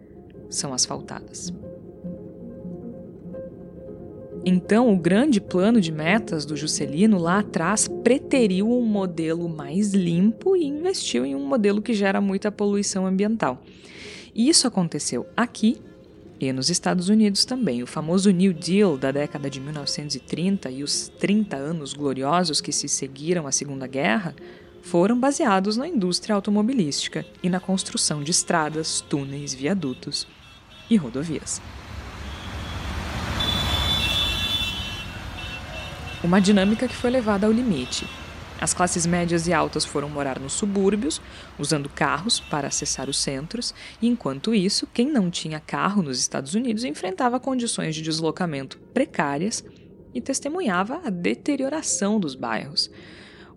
são 0.49 0.73
asfaltadas. 0.73 1.53
Então, 4.47 4.93
o 4.93 4.97
grande 4.97 5.41
plano 5.41 5.81
de 5.81 5.91
metas 5.91 6.45
do 6.45 6.55
Juscelino 6.55 7.17
lá 7.17 7.39
atrás 7.39 7.87
preteriu 7.87 8.69
um 8.69 8.85
modelo 8.85 9.49
mais 9.49 9.91
limpo 9.91 10.55
e 10.55 10.65
investiu 10.65 11.25
em 11.25 11.33
um 11.33 11.43
modelo 11.43 11.81
que 11.81 11.95
gera 11.95 12.21
muita 12.21 12.51
poluição 12.51 13.07
ambiental. 13.07 13.63
E 14.35 14.47
isso 14.47 14.67
aconteceu 14.67 15.25
aqui 15.35 15.81
e 16.39 16.51
nos 16.51 16.69
Estados 16.69 17.07
Unidos 17.07 17.45
também, 17.45 17.81
o 17.81 17.87
famoso 17.87 18.29
New 18.29 18.51
Deal 18.51 18.97
da 18.97 19.11
década 19.11 19.49
de 19.49 19.61
1930 19.61 20.69
e 20.69 20.83
os 20.83 21.07
30 21.19 21.55
anos 21.55 21.93
gloriosos 21.93 22.59
que 22.59 22.73
se 22.73 22.89
seguiram 22.89 23.47
à 23.47 23.51
Segunda 23.51 23.87
Guerra 23.87 24.35
foram 24.81 25.17
baseados 25.17 25.77
na 25.77 25.87
indústria 25.87 26.35
automobilística 26.35 27.25
e 27.41 27.49
na 27.49 27.59
construção 27.59 28.21
de 28.21 28.31
estradas, 28.31 28.99
túneis, 29.01 29.53
viadutos 29.53 30.27
e 30.89 30.97
rodovias. 30.97 31.61
Uma 36.21 36.41
dinâmica 36.41 36.87
que 36.87 36.95
foi 36.95 37.11
levada 37.11 37.47
ao 37.47 37.53
limite, 37.53 38.05
as 38.59 38.73
classes 38.73 39.05
médias 39.05 39.47
e 39.47 39.53
altas 39.53 39.83
foram 39.83 40.09
morar 40.09 40.39
nos 40.39 40.53
subúrbios, 40.53 41.21
usando 41.59 41.89
carros 41.89 42.39
para 42.39 42.67
acessar 42.67 43.09
os 43.09 43.17
centros, 43.17 43.73
e 44.01 44.07
enquanto 44.07 44.55
isso, 44.55 44.87
quem 44.93 45.07
não 45.07 45.29
tinha 45.29 45.59
carro 45.59 46.01
nos 46.01 46.19
Estados 46.19 46.55
Unidos 46.55 46.83
enfrentava 46.83 47.39
condições 47.39 47.95
de 47.95 48.01
deslocamento 48.01 48.77
precárias 48.93 49.63
e 50.13 50.21
testemunhava 50.21 51.01
a 51.03 51.09
deterioração 51.09 52.19
dos 52.19 52.35
bairros. 52.35 52.89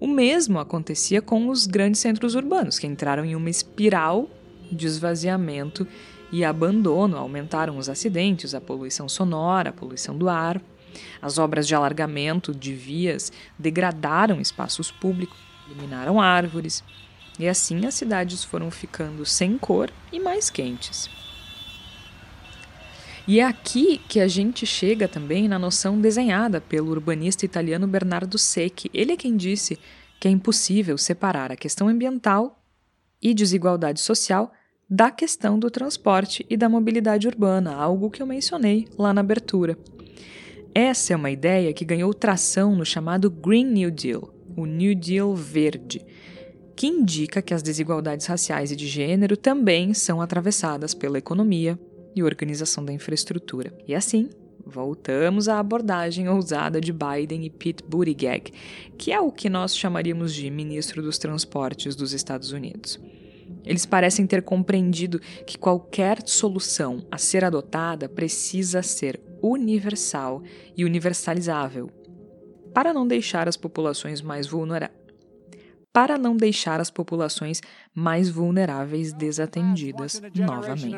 O 0.00 0.06
mesmo 0.06 0.58
acontecia 0.58 1.22
com 1.22 1.48
os 1.48 1.66
grandes 1.66 2.00
centros 2.00 2.34
urbanos, 2.34 2.78
que 2.78 2.86
entraram 2.86 3.24
em 3.24 3.34
uma 3.34 3.50
espiral 3.50 4.28
de 4.70 4.86
esvaziamento 4.86 5.86
e 6.30 6.44
abandono, 6.44 7.16
aumentaram 7.16 7.78
os 7.78 7.88
acidentes, 7.88 8.54
a 8.54 8.60
poluição 8.60 9.08
sonora, 9.08 9.70
a 9.70 9.72
poluição 9.72 10.16
do 10.16 10.28
ar. 10.28 10.60
As 11.20 11.38
obras 11.38 11.66
de 11.66 11.74
alargamento 11.74 12.54
de 12.54 12.74
vias 12.74 13.32
degradaram 13.58 14.40
espaços 14.40 14.90
públicos, 14.90 15.38
eliminaram 15.66 16.20
árvores, 16.20 16.82
e 17.38 17.48
assim 17.48 17.86
as 17.86 17.94
cidades 17.94 18.42
foram 18.42 18.70
ficando 18.70 19.24
sem 19.24 19.56
cor 19.56 19.90
e 20.12 20.18
mais 20.18 20.50
quentes. 20.50 21.08
E 23.26 23.40
é 23.40 23.44
aqui 23.44 24.00
que 24.08 24.20
a 24.20 24.26
gente 24.26 24.64
chega 24.64 25.06
também 25.06 25.46
na 25.46 25.58
noção 25.58 26.00
desenhada 26.00 26.62
pelo 26.62 26.90
urbanista 26.90 27.44
italiano 27.44 27.86
Bernardo 27.86 28.38
Secchi. 28.38 28.90
Ele 28.94 29.12
é 29.12 29.16
quem 29.18 29.36
disse 29.36 29.78
que 30.18 30.26
é 30.26 30.30
impossível 30.30 30.96
separar 30.96 31.52
a 31.52 31.56
questão 31.56 31.88
ambiental 31.88 32.58
e 33.20 33.34
desigualdade 33.34 34.00
social 34.00 34.50
da 34.88 35.10
questão 35.10 35.58
do 35.58 35.70
transporte 35.70 36.46
e 36.48 36.56
da 36.56 36.70
mobilidade 36.70 37.28
urbana, 37.28 37.74
algo 37.74 38.10
que 38.10 38.22
eu 38.22 38.26
mencionei 38.26 38.88
lá 38.96 39.12
na 39.12 39.20
abertura. 39.20 39.76
Essa 40.74 41.12
é 41.12 41.16
uma 41.16 41.30
ideia 41.30 41.72
que 41.72 41.84
ganhou 41.84 42.12
tração 42.14 42.76
no 42.76 42.84
chamado 42.84 43.30
Green 43.30 43.64
New 43.64 43.90
Deal, 43.90 44.32
o 44.56 44.66
New 44.66 44.94
Deal 44.94 45.34
verde, 45.34 46.04
que 46.76 46.86
indica 46.86 47.42
que 47.42 47.52
as 47.52 47.62
desigualdades 47.62 48.26
raciais 48.26 48.70
e 48.70 48.76
de 48.76 48.86
gênero 48.86 49.36
também 49.36 49.92
são 49.94 50.20
atravessadas 50.20 50.94
pela 50.94 51.18
economia 51.18 51.78
e 52.14 52.22
organização 52.22 52.84
da 52.84 52.92
infraestrutura. 52.92 53.72
E 53.86 53.94
assim, 53.94 54.28
voltamos 54.64 55.48
à 55.48 55.58
abordagem 55.58 56.28
ousada 56.28 56.80
de 56.80 56.92
Biden 56.92 57.44
e 57.44 57.50
Pete 57.50 57.82
Buttigieg, 57.82 58.52
que 58.96 59.10
é 59.10 59.20
o 59.20 59.32
que 59.32 59.48
nós 59.48 59.76
chamaríamos 59.76 60.34
de 60.34 60.50
ministro 60.50 61.02
dos 61.02 61.18
transportes 61.18 61.96
dos 61.96 62.12
Estados 62.12 62.52
Unidos. 62.52 63.00
Eles 63.64 63.86
parecem 63.86 64.26
ter 64.26 64.42
compreendido 64.42 65.20
que 65.46 65.58
qualquer 65.58 66.22
solução 66.26 67.04
a 67.10 67.18
ser 67.18 67.44
adotada 67.44 68.08
precisa 68.08 68.82
ser 68.82 69.20
universal 69.42 70.42
e 70.76 70.84
universalizável, 70.84 71.90
para 72.74 72.92
não 72.92 73.06
deixar 73.06 73.48
as 73.48 73.56
populações 73.56 74.20
mais 74.20 74.46
vulneráveis 74.46 74.98
para 75.98 76.16
não 76.16 76.36
deixar 76.36 76.80
as 76.80 76.90
populações 76.90 77.60
mais 77.92 78.28
vulneráveis 78.28 79.12
desatendidas 79.12 80.22
novamente. 80.32 80.96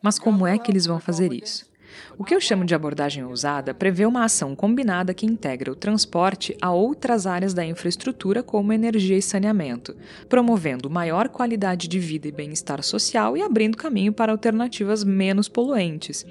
Mas 0.00 0.16
como 0.18 0.46
é 0.46 0.58
que 0.58 0.70
eles 0.70 0.86
vão 0.86 1.00
fazer 1.00 1.32
isso? 1.32 1.68
O 2.18 2.24
que 2.24 2.34
eu 2.34 2.40
chamo 2.40 2.64
de 2.64 2.74
abordagem 2.74 3.22
ousada 3.24 3.74
prevê 3.74 4.06
uma 4.06 4.24
ação 4.24 4.56
combinada 4.56 5.12
que 5.12 5.26
integra 5.26 5.70
o 5.70 5.76
transporte 5.76 6.56
a 6.62 6.72
outras 6.72 7.26
áreas 7.26 7.52
da 7.52 7.62
infraestrutura, 7.62 8.42
como 8.42 8.72
energia 8.72 9.18
e 9.18 9.22
saneamento, 9.22 9.94
promovendo 10.26 10.88
maior 10.88 11.28
qualidade 11.28 11.86
de 11.86 11.98
vida 11.98 12.26
e 12.26 12.32
bem-estar 12.32 12.82
social 12.82 13.36
e 13.36 13.42
abrindo 13.42 13.76
caminho 13.76 14.14
para 14.14 14.32
alternativas 14.32 15.04
menos 15.04 15.46
poluentes. 15.46 16.24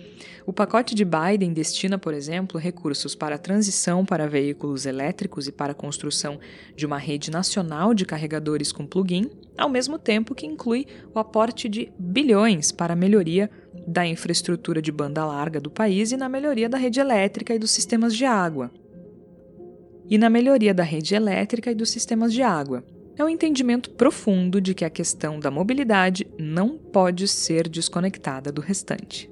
O 0.43 0.51
pacote 0.51 0.95
de 0.95 1.05
Biden 1.05 1.53
destina, 1.53 1.99
por 1.99 2.15
exemplo, 2.15 2.59
recursos 2.59 3.13
para 3.13 3.35
a 3.35 3.39
transição 3.39 4.03
para 4.03 4.27
veículos 4.27 4.87
elétricos 4.87 5.47
e 5.47 5.51
para 5.51 5.73
a 5.73 5.75
construção 5.75 6.39
de 6.75 6.85
uma 6.85 6.97
rede 6.97 7.29
nacional 7.29 7.93
de 7.93 8.05
carregadores 8.05 8.71
com 8.71 8.87
plug-in, 8.87 9.29
ao 9.55 9.69
mesmo 9.69 9.99
tempo 9.99 10.33
que 10.33 10.47
inclui 10.47 10.87
o 11.13 11.19
aporte 11.19 11.69
de 11.69 11.91
bilhões 11.97 12.71
para 12.71 12.93
a 12.93 12.95
melhoria 12.95 13.49
da 13.87 14.05
infraestrutura 14.05 14.81
de 14.81 14.91
banda 14.91 15.25
larga 15.25 15.59
do 15.59 15.69
país 15.75 16.11
e 16.11 16.17
na 16.17 16.27
melhoria 16.27 16.67
da 16.67 16.77
rede 16.77 16.99
elétrica 16.99 17.53
e 17.53 17.59
dos 17.59 17.69
sistemas 17.69 18.15
de 18.15 18.25
água. 18.25 18.71
E 20.09 20.17
na 20.17 20.29
melhoria 20.29 20.73
da 20.73 20.83
rede 20.83 21.13
elétrica 21.13 21.69
e 21.69 21.75
dos 21.75 21.89
sistemas 21.89 22.33
de 22.33 22.41
água. 22.41 22.83
É 23.17 23.23
um 23.23 23.29
entendimento 23.29 23.91
profundo 23.91 24.59
de 24.59 24.73
que 24.73 24.83
a 24.83 24.89
questão 24.89 25.39
da 25.39 25.51
mobilidade 25.51 26.27
não 26.39 26.77
pode 26.77 27.27
ser 27.27 27.67
desconectada 27.69 28.51
do 28.51 28.61
restante. 28.61 29.29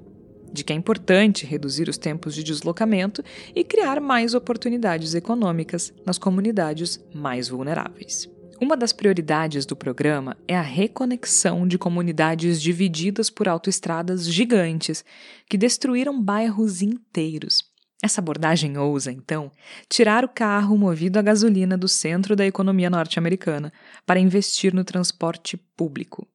De 0.52 0.62
que 0.62 0.72
é 0.72 0.76
importante 0.76 1.44
reduzir 1.44 1.88
os 1.88 1.98
tempos 1.98 2.34
de 2.34 2.44
deslocamento 2.44 3.22
e 3.54 3.64
criar 3.64 4.00
mais 4.00 4.34
oportunidades 4.34 5.14
econômicas 5.14 5.92
nas 6.06 6.18
comunidades 6.18 7.04
mais 7.12 7.48
vulneráveis. 7.48 8.33
Uma 8.60 8.76
das 8.76 8.92
prioridades 8.92 9.66
do 9.66 9.74
programa 9.74 10.36
é 10.46 10.56
a 10.56 10.62
reconexão 10.62 11.66
de 11.66 11.76
comunidades 11.76 12.62
divididas 12.62 13.28
por 13.28 13.48
autoestradas 13.48 14.26
gigantes 14.26 15.04
que 15.48 15.58
destruíram 15.58 16.22
bairros 16.22 16.80
inteiros. 16.80 17.64
Essa 18.02 18.20
abordagem 18.20 18.76
ousa, 18.78 19.10
então, 19.10 19.50
tirar 19.88 20.24
o 20.24 20.28
carro 20.28 20.76
movido 20.76 21.18
a 21.18 21.22
gasolina 21.22 21.76
do 21.76 21.88
centro 21.88 22.36
da 22.36 22.46
economia 22.46 22.90
norte-americana 22.90 23.72
para 24.06 24.20
investir 24.20 24.74
no 24.74 24.84
transporte 24.84 25.56
público. 25.76 26.26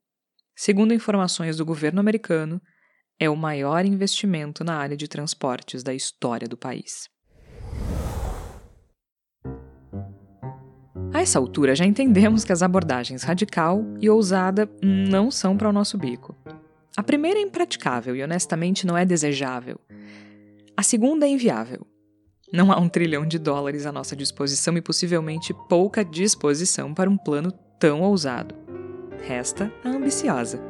Segundo 0.56 0.94
informações 0.94 1.58
do 1.58 1.66
governo 1.66 2.00
americano, 2.00 2.62
é 3.20 3.30
o 3.30 3.36
maior 3.36 3.86
investimento 3.86 4.64
na 4.64 4.76
área 4.76 4.98
de 4.98 5.08
transportes 5.08 5.84
da 5.84 5.94
história 5.94 6.48
do 6.48 6.58
país. 6.58 7.08
A 11.12 11.22
essa 11.22 11.40
altura 11.40 11.76
já 11.76 11.86
entendemos 11.86 12.46
que 12.46 12.52
as 12.52 12.62
abordagens 12.62 13.24
radical 13.24 13.84
e 14.00 14.10
ousada 14.10 14.70
não 14.82 15.32
são 15.32 15.58
para 15.58 15.70
o 15.70 15.74
nosso 15.74 15.98
bico. 15.98 16.36
A 16.96 17.02
primeira 17.02 17.40
é 17.40 17.42
impraticável 17.42 18.16
e 18.16 18.24
honestamente 18.24 18.86
não 18.86 18.98
é 18.98 19.06
desejável. 19.06 19.80
A 20.78 20.84
segunda 20.84 21.26
é 21.26 21.30
inviável. 21.30 21.86
Não 22.54 22.72
há 22.72 22.80
um 22.80 22.88
trilhão 22.88 23.26
de 23.26 23.40
dólares 23.40 23.86
à 23.86 23.92
nossa 23.92 24.16
disposição 24.16 24.78
e 24.78 24.82
possivelmente 24.82 25.54
pouca 25.68 26.06
disposição 26.06 26.94
para 26.94 27.10
um 27.10 27.18
plano 27.18 27.52
tão 27.80 28.02
ousado. 28.02 28.56
Resta 29.28 29.72
a 29.84 29.90
ambiciosa. 29.90 30.69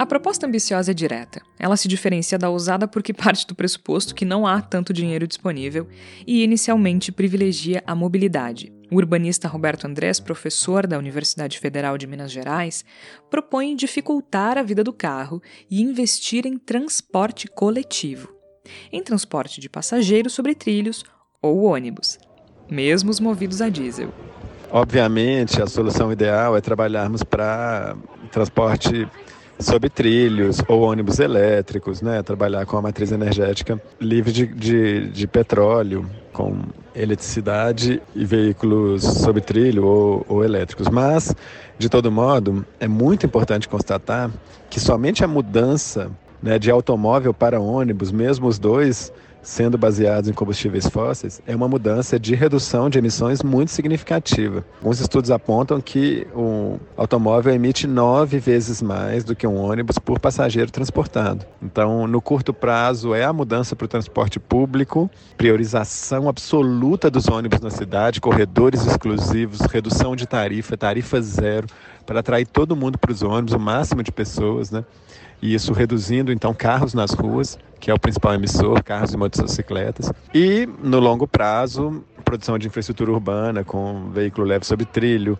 A 0.00 0.06
proposta 0.06 0.46
ambiciosa 0.46 0.92
é 0.92 0.94
direta. 0.94 1.42
Ela 1.58 1.76
se 1.76 1.86
diferencia 1.86 2.38
da 2.38 2.48
ousada 2.48 2.88
porque 2.88 3.12
parte 3.12 3.46
do 3.46 3.54
pressuposto 3.54 4.14
que 4.14 4.24
não 4.24 4.46
há 4.46 4.58
tanto 4.62 4.94
dinheiro 4.94 5.26
disponível 5.26 5.86
e 6.26 6.42
inicialmente 6.42 7.12
privilegia 7.12 7.82
a 7.86 7.94
mobilidade. 7.94 8.72
O 8.90 8.96
urbanista 8.96 9.46
Roberto 9.46 9.86
Andrés, 9.86 10.18
professor 10.18 10.86
da 10.86 10.96
Universidade 10.96 11.58
Federal 11.58 11.98
de 11.98 12.06
Minas 12.06 12.32
Gerais, 12.32 12.82
propõe 13.28 13.76
dificultar 13.76 14.56
a 14.56 14.62
vida 14.62 14.82
do 14.82 14.90
carro 14.90 15.42
e 15.70 15.82
investir 15.82 16.46
em 16.46 16.56
transporte 16.56 17.46
coletivo, 17.46 18.34
em 18.90 19.02
transporte 19.02 19.60
de 19.60 19.68
passageiros 19.68 20.32
sobre 20.32 20.54
trilhos 20.54 21.04
ou 21.42 21.64
ônibus, 21.64 22.18
mesmo 22.70 23.10
os 23.10 23.20
movidos 23.20 23.60
a 23.60 23.68
diesel. 23.68 24.10
Obviamente, 24.72 25.60
a 25.60 25.66
solução 25.66 26.10
ideal 26.10 26.56
é 26.56 26.60
trabalharmos 26.62 27.22
para 27.22 27.96
transporte 28.30 29.06
sob 29.60 29.88
trilhos 29.88 30.62
ou 30.66 30.82
ônibus 30.82 31.18
elétricos, 31.18 32.00
né? 32.02 32.22
trabalhar 32.22 32.66
com 32.66 32.76
a 32.76 32.82
matriz 32.82 33.12
energética 33.12 33.80
livre 34.00 34.32
de, 34.32 34.46
de, 34.46 35.08
de 35.08 35.26
petróleo, 35.26 36.08
com 36.32 36.56
eletricidade 36.94 38.02
e 38.14 38.24
veículos 38.24 39.02
sob 39.02 39.40
trilho 39.40 39.84
ou, 39.84 40.24
ou 40.28 40.44
elétricos. 40.44 40.88
Mas, 40.88 41.34
de 41.78 41.88
todo 41.88 42.10
modo, 42.10 42.64
é 42.78 42.88
muito 42.88 43.26
importante 43.26 43.68
constatar 43.68 44.30
que 44.68 44.80
somente 44.80 45.24
a 45.24 45.28
mudança 45.28 46.10
né, 46.42 46.58
de 46.58 46.70
automóvel 46.70 47.34
para 47.34 47.60
ônibus, 47.60 48.10
mesmo 48.10 48.46
os 48.48 48.58
dois 48.58 49.12
sendo 49.42 49.78
baseados 49.78 50.28
em 50.28 50.32
combustíveis 50.32 50.86
fósseis, 50.86 51.40
é 51.46 51.54
uma 51.54 51.68
mudança 51.68 52.18
de 52.18 52.34
redução 52.34 52.90
de 52.90 52.98
emissões 52.98 53.42
muito 53.42 53.70
significativa. 53.70 54.64
Alguns 54.78 55.00
estudos 55.00 55.30
apontam 55.30 55.80
que 55.80 56.26
o 56.34 56.78
automóvel 56.96 57.52
emite 57.52 57.86
nove 57.86 58.38
vezes 58.38 58.82
mais 58.82 59.24
do 59.24 59.34
que 59.34 59.46
um 59.46 59.56
ônibus 59.56 59.98
por 59.98 60.18
passageiro 60.18 60.70
transportado. 60.70 61.46
Então, 61.62 62.06
no 62.06 62.20
curto 62.20 62.52
prazo, 62.52 63.14
é 63.14 63.24
a 63.24 63.32
mudança 63.32 63.74
para 63.74 63.84
o 63.84 63.88
transporte 63.88 64.38
público, 64.38 65.10
priorização 65.36 66.28
absoluta 66.28 67.10
dos 67.10 67.28
ônibus 67.28 67.60
na 67.60 67.70
cidade, 67.70 68.20
corredores 68.20 68.84
exclusivos, 68.86 69.60
redução 69.60 70.14
de 70.14 70.26
tarifa, 70.26 70.76
tarifa 70.76 71.20
zero, 71.20 71.66
para 72.04 72.20
atrair 72.20 72.46
todo 72.46 72.76
mundo 72.76 72.98
para 72.98 73.12
os 73.12 73.22
ônibus, 73.22 73.54
o 73.54 73.58
máximo 73.58 74.02
de 74.02 74.12
pessoas, 74.12 74.70
né? 74.70 74.84
e 75.42 75.54
isso 75.54 75.72
reduzindo 75.72 76.32
então 76.32 76.52
carros 76.54 76.94
nas 76.94 77.12
ruas, 77.12 77.58
que 77.80 77.90
é 77.90 77.94
o 77.94 77.98
principal 77.98 78.34
emissor, 78.34 78.82
carros 78.84 79.12
e 79.12 79.16
motocicletas. 79.16 80.12
E 80.34 80.68
no 80.82 81.00
longo 81.00 81.26
prazo, 81.26 82.04
produção 82.24 82.58
de 82.58 82.66
infraestrutura 82.66 83.10
urbana 83.10 83.64
com 83.64 84.10
veículo 84.10 84.46
leve 84.46 84.64
sob 84.66 84.84
trilho, 84.84 85.38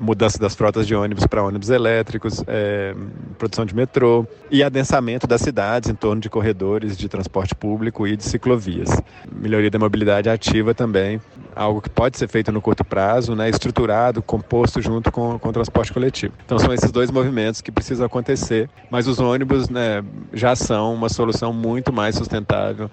mudança 0.00 0.38
das 0.38 0.54
frotas 0.54 0.86
de 0.86 0.94
ônibus 0.94 1.26
para 1.26 1.42
ônibus 1.42 1.68
elétricos, 1.68 2.42
é, 2.46 2.94
produção 3.38 3.66
de 3.66 3.76
metrô 3.76 4.26
e 4.50 4.62
adensamento 4.62 5.26
das 5.26 5.42
cidades 5.42 5.90
em 5.90 5.94
torno 5.94 6.20
de 6.20 6.30
corredores 6.30 6.96
de 6.96 7.08
transporte 7.08 7.54
público 7.54 8.06
e 8.06 8.16
de 8.16 8.24
ciclovias. 8.24 8.88
Melhoria 9.30 9.70
da 9.70 9.78
mobilidade 9.78 10.30
ativa 10.30 10.74
também, 10.74 11.20
algo 11.54 11.82
que 11.82 11.90
pode 11.90 12.16
ser 12.16 12.28
feito 12.28 12.50
no 12.50 12.62
curto 12.62 12.82
prazo, 12.82 13.36
né, 13.36 13.50
estruturado, 13.50 14.22
composto 14.22 14.80
junto 14.80 15.12
com, 15.12 15.38
com 15.38 15.48
o 15.50 15.52
transporte 15.52 15.92
coletivo. 15.92 16.32
Então 16.44 16.58
são 16.58 16.72
esses 16.72 16.90
dois 16.90 17.10
movimentos 17.10 17.60
que 17.60 17.70
precisam 17.70 18.06
acontecer, 18.06 18.70
mas 18.90 19.06
os 19.06 19.20
ônibus 19.20 19.68
né, 19.68 20.02
já 20.32 20.56
são 20.56 20.94
uma 20.94 21.10
solução 21.10 21.52
muito 21.52 21.92
mais 21.92 22.14
sustentável 22.14 22.90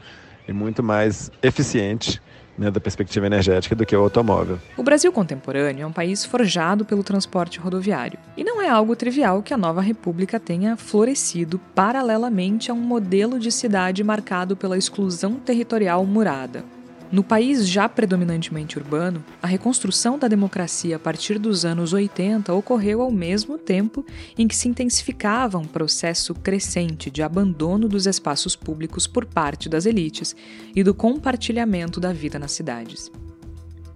e 0.47 0.51
muito 0.51 0.83
mais 0.83 1.31
eficiente 1.41 2.21
né, 2.57 2.71
da 2.71 2.79
perspectiva 2.79 3.25
energética 3.25 3.75
do 3.75 3.85
que 3.85 3.95
o 3.95 4.01
automóvel. 4.01 4.59
O 4.75 4.83
Brasil 4.83 5.11
contemporâneo 5.11 5.83
é 5.83 5.85
um 5.85 5.91
país 5.91 6.25
forjado 6.25 6.83
pelo 6.83 7.03
transporte 7.03 7.59
rodoviário. 7.59 8.19
E 8.35 8.43
não 8.43 8.61
é 8.61 8.69
algo 8.69 8.95
trivial 8.95 9.43
que 9.43 9.53
a 9.53 9.57
nova 9.57 9.81
república 9.81 10.39
tenha 10.39 10.75
florescido 10.75 11.59
paralelamente 11.75 12.71
a 12.71 12.73
um 12.73 12.79
modelo 12.79 13.39
de 13.39 13.51
cidade 13.51 14.03
marcado 14.03 14.55
pela 14.55 14.77
exclusão 14.77 15.35
territorial 15.35 16.05
murada. 16.05 16.76
No 17.09 17.23
país 17.23 17.67
já 17.67 17.87
predominantemente 17.87 18.77
urbano, 18.77 19.23
a 19.41 19.47
reconstrução 19.47 20.19
da 20.19 20.27
democracia 20.27 20.97
a 20.97 20.99
partir 20.99 21.39
dos 21.39 21.63
anos 21.63 21.93
80 21.93 22.53
ocorreu 22.53 23.01
ao 23.01 23.09
mesmo 23.09 23.57
tempo 23.57 24.05
em 24.37 24.45
que 24.45 24.55
se 24.55 24.67
intensificava 24.67 25.57
um 25.57 25.63
processo 25.63 26.35
crescente 26.35 27.09
de 27.09 27.23
abandono 27.23 27.87
dos 27.87 28.05
espaços 28.05 28.57
públicos 28.57 29.07
por 29.07 29.25
parte 29.25 29.69
das 29.69 29.85
elites 29.85 30.35
e 30.75 30.83
do 30.83 30.93
compartilhamento 30.93 32.01
da 32.01 32.11
vida 32.11 32.37
nas 32.37 32.51
cidades. 32.51 33.09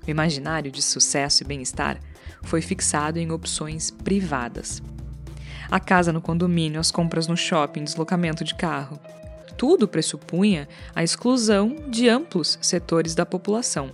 O 0.08 0.10
imaginário 0.10 0.72
de 0.72 0.82
sucesso 0.82 1.44
e 1.44 1.46
bem-estar 1.46 2.00
foi 2.44 2.62
fixado 2.62 3.20
em 3.20 3.30
opções 3.30 3.92
privadas. 3.92 4.82
A 5.70 5.82
casa 5.82 6.14
no 6.14 6.22
condomínio, 6.22 6.80
as 6.80 6.92
compras 6.92 7.28
no 7.28 7.36
shopping, 7.36 7.84
deslocamento 7.84 8.44
de 8.46 8.56
carro 8.56 8.98
tudo 9.62 9.88
pressupunha 9.88 10.68
a 10.96 11.04
exclusão 11.04 11.76
de 11.88 12.10
amplos 12.10 12.58
setores 12.64 13.14
da 13.14 13.28
população. 13.28 13.92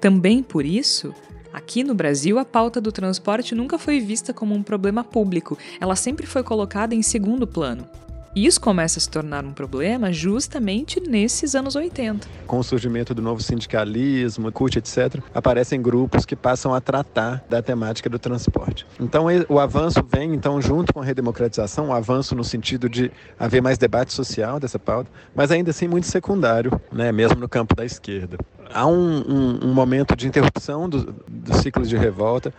Também 0.00 0.42
por 0.42 0.64
isso, 0.64 1.14
aqui 1.52 1.84
no 1.84 1.92
Brasil, 1.92 2.38
a 2.38 2.44
pauta 2.46 2.80
do 2.80 2.90
transporte 2.90 3.54
nunca 3.54 3.78
foi 3.78 4.00
vista 4.00 4.32
como 4.32 4.54
um 4.54 4.62
problema 4.62 5.04
público, 5.04 5.58
ela 5.78 5.94
sempre 5.94 6.26
foi 6.26 6.42
colocada 6.42 6.94
em 6.94 7.02
segundo 7.02 7.46
plano. 7.46 7.86
Isso 8.34 8.60
começa 8.60 8.98
a 8.98 9.02
se 9.02 9.08
tornar 9.08 9.44
um 9.44 9.52
problema 9.52 10.12
justamente 10.12 11.00
nesses 11.00 11.54
anos 11.54 11.74
80. 11.74 12.26
Com 12.46 12.58
o 12.58 12.62
surgimento 12.62 13.14
do 13.14 13.22
novo 13.22 13.42
sindicalismo, 13.42 14.52
CUT, 14.52 14.78
etc., 14.78 15.20
aparecem 15.34 15.80
grupos 15.80 16.24
que 16.24 16.36
passam 16.36 16.74
a 16.74 16.80
tratar 16.80 17.44
da 17.48 17.62
temática 17.62 18.08
do 18.08 18.18
transporte. 18.18 18.86
Então, 19.00 19.26
o 19.48 19.58
avanço 19.58 20.00
vem, 20.08 20.34
então, 20.34 20.60
junto 20.60 20.92
com 20.92 21.00
a 21.00 21.04
redemocratização, 21.04 21.88
o 21.88 21.92
avanço 21.92 22.34
no 22.34 22.44
sentido 22.44 22.88
de 22.88 23.10
haver 23.38 23.62
mais 23.62 23.78
debate 23.78 24.12
social 24.12 24.60
dessa 24.60 24.78
pauta, 24.78 25.10
mas 25.34 25.50
ainda 25.50 25.70
assim 25.70 25.88
muito 25.88 26.06
secundário, 26.06 26.80
né, 26.92 27.10
mesmo 27.10 27.40
no 27.40 27.48
campo 27.48 27.74
da 27.74 27.84
esquerda. 27.84 28.38
Há 28.72 28.86
um, 28.86 29.18
um, 29.18 29.68
um 29.68 29.74
momento 29.74 30.14
de 30.14 30.28
interrupção 30.28 30.88
dos 30.88 31.04
do 31.26 31.54
ciclos 31.56 31.88
de 31.88 31.96
revolta, 31.96 32.52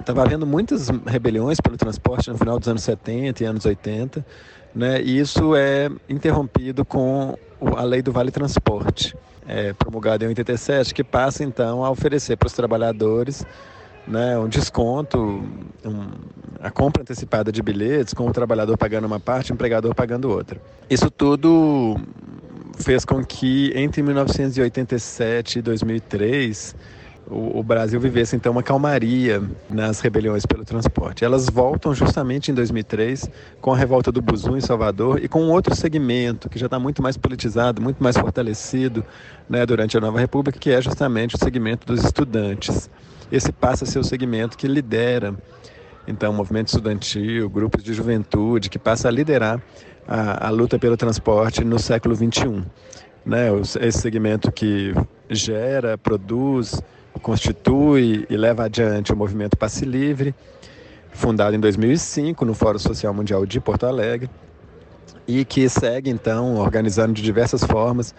estava 0.00 0.22
havendo 0.22 0.46
muitas 0.46 0.88
rebeliões 1.06 1.60
pelo 1.60 1.76
transporte 1.76 2.30
no 2.30 2.38
final 2.38 2.58
dos 2.58 2.68
anos 2.68 2.82
70 2.82 3.42
e 3.42 3.46
anos 3.46 3.64
80, 3.64 4.24
né? 4.74 5.00
E 5.00 5.18
isso 5.18 5.54
é 5.54 5.90
interrompido 6.08 6.84
com 6.84 7.36
a 7.76 7.82
lei 7.82 8.02
do 8.02 8.12
Vale 8.12 8.30
Transporte, 8.30 9.16
é, 9.46 9.72
promulgada 9.72 10.24
em 10.24 10.28
87, 10.28 10.94
que 10.94 11.02
passa 11.02 11.42
então 11.42 11.84
a 11.84 11.90
oferecer 11.90 12.36
para 12.36 12.46
os 12.46 12.52
trabalhadores 12.52 13.44
né, 14.08 14.38
um 14.38 14.48
desconto, 14.48 15.18
um, 15.84 16.10
a 16.60 16.70
compra 16.70 17.02
antecipada 17.02 17.52
de 17.52 17.62
bilhetes, 17.62 18.14
com 18.14 18.26
o 18.26 18.32
trabalhador 18.32 18.76
pagando 18.76 19.06
uma 19.06 19.20
parte, 19.20 19.52
o 19.52 19.54
empregador 19.54 19.94
pagando 19.94 20.30
outra. 20.30 20.60
Isso 20.88 21.10
tudo 21.10 21.96
fez 22.78 23.04
com 23.04 23.24
que 23.24 23.72
entre 23.74 24.02
1987 24.02 25.58
e 25.58 25.62
2003 25.62 26.74
o, 27.30 27.58
o, 27.58 27.62
Brasil 27.62 28.00
vivesse 28.00 28.34
então 28.34 28.52
uma 28.52 28.62
calmaria 28.62 29.42
nas 29.68 30.00
rebeliões 30.00 30.46
pelo 30.46 30.64
transporte. 30.64 31.24
Elas 31.24 31.48
voltam 31.48 31.94
justamente 31.94 32.50
em 32.50 32.54
2003 32.54 33.28
com 33.60 33.72
a 33.72 33.76
revolta 33.76 34.10
do 34.10 34.22
Buzu 34.22 34.56
em 34.56 34.60
Salvador 34.60 35.22
e 35.22 35.28
com 35.28 35.48
outro 35.50 35.74
segmento 35.74 36.48
que 36.48 36.58
já 36.58 36.66
está 36.66 36.78
muito 36.78 37.02
mais 37.02 37.16
politizado, 37.16 37.82
muito 37.82 38.02
mais 38.02 38.16
fortalecido 38.16 39.04
né, 39.48 39.66
durante 39.66 39.96
a 39.96 40.00
Nova 40.00 40.18
República, 40.18 40.58
que 40.58 40.70
é 40.70 40.80
justamente 40.80 41.34
o 41.34 41.38
segmento 41.38 41.86
dos 41.86 42.02
estudantes. 42.02 42.88
Esse 43.30 43.52
passa 43.52 43.84
a 43.84 43.86
ser 43.86 43.98
o 43.98 44.04
segmento 44.04 44.56
que 44.56 44.66
lidera 44.66 45.34
então 46.06 46.32
movimento 46.32 46.68
estudantil, 46.68 47.50
grupos 47.50 47.84
de 47.84 47.92
juventude, 47.92 48.70
que 48.70 48.78
passa 48.78 49.08
a 49.08 49.10
liderar 49.10 49.60
a, 50.06 50.46
a 50.46 50.50
luta 50.50 50.78
pelo 50.78 50.96
transporte 50.96 51.62
no 51.62 51.78
século 51.78 52.14
21. 52.14 52.64
Né, 53.26 53.48
esse 53.82 53.98
segmento 53.98 54.50
que 54.50 54.94
gera, 55.28 55.98
produz, 55.98 56.80
constitui 57.18 58.26
e 58.28 58.36
leva 58.36 58.64
adiante 58.64 59.12
o 59.12 59.16
movimento 59.16 59.56
Passe 59.56 59.84
Livre, 59.84 60.34
fundado 61.12 61.54
em 61.54 61.60
2005 61.60 62.44
no 62.44 62.54
Fórum 62.54 62.78
Social 62.78 63.12
Mundial 63.12 63.44
de 63.44 63.60
Porto 63.60 63.86
Alegre, 63.86 64.30
e 65.26 65.44
que 65.44 65.68
segue 65.68 66.10
então 66.10 66.56
organizando 66.56 67.12
de 67.12 67.22
diversas 67.22 67.62
formas 67.62 68.14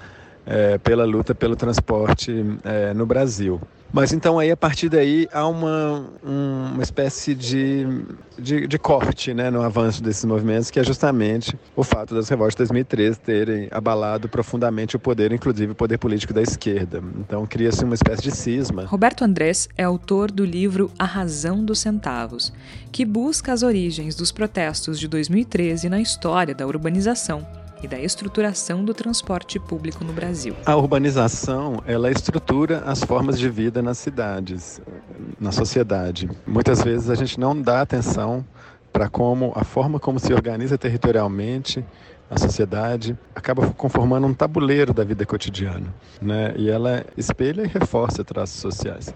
é, 0.45 0.77
pela 0.77 1.05
luta 1.05 1.35
pelo 1.35 1.55
transporte 1.55 2.31
é, 2.63 2.93
no 2.93 3.05
Brasil. 3.05 3.59
Mas 3.91 4.13
então 4.13 4.37
aí 4.37 4.51
a 4.51 4.57
partir 4.57 4.87
daí 4.87 5.27
há 5.33 5.47
uma, 5.47 6.05
uma 6.23 6.83
espécie 6.83 7.33
de, 7.33 8.03
de, 8.37 8.67
de, 8.67 8.77
corte 8.77 9.33
né, 9.33 9.49
no 9.49 9.63
avanço 9.63 10.03
desses 10.03 10.23
movimentos, 10.25 10.69
que 10.69 10.79
é 10.79 10.83
justamente 10.83 11.57
o 11.75 11.83
fato 11.83 12.13
das 12.13 12.29
revoltas 12.29 12.53
de 12.53 12.57
2013 12.59 13.19
terem 13.19 13.67
abalado 13.71 14.29
profundamente 14.29 14.95
o 14.95 14.99
poder, 14.99 15.31
inclusive 15.31 15.71
o 15.71 15.75
poder 15.75 15.97
político 15.97 16.31
da 16.31 16.41
esquerda. 16.41 17.01
Então 17.17 17.47
cria-se 17.47 17.83
uma 17.83 17.95
espécie 17.95 18.21
de 18.21 18.31
cisma. 18.31 18.85
Roberto 18.85 19.23
Andrés 19.23 19.67
é 19.75 19.83
autor 19.83 20.31
do 20.31 20.45
livro 20.45 20.91
A 20.99 21.05
Razão 21.05 21.65
dos 21.65 21.79
Centavos, 21.79 22.53
que 22.91 23.03
busca 23.03 23.51
as 23.51 23.63
origens 23.63 24.13
dos 24.13 24.31
protestos 24.31 24.99
de 24.99 25.07
2013 25.07 25.89
na 25.89 25.99
história 25.99 26.53
da 26.53 26.67
urbanização 26.67 27.58
e 27.81 27.87
da 27.87 27.99
estruturação 27.99 28.83
do 28.83 28.93
transporte 28.93 29.59
público 29.59 30.03
no 30.03 30.13
Brasil. 30.13 30.55
A 30.65 30.75
urbanização, 30.75 31.81
ela 31.85 32.11
estrutura 32.11 32.83
as 32.85 33.03
formas 33.03 33.39
de 33.39 33.49
vida 33.49 33.81
nas 33.81 33.97
cidades, 33.97 34.81
na 35.39 35.51
sociedade. 35.51 36.29
Muitas 36.45 36.83
vezes 36.83 37.09
a 37.09 37.15
gente 37.15 37.39
não 37.39 37.59
dá 37.59 37.81
atenção 37.81 38.45
para 38.91 39.09
como 39.09 39.51
a 39.55 39.63
forma 39.63 39.99
como 39.99 40.19
se 40.19 40.33
organiza 40.33 40.77
territorialmente 40.77 41.85
a 42.29 42.37
sociedade 42.37 43.17
acaba 43.33 43.67
conformando 43.71 44.27
um 44.27 44.33
tabuleiro 44.33 44.93
da 44.93 45.03
vida 45.03 45.25
cotidiana, 45.25 45.87
né? 46.21 46.53
E 46.55 46.69
ela 46.69 47.03
espelha 47.17 47.63
e 47.63 47.67
reforça 47.67 48.23
traços 48.23 48.59
sociais. 48.59 49.13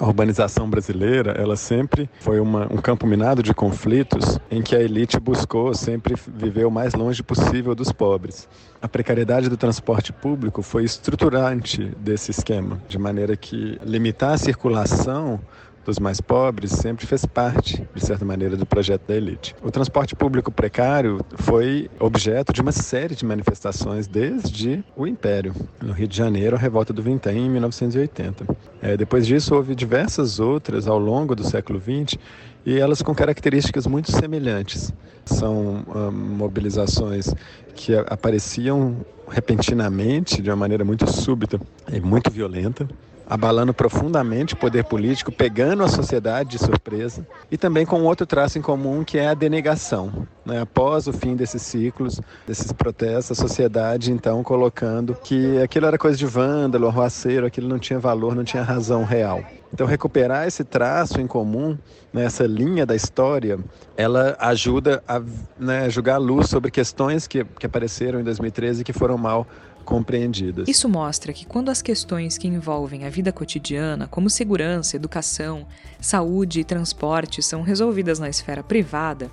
A 0.00 0.06
urbanização 0.06 0.66
brasileira, 0.70 1.32
ela 1.32 1.56
sempre 1.56 2.08
foi 2.20 2.40
uma, 2.40 2.66
um 2.72 2.78
campo 2.78 3.06
minado 3.06 3.42
de 3.42 3.52
conflitos 3.52 4.38
em 4.50 4.62
que 4.62 4.74
a 4.74 4.80
elite 4.80 5.20
buscou 5.20 5.74
sempre 5.74 6.14
viver 6.26 6.64
o 6.64 6.70
mais 6.70 6.94
longe 6.94 7.22
possível 7.22 7.74
dos 7.74 7.92
pobres. 7.92 8.48
A 8.80 8.88
precariedade 8.88 9.50
do 9.50 9.58
transporte 9.58 10.10
público 10.10 10.62
foi 10.62 10.84
estruturante 10.84 11.84
desse 11.98 12.30
esquema, 12.30 12.80
de 12.88 12.98
maneira 12.98 13.36
que 13.36 13.78
limitar 13.84 14.32
a 14.32 14.38
circulação 14.38 15.38
dos 15.84 15.98
mais 15.98 16.20
pobres 16.20 16.72
sempre 16.72 17.06
fez 17.06 17.24
parte, 17.24 17.86
de 17.94 18.04
certa 18.04 18.24
maneira, 18.24 18.56
do 18.56 18.66
projeto 18.66 19.02
da 19.06 19.16
elite. 19.16 19.54
O 19.62 19.70
transporte 19.70 20.14
público 20.14 20.50
precário 20.52 21.20
foi 21.36 21.90
objeto 21.98 22.52
de 22.52 22.60
uma 22.60 22.72
série 22.72 23.14
de 23.14 23.24
manifestações 23.24 24.06
desde 24.06 24.84
o 24.96 25.06
Império. 25.06 25.54
No 25.80 25.92
Rio 25.92 26.08
de 26.08 26.16
Janeiro, 26.16 26.56
a 26.56 26.58
Revolta 26.58 26.92
do 26.92 27.02
Vintém, 27.02 27.46
em 27.46 27.50
1980. 27.50 28.46
É, 28.82 28.96
depois 28.96 29.26
disso, 29.26 29.54
houve 29.54 29.74
diversas 29.74 30.38
outras 30.38 30.86
ao 30.86 30.98
longo 30.98 31.34
do 31.34 31.44
século 31.44 31.80
XX 31.80 32.18
e 32.64 32.78
elas 32.78 33.02
com 33.02 33.14
características 33.14 33.86
muito 33.86 34.12
semelhantes. 34.12 34.92
São 35.24 35.84
hum, 35.86 36.10
mobilizações 36.10 37.34
que 37.74 37.94
apareciam 37.94 38.96
repentinamente, 39.28 40.42
de 40.42 40.50
uma 40.50 40.56
maneira 40.56 40.84
muito 40.84 41.08
súbita 41.10 41.60
e 41.90 42.00
muito 42.00 42.30
violenta, 42.30 42.88
abalando 43.30 43.72
profundamente 43.72 44.54
o 44.54 44.56
poder 44.56 44.82
político, 44.84 45.30
pegando 45.30 45.84
a 45.84 45.88
sociedade 45.88 46.50
de 46.50 46.58
surpresa, 46.58 47.24
e 47.48 47.56
também 47.56 47.86
com 47.86 48.02
outro 48.02 48.26
traço 48.26 48.58
em 48.58 48.62
comum 48.62 49.04
que 49.04 49.18
é 49.18 49.28
a 49.28 49.34
denegação. 49.34 50.26
Né? 50.44 50.60
Após 50.60 51.06
o 51.06 51.12
fim 51.12 51.36
desses 51.36 51.62
ciclos, 51.62 52.20
desses 52.44 52.72
protestos, 52.72 53.38
a 53.38 53.40
sociedade 53.40 54.10
então 54.10 54.42
colocando 54.42 55.14
que 55.14 55.62
aquilo 55.62 55.86
era 55.86 55.96
coisa 55.96 56.18
de 56.18 56.26
vândalo, 56.26 56.88
arruaceiro, 56.88 57.46
aquilo 57.46 57.68
não 57.68 57.78
tinha 57.78 58.00
valor, 58.00 58.34
não 58.34 58.42
tinha 58.42 58.64
razão 58.64 59.04
real. 59.04 59.44
Então, 59.72 59.86
recuperar 59.86 60.48
esse 60.48 60.64
traço 60.64 61.20
em 61.20 61.28
comum, 61.28 61.78
né, 62.12 62.24
essa 62.24 62.44
linha 62.44 62.84
da 62.84 62.96
história, 62.96 63.58
ela 63.96 64.36
ajuda 64.40 65.00
a 65.06 65.22
né, 65.56 65.88
jogar 65.88 66.16
luz 66.16 66.48
sobre 66.48 66.72
questões 66.72 67.28
que, 67.28 67.44
que 67.44 67.66
apareceram 67.66 68.18
em 68.18 68.24
2013 68.24 68.80
e 68.80 68.84
que 68.84 68.92
foram 68.92 69.16
mal 69.16 69.46
compreendidas. 69.90 70.68
Isso 70.68 70.88
mostra 70.88 71.32
que 71.32 71.44
quando 71.44 71.68
as 71.68 71.82
questões 71.82 72.38
que 72.38 72.46
envolvem 72.46 73.04
a 73.04 73.10
vida 73.10 73.32
cotidiana, 73.32 74.06
como 74.06 74.30
segurança, 74.30 74.94
educação, 74.94 75.66
saúde 76.00 76.60
e 76.60 76.64
transporte, 76.64 77.42
são 77.42 77.62
resolvidas 77.62 78.20
na 78.20 78.28
esfera 78.28 78.62
privada, 78.62 79.32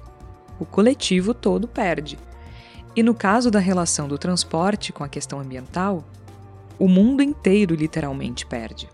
o 0.60 0.66
coletivo 0.66 1.32
todo 1.32 1.68
perde. 1.68 2.18
E 2.96 3.04
no 3.04 3.14
caso 3.14 3.52
da 3.52 3.60
relação 3.60 4.08
do 4.08 4.18
transporte 4.18 4.92
com 4.92 5.04
a 5.04 5.08
questão 5.08 5.40
ambiental, 5.40 6.04
o 6.80 6.88
mundo 6.88 7.22
inteiro 7.22 7.76
literalmente 7.76 8.44
perde. 8.44 8.90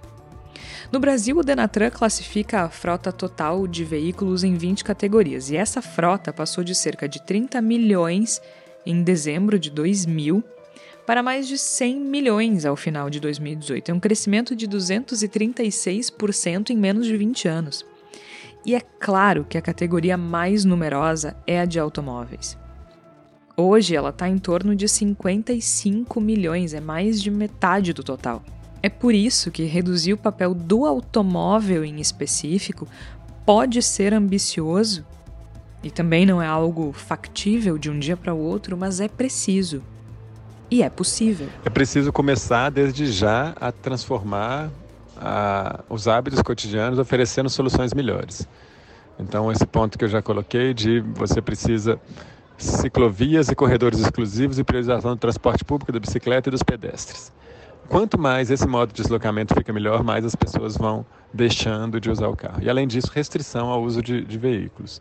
No 0.92 1.00
Brasil, 1.00 1.38
o 1.38 1.44
Denatran 1.44 1.90
classifica 1.90 2.64
a 2.64 2.70
frota 2.70 3.10
total 3.10 3.66
de 3.66 3.86
veículos 3.86 4.44
em 4.44 4.56
20 4.56 4.84
categorias, 4.84 5.50
e 5.50 5.56
essa 5.56 5.82
frota 5.82 6.34
passou 6.34 6.62
de 6.62 6.76
cerca 6.76 7.08
de 7.08 7.26
30 7.26 7.62
milhões 7.62 8.42
em 8.86 9.02
dezembro 9.02 9.58
de 9.58 9.70
2000 9.70 10.44
para 11.06 11.24
mais 11.24 11.48
de 11.48 11.58
100 11.58 12.00
milhões 12.00 12.66
ao 12.66 12.76
final 12.76 13.10
de 13.10 13.20
2018. 13.20 13.90
É 13.90 13.94
um 13.94 14.00
crescimento 14.00 14.56
de 14.56 14.68
236% 14.68 16.70
em 16.70 16.78
menos 16.78 17.06
de 17.06 17.18
20 17.18 17.48
anos. 17.48 17.86
E 18.66 18.76
é 18.76 18.80
claro 18.80 19.44
que 19.44 19.58
a 19.58 19.62
categoria 19.62 20.16
mais 20.16 20.64
numerosa 20.64 21.36
é 21.46 21.60
a 21.60 21.66
de 21.66 21.80
automóveis. 21.80 22.58
Hoje 23.56 23.96
ela 23.96 24.10
está 24.10 24.28
em 24.28 24.38
torno 24.38 24.76
de 24.76 24.88
55 24.88 26.20
milhões, 26.22 26.74
é 26.74 26.80
mais 26.80 27.22
de 27.22 27.30
metade 27.30 27.94
do 27.94 28.04
total. 28.04 28.42
É 28.82 28.90
por 28.90 29.14
isso 29.14 29.52
que 29.52 29.64
reduzir 29.64 30.14
o 30.14 30.18
papel 30.18 30.54
do 30.54 30.86
automóvel 30.86 31.86
em 31.86 32.00
específico 32.00 32.88
pode 33.46 33.82
ser 33.82 34.14
ambicioso 34.14 35.06
e 35.84 35.92
também 35.92 36.26
não 36.26 36.42
é 36.42 36.48
algo 36.48 36.94
factível 36.94 37.78
de 37.78 37.90
um 37.90 38.00
dia 38.00 38.16
para 38.16 38.34
o 38.34 38.40
outro, 38.40 38.78
mas 38.78 39.02
é 39.02 39.08
preciso. 39.08 39.84
E 40.74 40.82
é 40.82 40.90
possível. 40.90 41.48
É 41.64 41.70
preciso 41.70 42.12
começar 42.12 42.72
desde 42.72 43.06
já 43.12 43.54
a 43.62 43.72
transformar 43.72 44.72
a, 45.16 45.84
os 45.88 46.08
hábitos 46.08 46.42
cotidianos 46.42 46.98
oferecendo 46.98 47.48
soluções 47.48 47.94
melhores. 47.94 48.48
Então, 49.20 49.52
esse 49.52 49.68
ponto 49.68 50.00
que 50.00 50.04
eu 50.04 50.10
já 50.10 50.20
coloquei 50.20 50.74
de 50.74 51.00
você 51.00 51.44
precisa 51.44 52.02
ciclovias 52.58 53.50
e 53.50 53.56
corredores 53.56 54.00
exclusivos 54.00 54.58
e 54.58 54.64
priorização 54.64 55.12
do 55.12 55.20
transporte 55.20 55.64
público, 55.64 55.92
da 55.92 56.00
bicicleta 56.00 56.50
e 56.50 56.52
dos 56.52 56.64
pedestres. 56.64 57.32
Quanto 57.88 58.20
mais 58.20 58.50
esse 58.50 58.66
modo 58.66 58.92
de 58.92 59.04
deslocamento 59.04 59.54
fica 59.54 59.72
melhor, 59.72 60.04
mais 60.04 60.26
as 60.26 60.36
pessoas 60.36 60.76
vão 60.76 61.06
deixando 61.32 62.02
de 62.02 62.10
usar 62.10 62.30
o 62.30 62.36
carro. 62.36 62.64
E 62.64 62.68
além 62.68 62.88
disso, 62.88 63.12
restrição 63.14 63.70
ao 63.70 63.84
uso 63.84 64.02
de, 64.02 64.26
de 64.26 64.40
veículos 64.40 65.00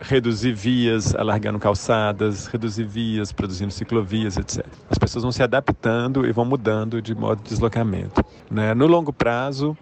reduzir 0.00 0.52
vias, 0.52 1.14
alargando 1.14 1.58
calçadas, 1.58 2.46
reduzir 2.46 2.84
vias, 2.84 3.32
produzindo 3.32 3.72
ciclovias, 3.72 4.36
etc. 4.36 4.64
As 4.90 4.98
pessoas 4.98 5.22
vão 5.22 5.32
se 5.32 5.42
adaptando 5.42 6.26
e 6.26 6.32
vão 6.32 6.44
mudando 6.44 7.00
de 7.02 7.14
modo 7.14 7.42
de 7.42 7.50
deslocamento. 7.50 8.24
Né? 8.50 8.74
No 8.74 8.86
longo 8.86 9.12
prazo, 9.12 9.76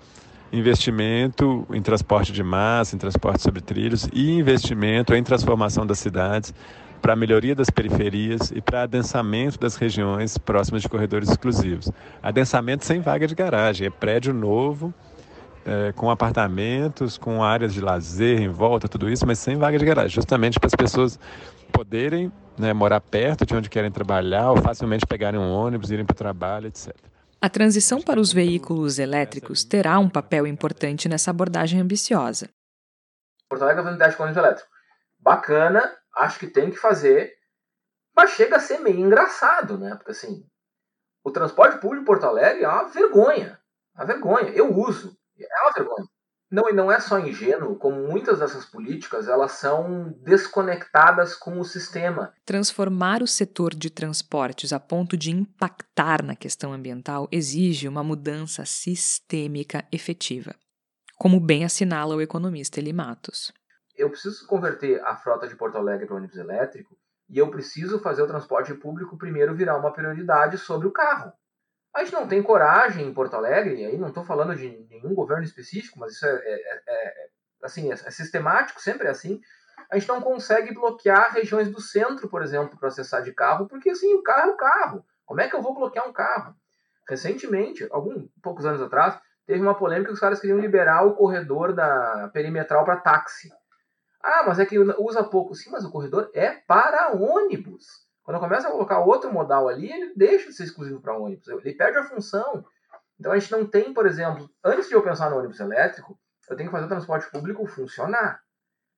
investimento 0.53 1.67
em 1.73 1.81
transporte 1.81 2.33
de 2.33 2.43
massa, 2.43 2.95
em 2.95 2.99
transporte 2.99 3.43
sobre 3.43 3.61
trilhos 3.61 4.09
e 4.13 4.31
investimento 4.33 5.15
em 5.15 5.23
transformação 5.23 5.87
das 5.87 5.99
cidades 5.99 6.53
para 7.01 7.15
a 7.15 7.17
melhoria 7.17 7.55
das 7.55 7.69
periferias 7.69 8.53
e 8.55 8.61
para 8.61 8.83
adensamento 8.83 9.59
das 9.59 9.75
regiões 9.75 10.39
próximas 10.39 10.83
de 10.83 10.89
corredores 10.89 11.29
exclusivos. 11.29 11.91
Adensamento 12.23 12.85
sem 12.85 13.01
vaga 13.01 13.27
de 13.27 13.35
garagem, 13.35 13.89
é 13.89 13.91
prédio 13.91 14.33
novo 14.33 14.95
é, 15.65 15.93
com 15.93 16.11
apartamentos, 16.11 17.17
com 17.17 17.43
áreas 17.43 17.73
de 17.73 17.81
lazer 17.81 18.41
em 18.41 18.49
volta, 18.49 18.89
tudo 18.89 19.09
isso, 19.09 19.27
mas 19.27 19.39
sem 19.39 19.57
vaga 19.57 19.79
de 19.79 19.85
garagem, 19.85 20.11
justamente 20.11 20.59
para 20.59 20.67
as 20.67 20.75
pessoas 20.75 21.19
poderem 21.73 22.33
né, 22.59 22.73
morar 22.73 23.01
perto 23.01 23.47
de 23.47 23.55
onde 23.55 23.71
querem 23.71 23.91
trabalhar 23.91 24.51
ou 24.51 24.57
facilmente 24.59 25.07
pegarem 25.07 25.41
um 25.41 25.51
ônibus, 25.51 25.91
irem 25.91 26.05
para 26.05 26.15
o 26.15 26.17
trabalho, 26.17 26.67
etc. 26.67 26.95
A 27.41 27.49
transição 27.49 28.01
para 28.01 28.21
os 28.21 28.33
veículos 28.33 28.99
elétricos 28.99 29.65
terá 29.65 29.99
um 29.99 30.09
papel 30.09 30.47
importante 30.47 31.09
nessa 31.09 31.31
abordagem 31.31 31.81
ambiciosa. 31.81 32.49
Porto 33.49 33.63
Alegre 33.63 33.83
vai 33.83 33.93
unidade 33.93 34.17
com 34.17 34.23
ônibus 34.23 34.43
elétrico. 34.43 34.71
Bacana, 35.19 35.93
acho 36.17 36.39
que 36.39 36.47
tem 36.47 36.71
que 36.71 36.77
fazer, 36.77 37.33
mas 38.15 38.31
chega 38.31 38.57
a 38.57 38.61
ser 38.61 38.79
meio 38.79 39.01
engraçado, 39.01 39.79
né? 39.79 39.95
Porque 39.97 40.13
assim, 40.13 40.47
o 41.25 41.31
transporte 41.31 41.79
público 41.79 42.03
em 42.03 42.07
Porto 42.07 42.25
Alegre 42.25 42.65
é 42.65 42.69
uma 42.69 42.89
vergonha. 42.89 43.59
Uma 43.95 44.05
vergonha. 44.05 44.51
Eu 44.51 44.75
uso. 44.77 45.17
É 45.43 45.63
uma 45.63 45.73
vergonha. 45.73 46.07
Não, 46.53 46.69
e 46.69 46.73
não 46.75 46.93
é 46.93 47.01
só 47.01 47.19
ingênuo, 47.19 47.77
como 47.77 48.07
muitas 48.07 48.41
dessas 48.41 48.67
políticas, 48.67 49.27
elas 49.27 49.53
são 49.53 50.13
desconectadas 50.23 51.35
com 51.35 51.59
o 51.59 51.65
sistema. 51.65 52.31
Transformar 52.45 53.23
o 53.23 53.27
setor 53.27 53.75
de 53.75 53.89
transportes 53.89 54.71
a 54.71 54.79
ponto 54.79 55.17
de 55.17 55.31
impactar 55.31 56.23
na 56.23 56.37
questão 56.37 56.75
ambiental 56.75 57.27
exige 57.33 57.89
uma 57.89 58.05
mudança 58.05 58.67
sistêmica 58.67 59.83
efetiva, 59.91 60.55
como 61.17 61.41
bem 61.41 61.65
assinala 61.65 62.15
o 62.15 62.21
economista 62.21 62.81
Eli 62.81 62.93
Matos. 62.93 63.51
Eu 63.97 64.11
preciso 64.11 64.47
converter 64.47 65.01
a 65.07 65.17
frota 65.17 65.49
de 65.49 65.57
Porto 65.57 65.79
Alegre 65.79 66.07
para 66.07 66.17
ônibus 66.17 66.37
elétrico 66.37 66.95
e 67.31 67.39
eu 67.39 67.51
preciso 67.51 67.99
fazer 67.99 68.21
o 68.21 68.27
transporte 68.27 68.75
público 68.75 69.17
primeiro 69.17 69.57
virar 69.57 69.79
uma 69.79 69.91
prioridade 69.91 70.59
sobre 70.59 70.87
o 70.87 70.93
carro. 70.93 71.33
A 71.95 72.03
gente 72.03 72.15
não 72.15 72.27
tem 72.27 72.43
coragem 72.43 73.07
em 73.07 73.13
Porto 73.13 73.35
Alegre, 73.35 73.77
e 73.77 73.85
aí 73.85 73.99
não 73.99 74.09
estou 74.09 74.25
falando 74.25 74.55
de 74.57 74.87
nenhum 74.89 75.15
governo 75.15 75.45
específico, 75.45 75.99
mas 75.99 76.13
isso 76.13 76.25
é, 76.25 76.31
é, 76.31 76.55
é, 76.55 76.85
é 76.89 77.29
assim, 77.63 77.91
é, 77.91 77.95
é, 77.95 78.11
sistemático, 78.11 78.81
sempre 78.81 79.09
é 79.09 79.11
assim. 79.11 79.41
A 79.91 79.99
gente 79.99 80.09
não 80.09 80.23
consegue 80.23 80.73
bloquear 80.73 81.33
regiões 81.33 81.71
do 81.71 81.81
centro, 81.81 82.29
por 82.29 82.43
exemplo, 82.43 82.79
para 82.79 82.89
acessar 82.89 83.23
de 83.23 83.33
carro, 83.33 83.69
porque 83.69 83.91
assim, 83.91 84.15
o 84.15 84.23
carro 84.23 84.51
é 84.51 84.55
o 84.55 84.57
carro. 84.57 85.05
Como 85.27 85.41
é 85.41 85.49
que 85.49 85.55
eu 85.55 85.63
vou 85.63 85.75
bloquear 85.75 86.09
um 86.09 86.13
carro? 86.13 86.55
Recentemente, 87.09 87.87
alguns 87.91 88.27
poucos 88.43 88.65
anos 88.65 88.81
atrás, 88.81 89.19
teve 89.47 89.61
uma 89.61 89.77
polêmica 89.77 90.09
que 90.09 90.15
os 90.15 90.21
caras 90.21 90.41
queriam 90.41 90.59
liberar 90.59 91.05
o 91.05 91.15
corredor 91.15 91.75
da 91.75 92.31
perimetral 92.33 92.85
para 92.85 93.01
táxi. 93.01 93.51
Ah, 94.23 94.45
mas 94.47 94.59
é 94.59 94.65
que 94.65 94.79
usa 94.79 95.25
pouco. 95.25 95.55
Sim, 95.55 95.71
mas 95.71 95.85
o 95.85 95.91
corredor 95.91 96.31
é 96.33 96.53
para 96.53 97.13
ônibus. 97.13 97.85
Quando 98.33 98.41
começa 98.41 98.67
a 98.67 98.71
colocar 98.71 98.99
outro 99.01 99.31
modal 99.31 99.69
ali, 99.69 99.93
ele 99.93 100.15
deixa 100.17 100.49
de 100.49 100.55
ser 100.55 100.65
exclusivo 100.65 101.03
para 101.03 101.15
ônibus, 101.15 101.47
ele 101.49 101.75
perde 101.75 101.99
a 101.99 102.05
função. 102.05 102.65
Então 103.21 103.31
a 103.31 103.39
gente 103.39 103.53
não 103.53 103.67
tem, 103.67 103.93
por 103.93 104.07
exemplo, 104.07 104.49
antes 104.65 104.89
de 104.89 104.95
eu 104.95 105.03
pensar 105.03 105.29
no 105.29 105.37
ônibus 105.37 105.61
elétrico, 105.61 106.19
eu 106.49 106.57
tenho 106.57 106.71
que 106.71 106.73
fazer 106.73 106.87
o 106.87 106.89
transporte 106.89 107.31
público 107.31 107.67
funcionar. 107.67 108.41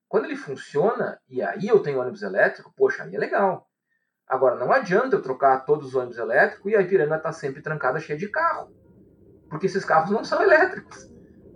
Quando 0.07 0.27
ele 0.27 0.37
funciona, 0.37 1.21
e 1.29 1.43
aí 1.43 1.67
eu 1.67 1.81
tenho 1.81 2.01
ônibus 2.01 2.23
elétrico, 2.23 2.73
poxa, 2.77 3.03
aí 3.03 3.17
é 3.17 3.19
legal. 3.19 3.69
Agora, 4.25 4.55
não 4.55 4.71
adianta 4.71 5.17
eu 5.17 5.23
trocar 5.23 5.65
todos 5.65 5.89
os 5.89 5.95
ônibus 5.97 6.19
elétricos 6.19 6.71
e 6.71 6.77
a 6.77 6.81
Ipiranga 6.81 7.17
está 7.17 7.33
sempre 7.33 7.61
trancada, 7.61 7.99
cheia 7.99 8.17
de 8.17 8.29
carro. 8.29 8.73
Porque 9.51 9.67
esses 9.67 9.85
carros 9.85 10.13
não 10.13 10.23
são 10.23 10.41
elétricos. 10.41 11.11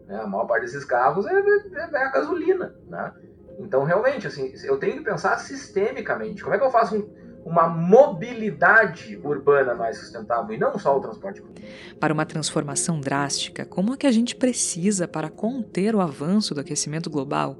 Né? 0.04 0.20
A 0.20 0.26
maior 0.26 0.46
parte 0.46 0.62
desses 0.62 0.84
carros 0.84 1.26
é, 1.26 1.32
é, 1.32 1.90
é 1.92 1.96
a 1.96 2.10
gasolina. 2.10 2.74
Né? 2.88 3.14
Então, 3.60 3.84
realmente, 3.84 4.26
assim, 4.26 4.52
eu 4.64 4.78
tenho 4.78 4.96
que 4.96 5.04
pensar 5.04 5.38
sistemicamente. 5.38 6.42
Como 6.42 6.56
é 6.56 6.58
que 6.58 6.64
eu 6.64 6.72
faço 6.72 6.96
um, 6.96 7.27
uma 7.44 7.68
mobilidade 7.68 9.18
urbana 9.22 9.74
mais 9.74 9.98
sustentável 9.98 10.54
e 10.54 10.58
não 10.58 10.78
só 10.78 10.96
o 10.96 11.00
transporte 11.00 11.40
público? 11.40 11.66
Para 11.98 12.12
uma 12.12 12.26
transformação 12.26 13.00
drástica, 13.00 13.64
como 13.64 13.92
a 13.92 13.96
que 13.96 14.06
a 14.06 14.12
gente 14.12 14.36
precisa 14.36 15.08
para 15.08 15.30
conter 15.30 15.94
o 15.94 16.00
avanço 16.00 16.54
do 16.54 16.60
aquecimento 16.60 17.08
global, 17.08 17.56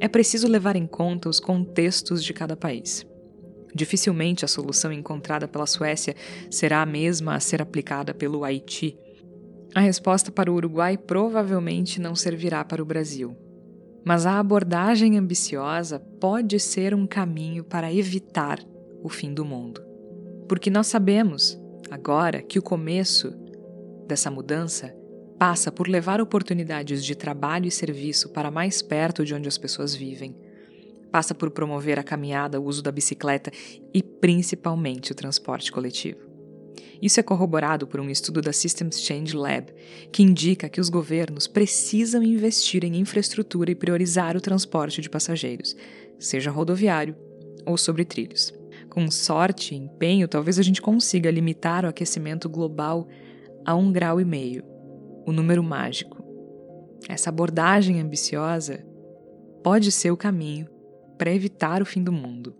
é 0.00 0.08
preciso 0.08 0.48
levar 0.48 0.76
em 0.76 0.86
conta 0.86 1.28
os 1.28 1.38
contextos 1.40 2.22
de 2.22 2.32
cada 2.32 2.56
país. 2.56 3.06
Dificilmente 3.74 4.44
a 4.44 4.48
solução 4.48 4.92
encontrada 4.92 5.48
pela 5.48 5.66
Suécia 5.66 6.14
será 6.50 6.82
a 6.82 6.86
mesma 6.86 7.34
a 7.34 7.40
ser 7.40 7.60
aplicada 7.60 8.14
pelo 8.14 8.44
Haiti. 8.44 8.96
A 9.74 9.80
resposta 9.80 10.30
para 10.30 10.50
o 10.50 10.54
Uruguai 10.54 10.96
provavelmente 10.96 12.00
não 12.00 12.14
servirá 12.14 12.64
para 12.64 12.82
o 12.82 12.86
Brasil. 12.86 13.36
Mas 14.04 14.26
a 14.26 14.38
abordagem 14.38 15.18
ambiciosa 15.18 15.98
pode 15.98 16.60
ser 16.60 16.94
um 16.94 17.06
caminho 17.06 17.64
para 17.64 17.92
evitar 17.92 18.60
o 19.04 19.08
fim 19.10 19.34
do 19.34 19.44
mundo. 19.44 19.84
Porque 20.48 20.70
nós 20.70 20.86
sabemos, 20.86 21.60
agora, 21.90 22.40
que 22.40 22.58
o 22.58 22.62
começo 22.62 23.30
dessa 24.08 24.30
mudança 24.30 24.96
passa 25.38 25.70
por 25.70 25.86
levar 25.86 26.22
oportunidades 26.22 27.04
de 27.04 27.14
trabalho 27.14 27.66
e 27.66 27.70
serviço 27.70 28.30
para 28.30 28.50
mais 28.50 28.80
perto 28.80 29.24
de 29.24 29.34
onde 29.34 29.46
as 29.46 29.58
pessoas 29.58 29.94
vivem, 29.94 30.34
passa 31.12 31.34
por 31.34 31.50
promover 31.50 31.98
a 31.98 32.02
caminhada, 32.02 32.58
o 32.58 32.64
uso 32.64 32.82
da 32.82 32.90
bicicleta 32.90 33.52
e 33.92 34.02
principalmente 34.02 35.12
o 35.12 35.14
transporte 35.14 35.70
coletivo. 35.70 36.32
Isso 37.02 37.20
é 37.20 37.22
corroborado 37.22 37.86
por 37.86 38.00
um 38.00 38.08
estudo 38.08 38.40
da 38.40 38.52
Systems 38.52 39.00
Change 39.02 39.36
Lab, 39.36 39.66
que 40.10 40.22
indica 40.22 40.68
que 40.68 40.80
os 40.80 40.88
governos 40.88 41.46
precisam 41.46 42.22
investir 42.22 42.84
em 42.84 42.96
infraestrutura 42.96 43.70
e 43.70 43.74
priorizar 43.74 44.36
o 44.36 44.40
transporte 44.40 45.02
de 45.02 45.10
passageiros, 45.10 45.76
seja 46.18 46.50
rodoviário 46.50 47.14
ou 47.66 47.76
sobre 47.76 48.04
trilhos. 48.04 48.63
Com 48.94 49.10
sorte 49.10 49.74
e 49.74 49.76
empenho, 49.76 50.28
talvez 50.28 50.56
a 50.56 50.62
gente 50.62 50.80
consiga 50.80 51.28
limitar 51.28 51.84
o 51.84 51.88
aquecimento 51.88 52.48
global 52.48 53.08
a 53.66 53.74
um 53.74 53.90
grau 53.90 54.20
e 54.20 54.24
meio, 54.24 54.64
o 55.26 55.32
número 55.32 55.64
mágico. 55.64 56.22
Essa 57.08 57.28
abordagem 57.28 58.00
ambiciosa 58.00 58.86
pode 59.64 59.90
ser 59.90 60.12
o 60.12 60.16
caminho 60.16 60.68
para 61.18 61.34
evitar 61.34 61.82
o 61.82 61.84
fim 61.84 62.04
do 62.04 62.12
mundo. 62.12 62.54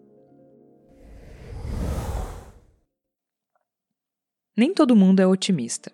Nem 4.56 4.74
todo 4.74 4.96
mundo 4.96 5.20
é 5.20 5.26
otimista. 5.28 5.92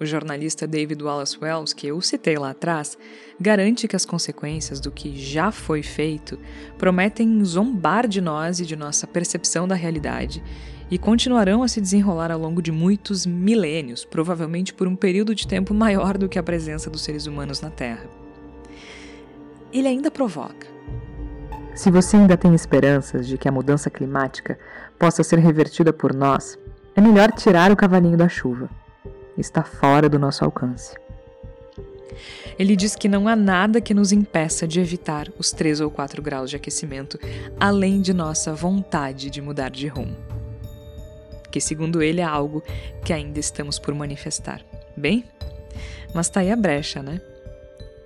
O 0.00 0.06
jornalista 0.06 0.66
David 0.66 1.02
Wallace 1.04 1.36
Wells, 1.38 1.74
que 1.74 1.88
eu 1.88 2.00
citei 2.00 2.38
lá 2.38 2.52
atrás, 2.52 2.96
garante 3.38 3.86
que 3.86 3.94
as 3.94 4.06
consequências 4.06 4.80
do 4.80 4.90
que 4.90 5.14
já 5.14 5.52
foi 5.52 5.82
feito 5.82 6.38
prometem 6.78 7.44
zombar 7.44 8.08
de 8.08 8.18
nós 8.18 8.60
e 8.60 8.64
de 8.64 8.74
nossa 8.74 9.06
percepção 9.06 9.68
da 9.68 9.74
realidade 9.74 10.42
e 10.90 10.96
continuarão 10.96 11.62
a 11.62 11.68
se 11.68 11.82
desenrolar 11.82 12.30
ao 12.30 12.40
longo 12.40 12.62
de 12.62 12.72
muitos 12.72 13.26
milênios, 13.26 14.02
provavelmente 14.02 14.72
por 14.72 14.88
um 14.88 14.96
período 14.96 15.34
de 15.34 15.46
tempo 15.46 15.74
maior 15.74 16.16
do 16.16 16.30
que 16.30 16.38
a 16.38 16.42
presença 16.42 16.88
dos 16.88 17.02
seres 17.02 17.26
humanos 17.26 17.60
na 17.60 17.68
Terra. 17.68 18.08
Ele 19.70 19.86
ainda 19.86 20.10
provoca. 20.10 20.66
Se 21.74 21.90
você 21.90 22.16
ainda 22.16 22.38
tem 22.38 22.54
esperanças 22.54 23.28
de 23.28 23.36
que 23.36 23.46
a 23.46 23.52
mudança 23.52 23.90
climática 23.90 24.58
possa 24.98 25.22
ser 25.22 25.38
revertida 25.40 25.92
por 25.92 26.14
nós, 26.14 26.58
é 26.96 27.02
melhor 27.02 27.30
tirar 27.32 27.70
o 27.70 27.76
cavalinho 27.76 28.16
da 28.16 28.30
chuva. 28.30 28.79
Está 29.40 29.64
fora 29.64 30.06
do 30.06 30.18
nosso 30.18 30.44
alcance. 30.44 30.94
Ele 32.58 32.76
diz 32.76 32.94
que 32.94 33.08
não 33.08 33.26
há 33.26 33.34
nada 33.34 33.80
que 33.80 33.94
nos 33.94 34.12
impeça 34.12 34.68
de 34.68 34.78
evitar 34.80 35.28
os 35.38 35.50
3 35.50 35.80
ou 35.80 35.90
4 35.90 36.20
graus 36.20 36.50
de 36.50 36.56
aquecimento, 36.56 37.18
além 37.58 38.02
de 38.02 38.12
nossa 38.12 38.52
vontade 38.52 39.30
de 39.30 39.40
mudar 39.40 39.70
de 39.70 39.88
rumo. 39.88 40.14
Que, 41.50 41.58
segundo 41.58 42.02
ele, 42.02 42.20
é 42.20 42.24
algo 42.24 42.62
que 43.02 43.14
ainda 43.14 43.40
estamos 43.40 43.78
por 43.78 43.94
manifestar. 43.94 44.60
Bem, 44.94 45.24
mas 46.12 46.28
tá 46.28 46.40
aí 46.40 46.50
a 46.50 46.56
brecha, 46.56 47.02
né? 47.02 47.18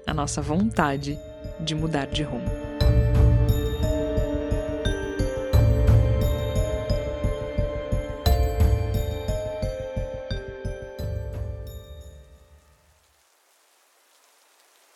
A 0.07 0.15
nossa 0.15 0.41
vontade 0.41 1.19
de 1.59 1.75
mudar 1.75 2.07
de 2.07 2.23
rumo. 2.23 2.64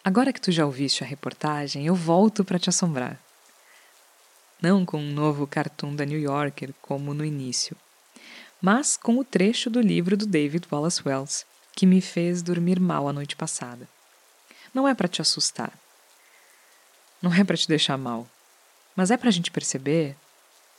Agora 0.09 0.33
que 0.33 0.41
tu 0.41 0.51
já 0.51 0.65
ouviste 0.65 1.05
a 1.05 1.07
reportagem, 1.07 1.85
eu 1.85 1.95
volto 1.95 2.43
para 2.43 2.59
te 2.59 2.71
assombrar. 2.71 3.21
Não 4.59 4.83
com 4.83 4.97
um 4.97 5.13
novo 5.13 5.47
cartoon 5.47 5.95
da 5.95 6.07
New 6.07 6.19
Yorker, 6.19 6.73
como 6.81 7.13
no 7.13 7.23
início, 7.23 7.77
mas 8.59 8.97
com 8.97 9.19
o 9.19 9.25
trecho 9.25 9.69
do 9.69 9.83
livro 9.83 10.17
do 10.17 10.25
David 10.25 10.67
Wallace 10.73 11.03
Wells, 11.05 11.45
que 11.77 11.85
me 11.85 12.01
fez 12.01 12.41
dormir 12.41 12.81
mal 12.81 13.07
a 13.07 13.13
noite 13.13 13.37
passada. 13.37 13.87
Não 14.73 14.89
é 14.89 14.95
para 14.95 15.09
te 15.09 15.21
assustar. 15.21 15.79
Não 17.21 17.35
é 17.35 17.45
para 17.45 17.59
te 17.59 17.69
deixar 17.69 17.99
mal. 17.99 18.27
Mas 18.97 19.11
é 19.11 19.17
para 19.19 19.29
a 19.29 19.33
gente 19.33 19.51
perceber 19.51 20.17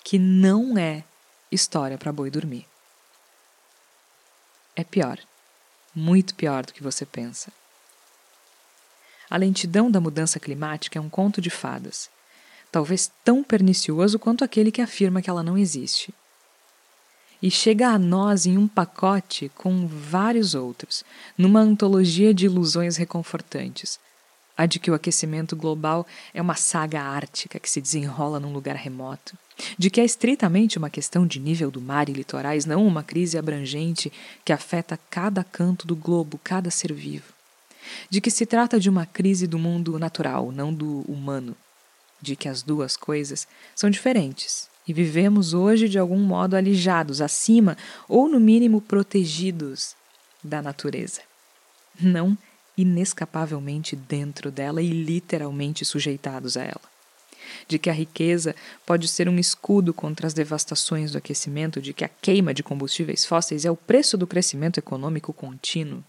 que 0.04 0.18
não 0.18 0.76
é 0.76 1.04
história 1.52 2.00
para 2.00 2.12
boi 2.12 2.32
dormir. 2.32 2.66
É 4.76 4.84
pior. 4.84 5.20
Muito 5.94 6.34
pior 6.34 6.66
do 6.66 6.74
que 6.74 6.82
você 6.82 7.06
pensa. 7.06 7.59
A 9.30 9.38
lentidão 9.38 9.92
da 9.92 10.02
mudança 10.02 10.40
climática 10.40 10.98
é 10.98 11.02
um 11.02 11.08
conto 11.08 11.40
de 11.40 11.52
fadas, 11.52 12.10
talvez 12.72 13.12
tão 13.24 13.44
pernicioso 13.44 14.18
quanto 14.18 14.44
aquele 14.44 14.72
que 14.72 14.82
afirma 14.82 15.22
que 15.22 15.30
ela 15.30 15.44
não 15.44 15.56
existe. 15.56 16.12
E 17.40 17.52
chega 17.52 17.90
a 17.90 18.00
nós 18.00 18.48
em 18.48 18.58
um 18.58 18.68
pacote 18.68 19.52
com 19.56 19.88
vários 19.88 20.56
outros, 20.56 21.04
numa 21.38 21.60
antologia 21.60 22.34
de 22.34 22.48
ilusões 22.48 22.98
reconfortantes. 22.98 24.00
A 24.58 24.66
de 24.66 24.80
que 24.80 24.90
o 24.90 24.96
aquecimento 24.96 25.56
global 25.56 26.08
é 26.34 26.42
uma 26.42 26.56
saga 26.56 27.02
ártica 27.02 27.60
que 27.60 27.70
se 27.70 27.80
desenrola 27.80 28.40
num 28.40 28.52
lugar 28.52 28.76
remoto, 28.76 29.38
de 29.78 29.92
que 29.92 30.02
é 30.02 30.04
estritamente 30.04 30.80
uma 30.80 30.90
questão 30.90 31.26
de 31.26 31.40
nível 31.40 31.70
do 31.70 31.80
mar 31.80 32.10
e 32.10 32.14
litorais, 32.14 32.66
não 32.66 32.86
uma 32.86 33.04
crise 33.04 33.38
abrangente 33.38 34.12
que 34.44 34.52
afeta 34.52 35.00
cada 35.10 35.44
canto 35.44 35.86
do 35.86 35.96
globo, 35.96 36.40
cada 36.44 36.72
ser 36.72 36.92
vivo 36.92 37.39
de 38.10 38.22
que 38.22 38.32
se 38.32 38.46
trata 38.46 38.80
de 38.80 38.90
uma 38.90 39.06
crise 39.06 39.48
do 39.48 39.60
mundo 39.60 39.98
natural, 40.00 40.52
não 40.52 40.74
do 40.74 41.02
humano, 41.08 41.56
de 42.22 42.36
que 42.36 42.50
as 42.50 42.62
duas 42.62 42.98
coisas 42.98 43.48
são 43.76 43.90
diferentes 43.90 44.70
e 44.88 44.94
vivemos 44.94 45.54
hoje 45.54 45.88
de 45.88 46.00
algum 46.00 46.18
modo 46.18 46.56
alijados, 46.56 47.22
acima 47.22 47.78
ou 48.08 48.28
no 48.28 48.40
mínimo 48.40 48.82
protegidos 48.82 49.96
da 50.44 50.62
natureza. 50.62 51.22
Não 52.02 52.36
inescapavelmente 52.76 53.96
dentro 53.96 54.50
dela 54.50 54.82
e 54.82 54.90
literalmente 54.90 55.86
sujeitados 55.86 56.58
a 56.58 56.64
ela. 56.64 56.90
De 57.68 57.78
que 57.78 57.90
a 57.90 57.94
riqueza 57.94 58.56
pode 58.86 59.08
ser 59.08 59.30
um 59.30 59.38
escudo 59.38 59.94
contra 59.94 60.26
as 60.26 60.34
devastações 60.34 61.12
do 61.12 61.18
aquecimento, 61.18 61.82
de 61.82 61.94
que 61.94 62.06
a 62.06 62.10
queima 62.10 62.54
de 62.54 62.64
combustíveis 62.64 63.26
fósseis 63.26 63.66
é 63.66 63.72
o 63.72 63.76
preço 63.76 64.18
do 64.18 64.26
crescimento 64.26 64.80
econômico 64.80 65.34
contínuo 65.34 66.04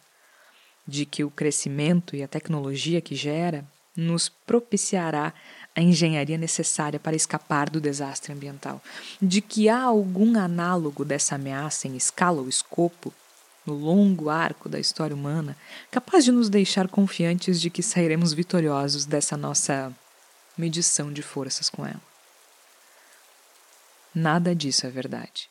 de 0.91 1.07
que 1.07 1.23
o 1.23 1.31
crescimento 1.31 2.17
e 2.17 2.23
a 2.23 2.29
tecnologia 2.29 3.01
que 3.01 3.15
gera 3.15 3.65
nos 3.97 4.29
propiciará 4.29 5.33
a 5.75 5.81
engenharia 5.81 6.37
necessária 6.37 6.99
para 6.99 7.15
escapar 7.15 7.71
do 7.71 7.81
desastre 7.81 8.33
ambiental, 8.33 8.83
de 9.23 9.41
que 9.41 9.69
há 9.69 9.83
algum 9.83 10.37
análogo 10.37 11.05
dessa 11.05 11.37
ameaça 11.37 11.87
em 11.87 11.97
escala 11.97 12.41
ou 12.41 12.49
escopo 12.49 13.15
no 13.65 13.75
longo 13.75 14.29
arco 14.29 14.69
da 14.69 14.81
história 14.81 15.15
humana, 15.15 15.57
capaz 15.91 16.25
de 16.25 16.33
nos 16.33 16.49
deixar 16.49 16.89
confiantes 16.89 17.61
de 17.61 17.71
que 17.71 17.83
sairemos 17.83 18.33
vitoriosos 18.33 19.05
dessa 19.05 19.37
nossa 19.37 19.95
medição 20.59 21.13
de 21.13 21.23
forças 21.23 21.71
com 21.71 21.87
ela. 21.87 22.03
Nada 24.13 24.55
disso 24.57 24.87
é 24.87 24.91
verdade. 24.91 25.49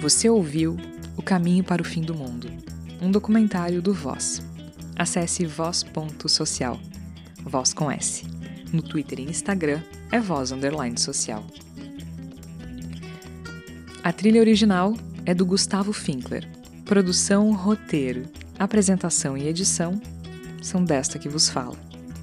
Você 0.00 0.28
ouviu 0.28 0.76
o 1.22 1.24
Caminho 1.24 1.62
para 1.62 1.80
o 1.80 1.84
Fim 1.84 2.02
do 2.02 2.16
Mundo, 2.16 2.50
um 3.00 3.08
documentário 3.08 3.80
do 3.80 3.94
Voz. 3.94 4.42
Acesse 4.96 5.46
voz.social, 5.46 6.80
voz 7.44 7.72
com 7.72 7.88
S. 7.88 8.26
No 8.72 8.82
Twitter 8.82 9.20
e 9.20 9.30
Instagram 9.30 9.80
é 10.10 10.18
voz 10.18 10.50
underline 10.50 10.98
social. 10.98 11.46
A 14.02 14.12
trilha 14.12 14.40
original 14.40 14.96
é 15.24 15.32
do 15.32 15.46
Gustavo 15.46 15.92
Finkler. 15.92 16.44
Produção, 16.84 17.52
roteiro, 17.52 18.24
apresentação 18.58 19.38
e 19.38 19.46
edição 19.46 20.02
são 20.60 20.84
desta 20.84 21.20
que 21.20 21.28
vos 21.28 21.48
fala, 21.48 21.76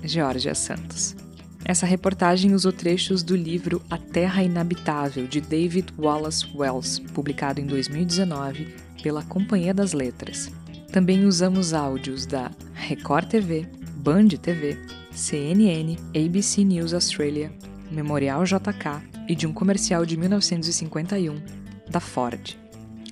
Georgia 0.04 0.54
Santos. 0.54 1.16
Essa 1.64 1.86
reportagem 1.86 2.54
usou 2.54 2.74
trechos 2.74 3.24
do 3.24 3.36
livro 3.36 3.82
A 3.90 3.98
Terra 3.98 4.44
Inabitável, 4.44 5.26
de 5.26 5.40
David 5.40 5.94
Wallace 5.98 6.46
Wells, 6.54 7.00
publicado 7.00 7.62
em 7.62 7.66
2019 7.66 8.89
pela 9.02 9.24
Companhia 9.24 9.74
das 9.74 9.94
Letras. 9.94 10.52
Também 10.92 11.26
usamos 11.26 11.74
áudios 11.74 12.26
da 12.26 12.52
Record 12.74 13.28
TV, 13.28 13.68
Band 13.96 14.30
TV, 14.42 14.78
CNN, 15.12 15.98
ABC 16.16 16.64
News 16.64 16.94
Australia, 16.94 17.52
Memorial 17.92 18.44
JK 18.44 19.02
e 19.28 19.36
de 19.36 19.46
um 19.46 19.54
comercial 19.54 20.06
de 20.06 20.18
1951 20.18 21.42
da 21.90 22.00
Ford. 22.00 22.58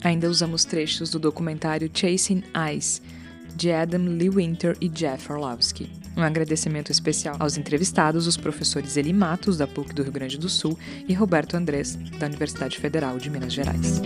Ainda 0.03 0.29
usamos 0.29 0.63
trechos 0.63 1.09
do 1.09 1.19
documentário 1.19 1.89
Chasing 1.93 2.43
Ice, 2.75 3.01
de 3.55 3.71
Adam 3.71 4.05
Lee 4.05 4.29
Winter 4.29 4.77
e 4.79 4.87
Jeff 4.87 5.31
Orlovsky. 5.31 5.89
Um 6.15 6.21
agradecimento 6.21 6.91
especial 6.91 7.35
aos 7.39 7.57
entrevistados, 7.57 8.27
os 8.27 8.37
professores 8.37 8.97
Eli 8.97 9.13
Matos, 9.13 9.57
da 9.57 9.67
PUC 9.67 9.93
do 9.93 10.03
Rio 10.03 10.11
Grande 10.11 10.37
do 10.37 10.49
Sul, 10.49 10.77
e 11.07 11.13
Roberto 11.13 11.55
Andrés, 11.55 11.95
da 12.19 12.27
Universidade 12.27 12.77
Federal 12.77 13.17
de 13.17 13.29
Minas 13.29 13.53
Gerais. 13.53 14.01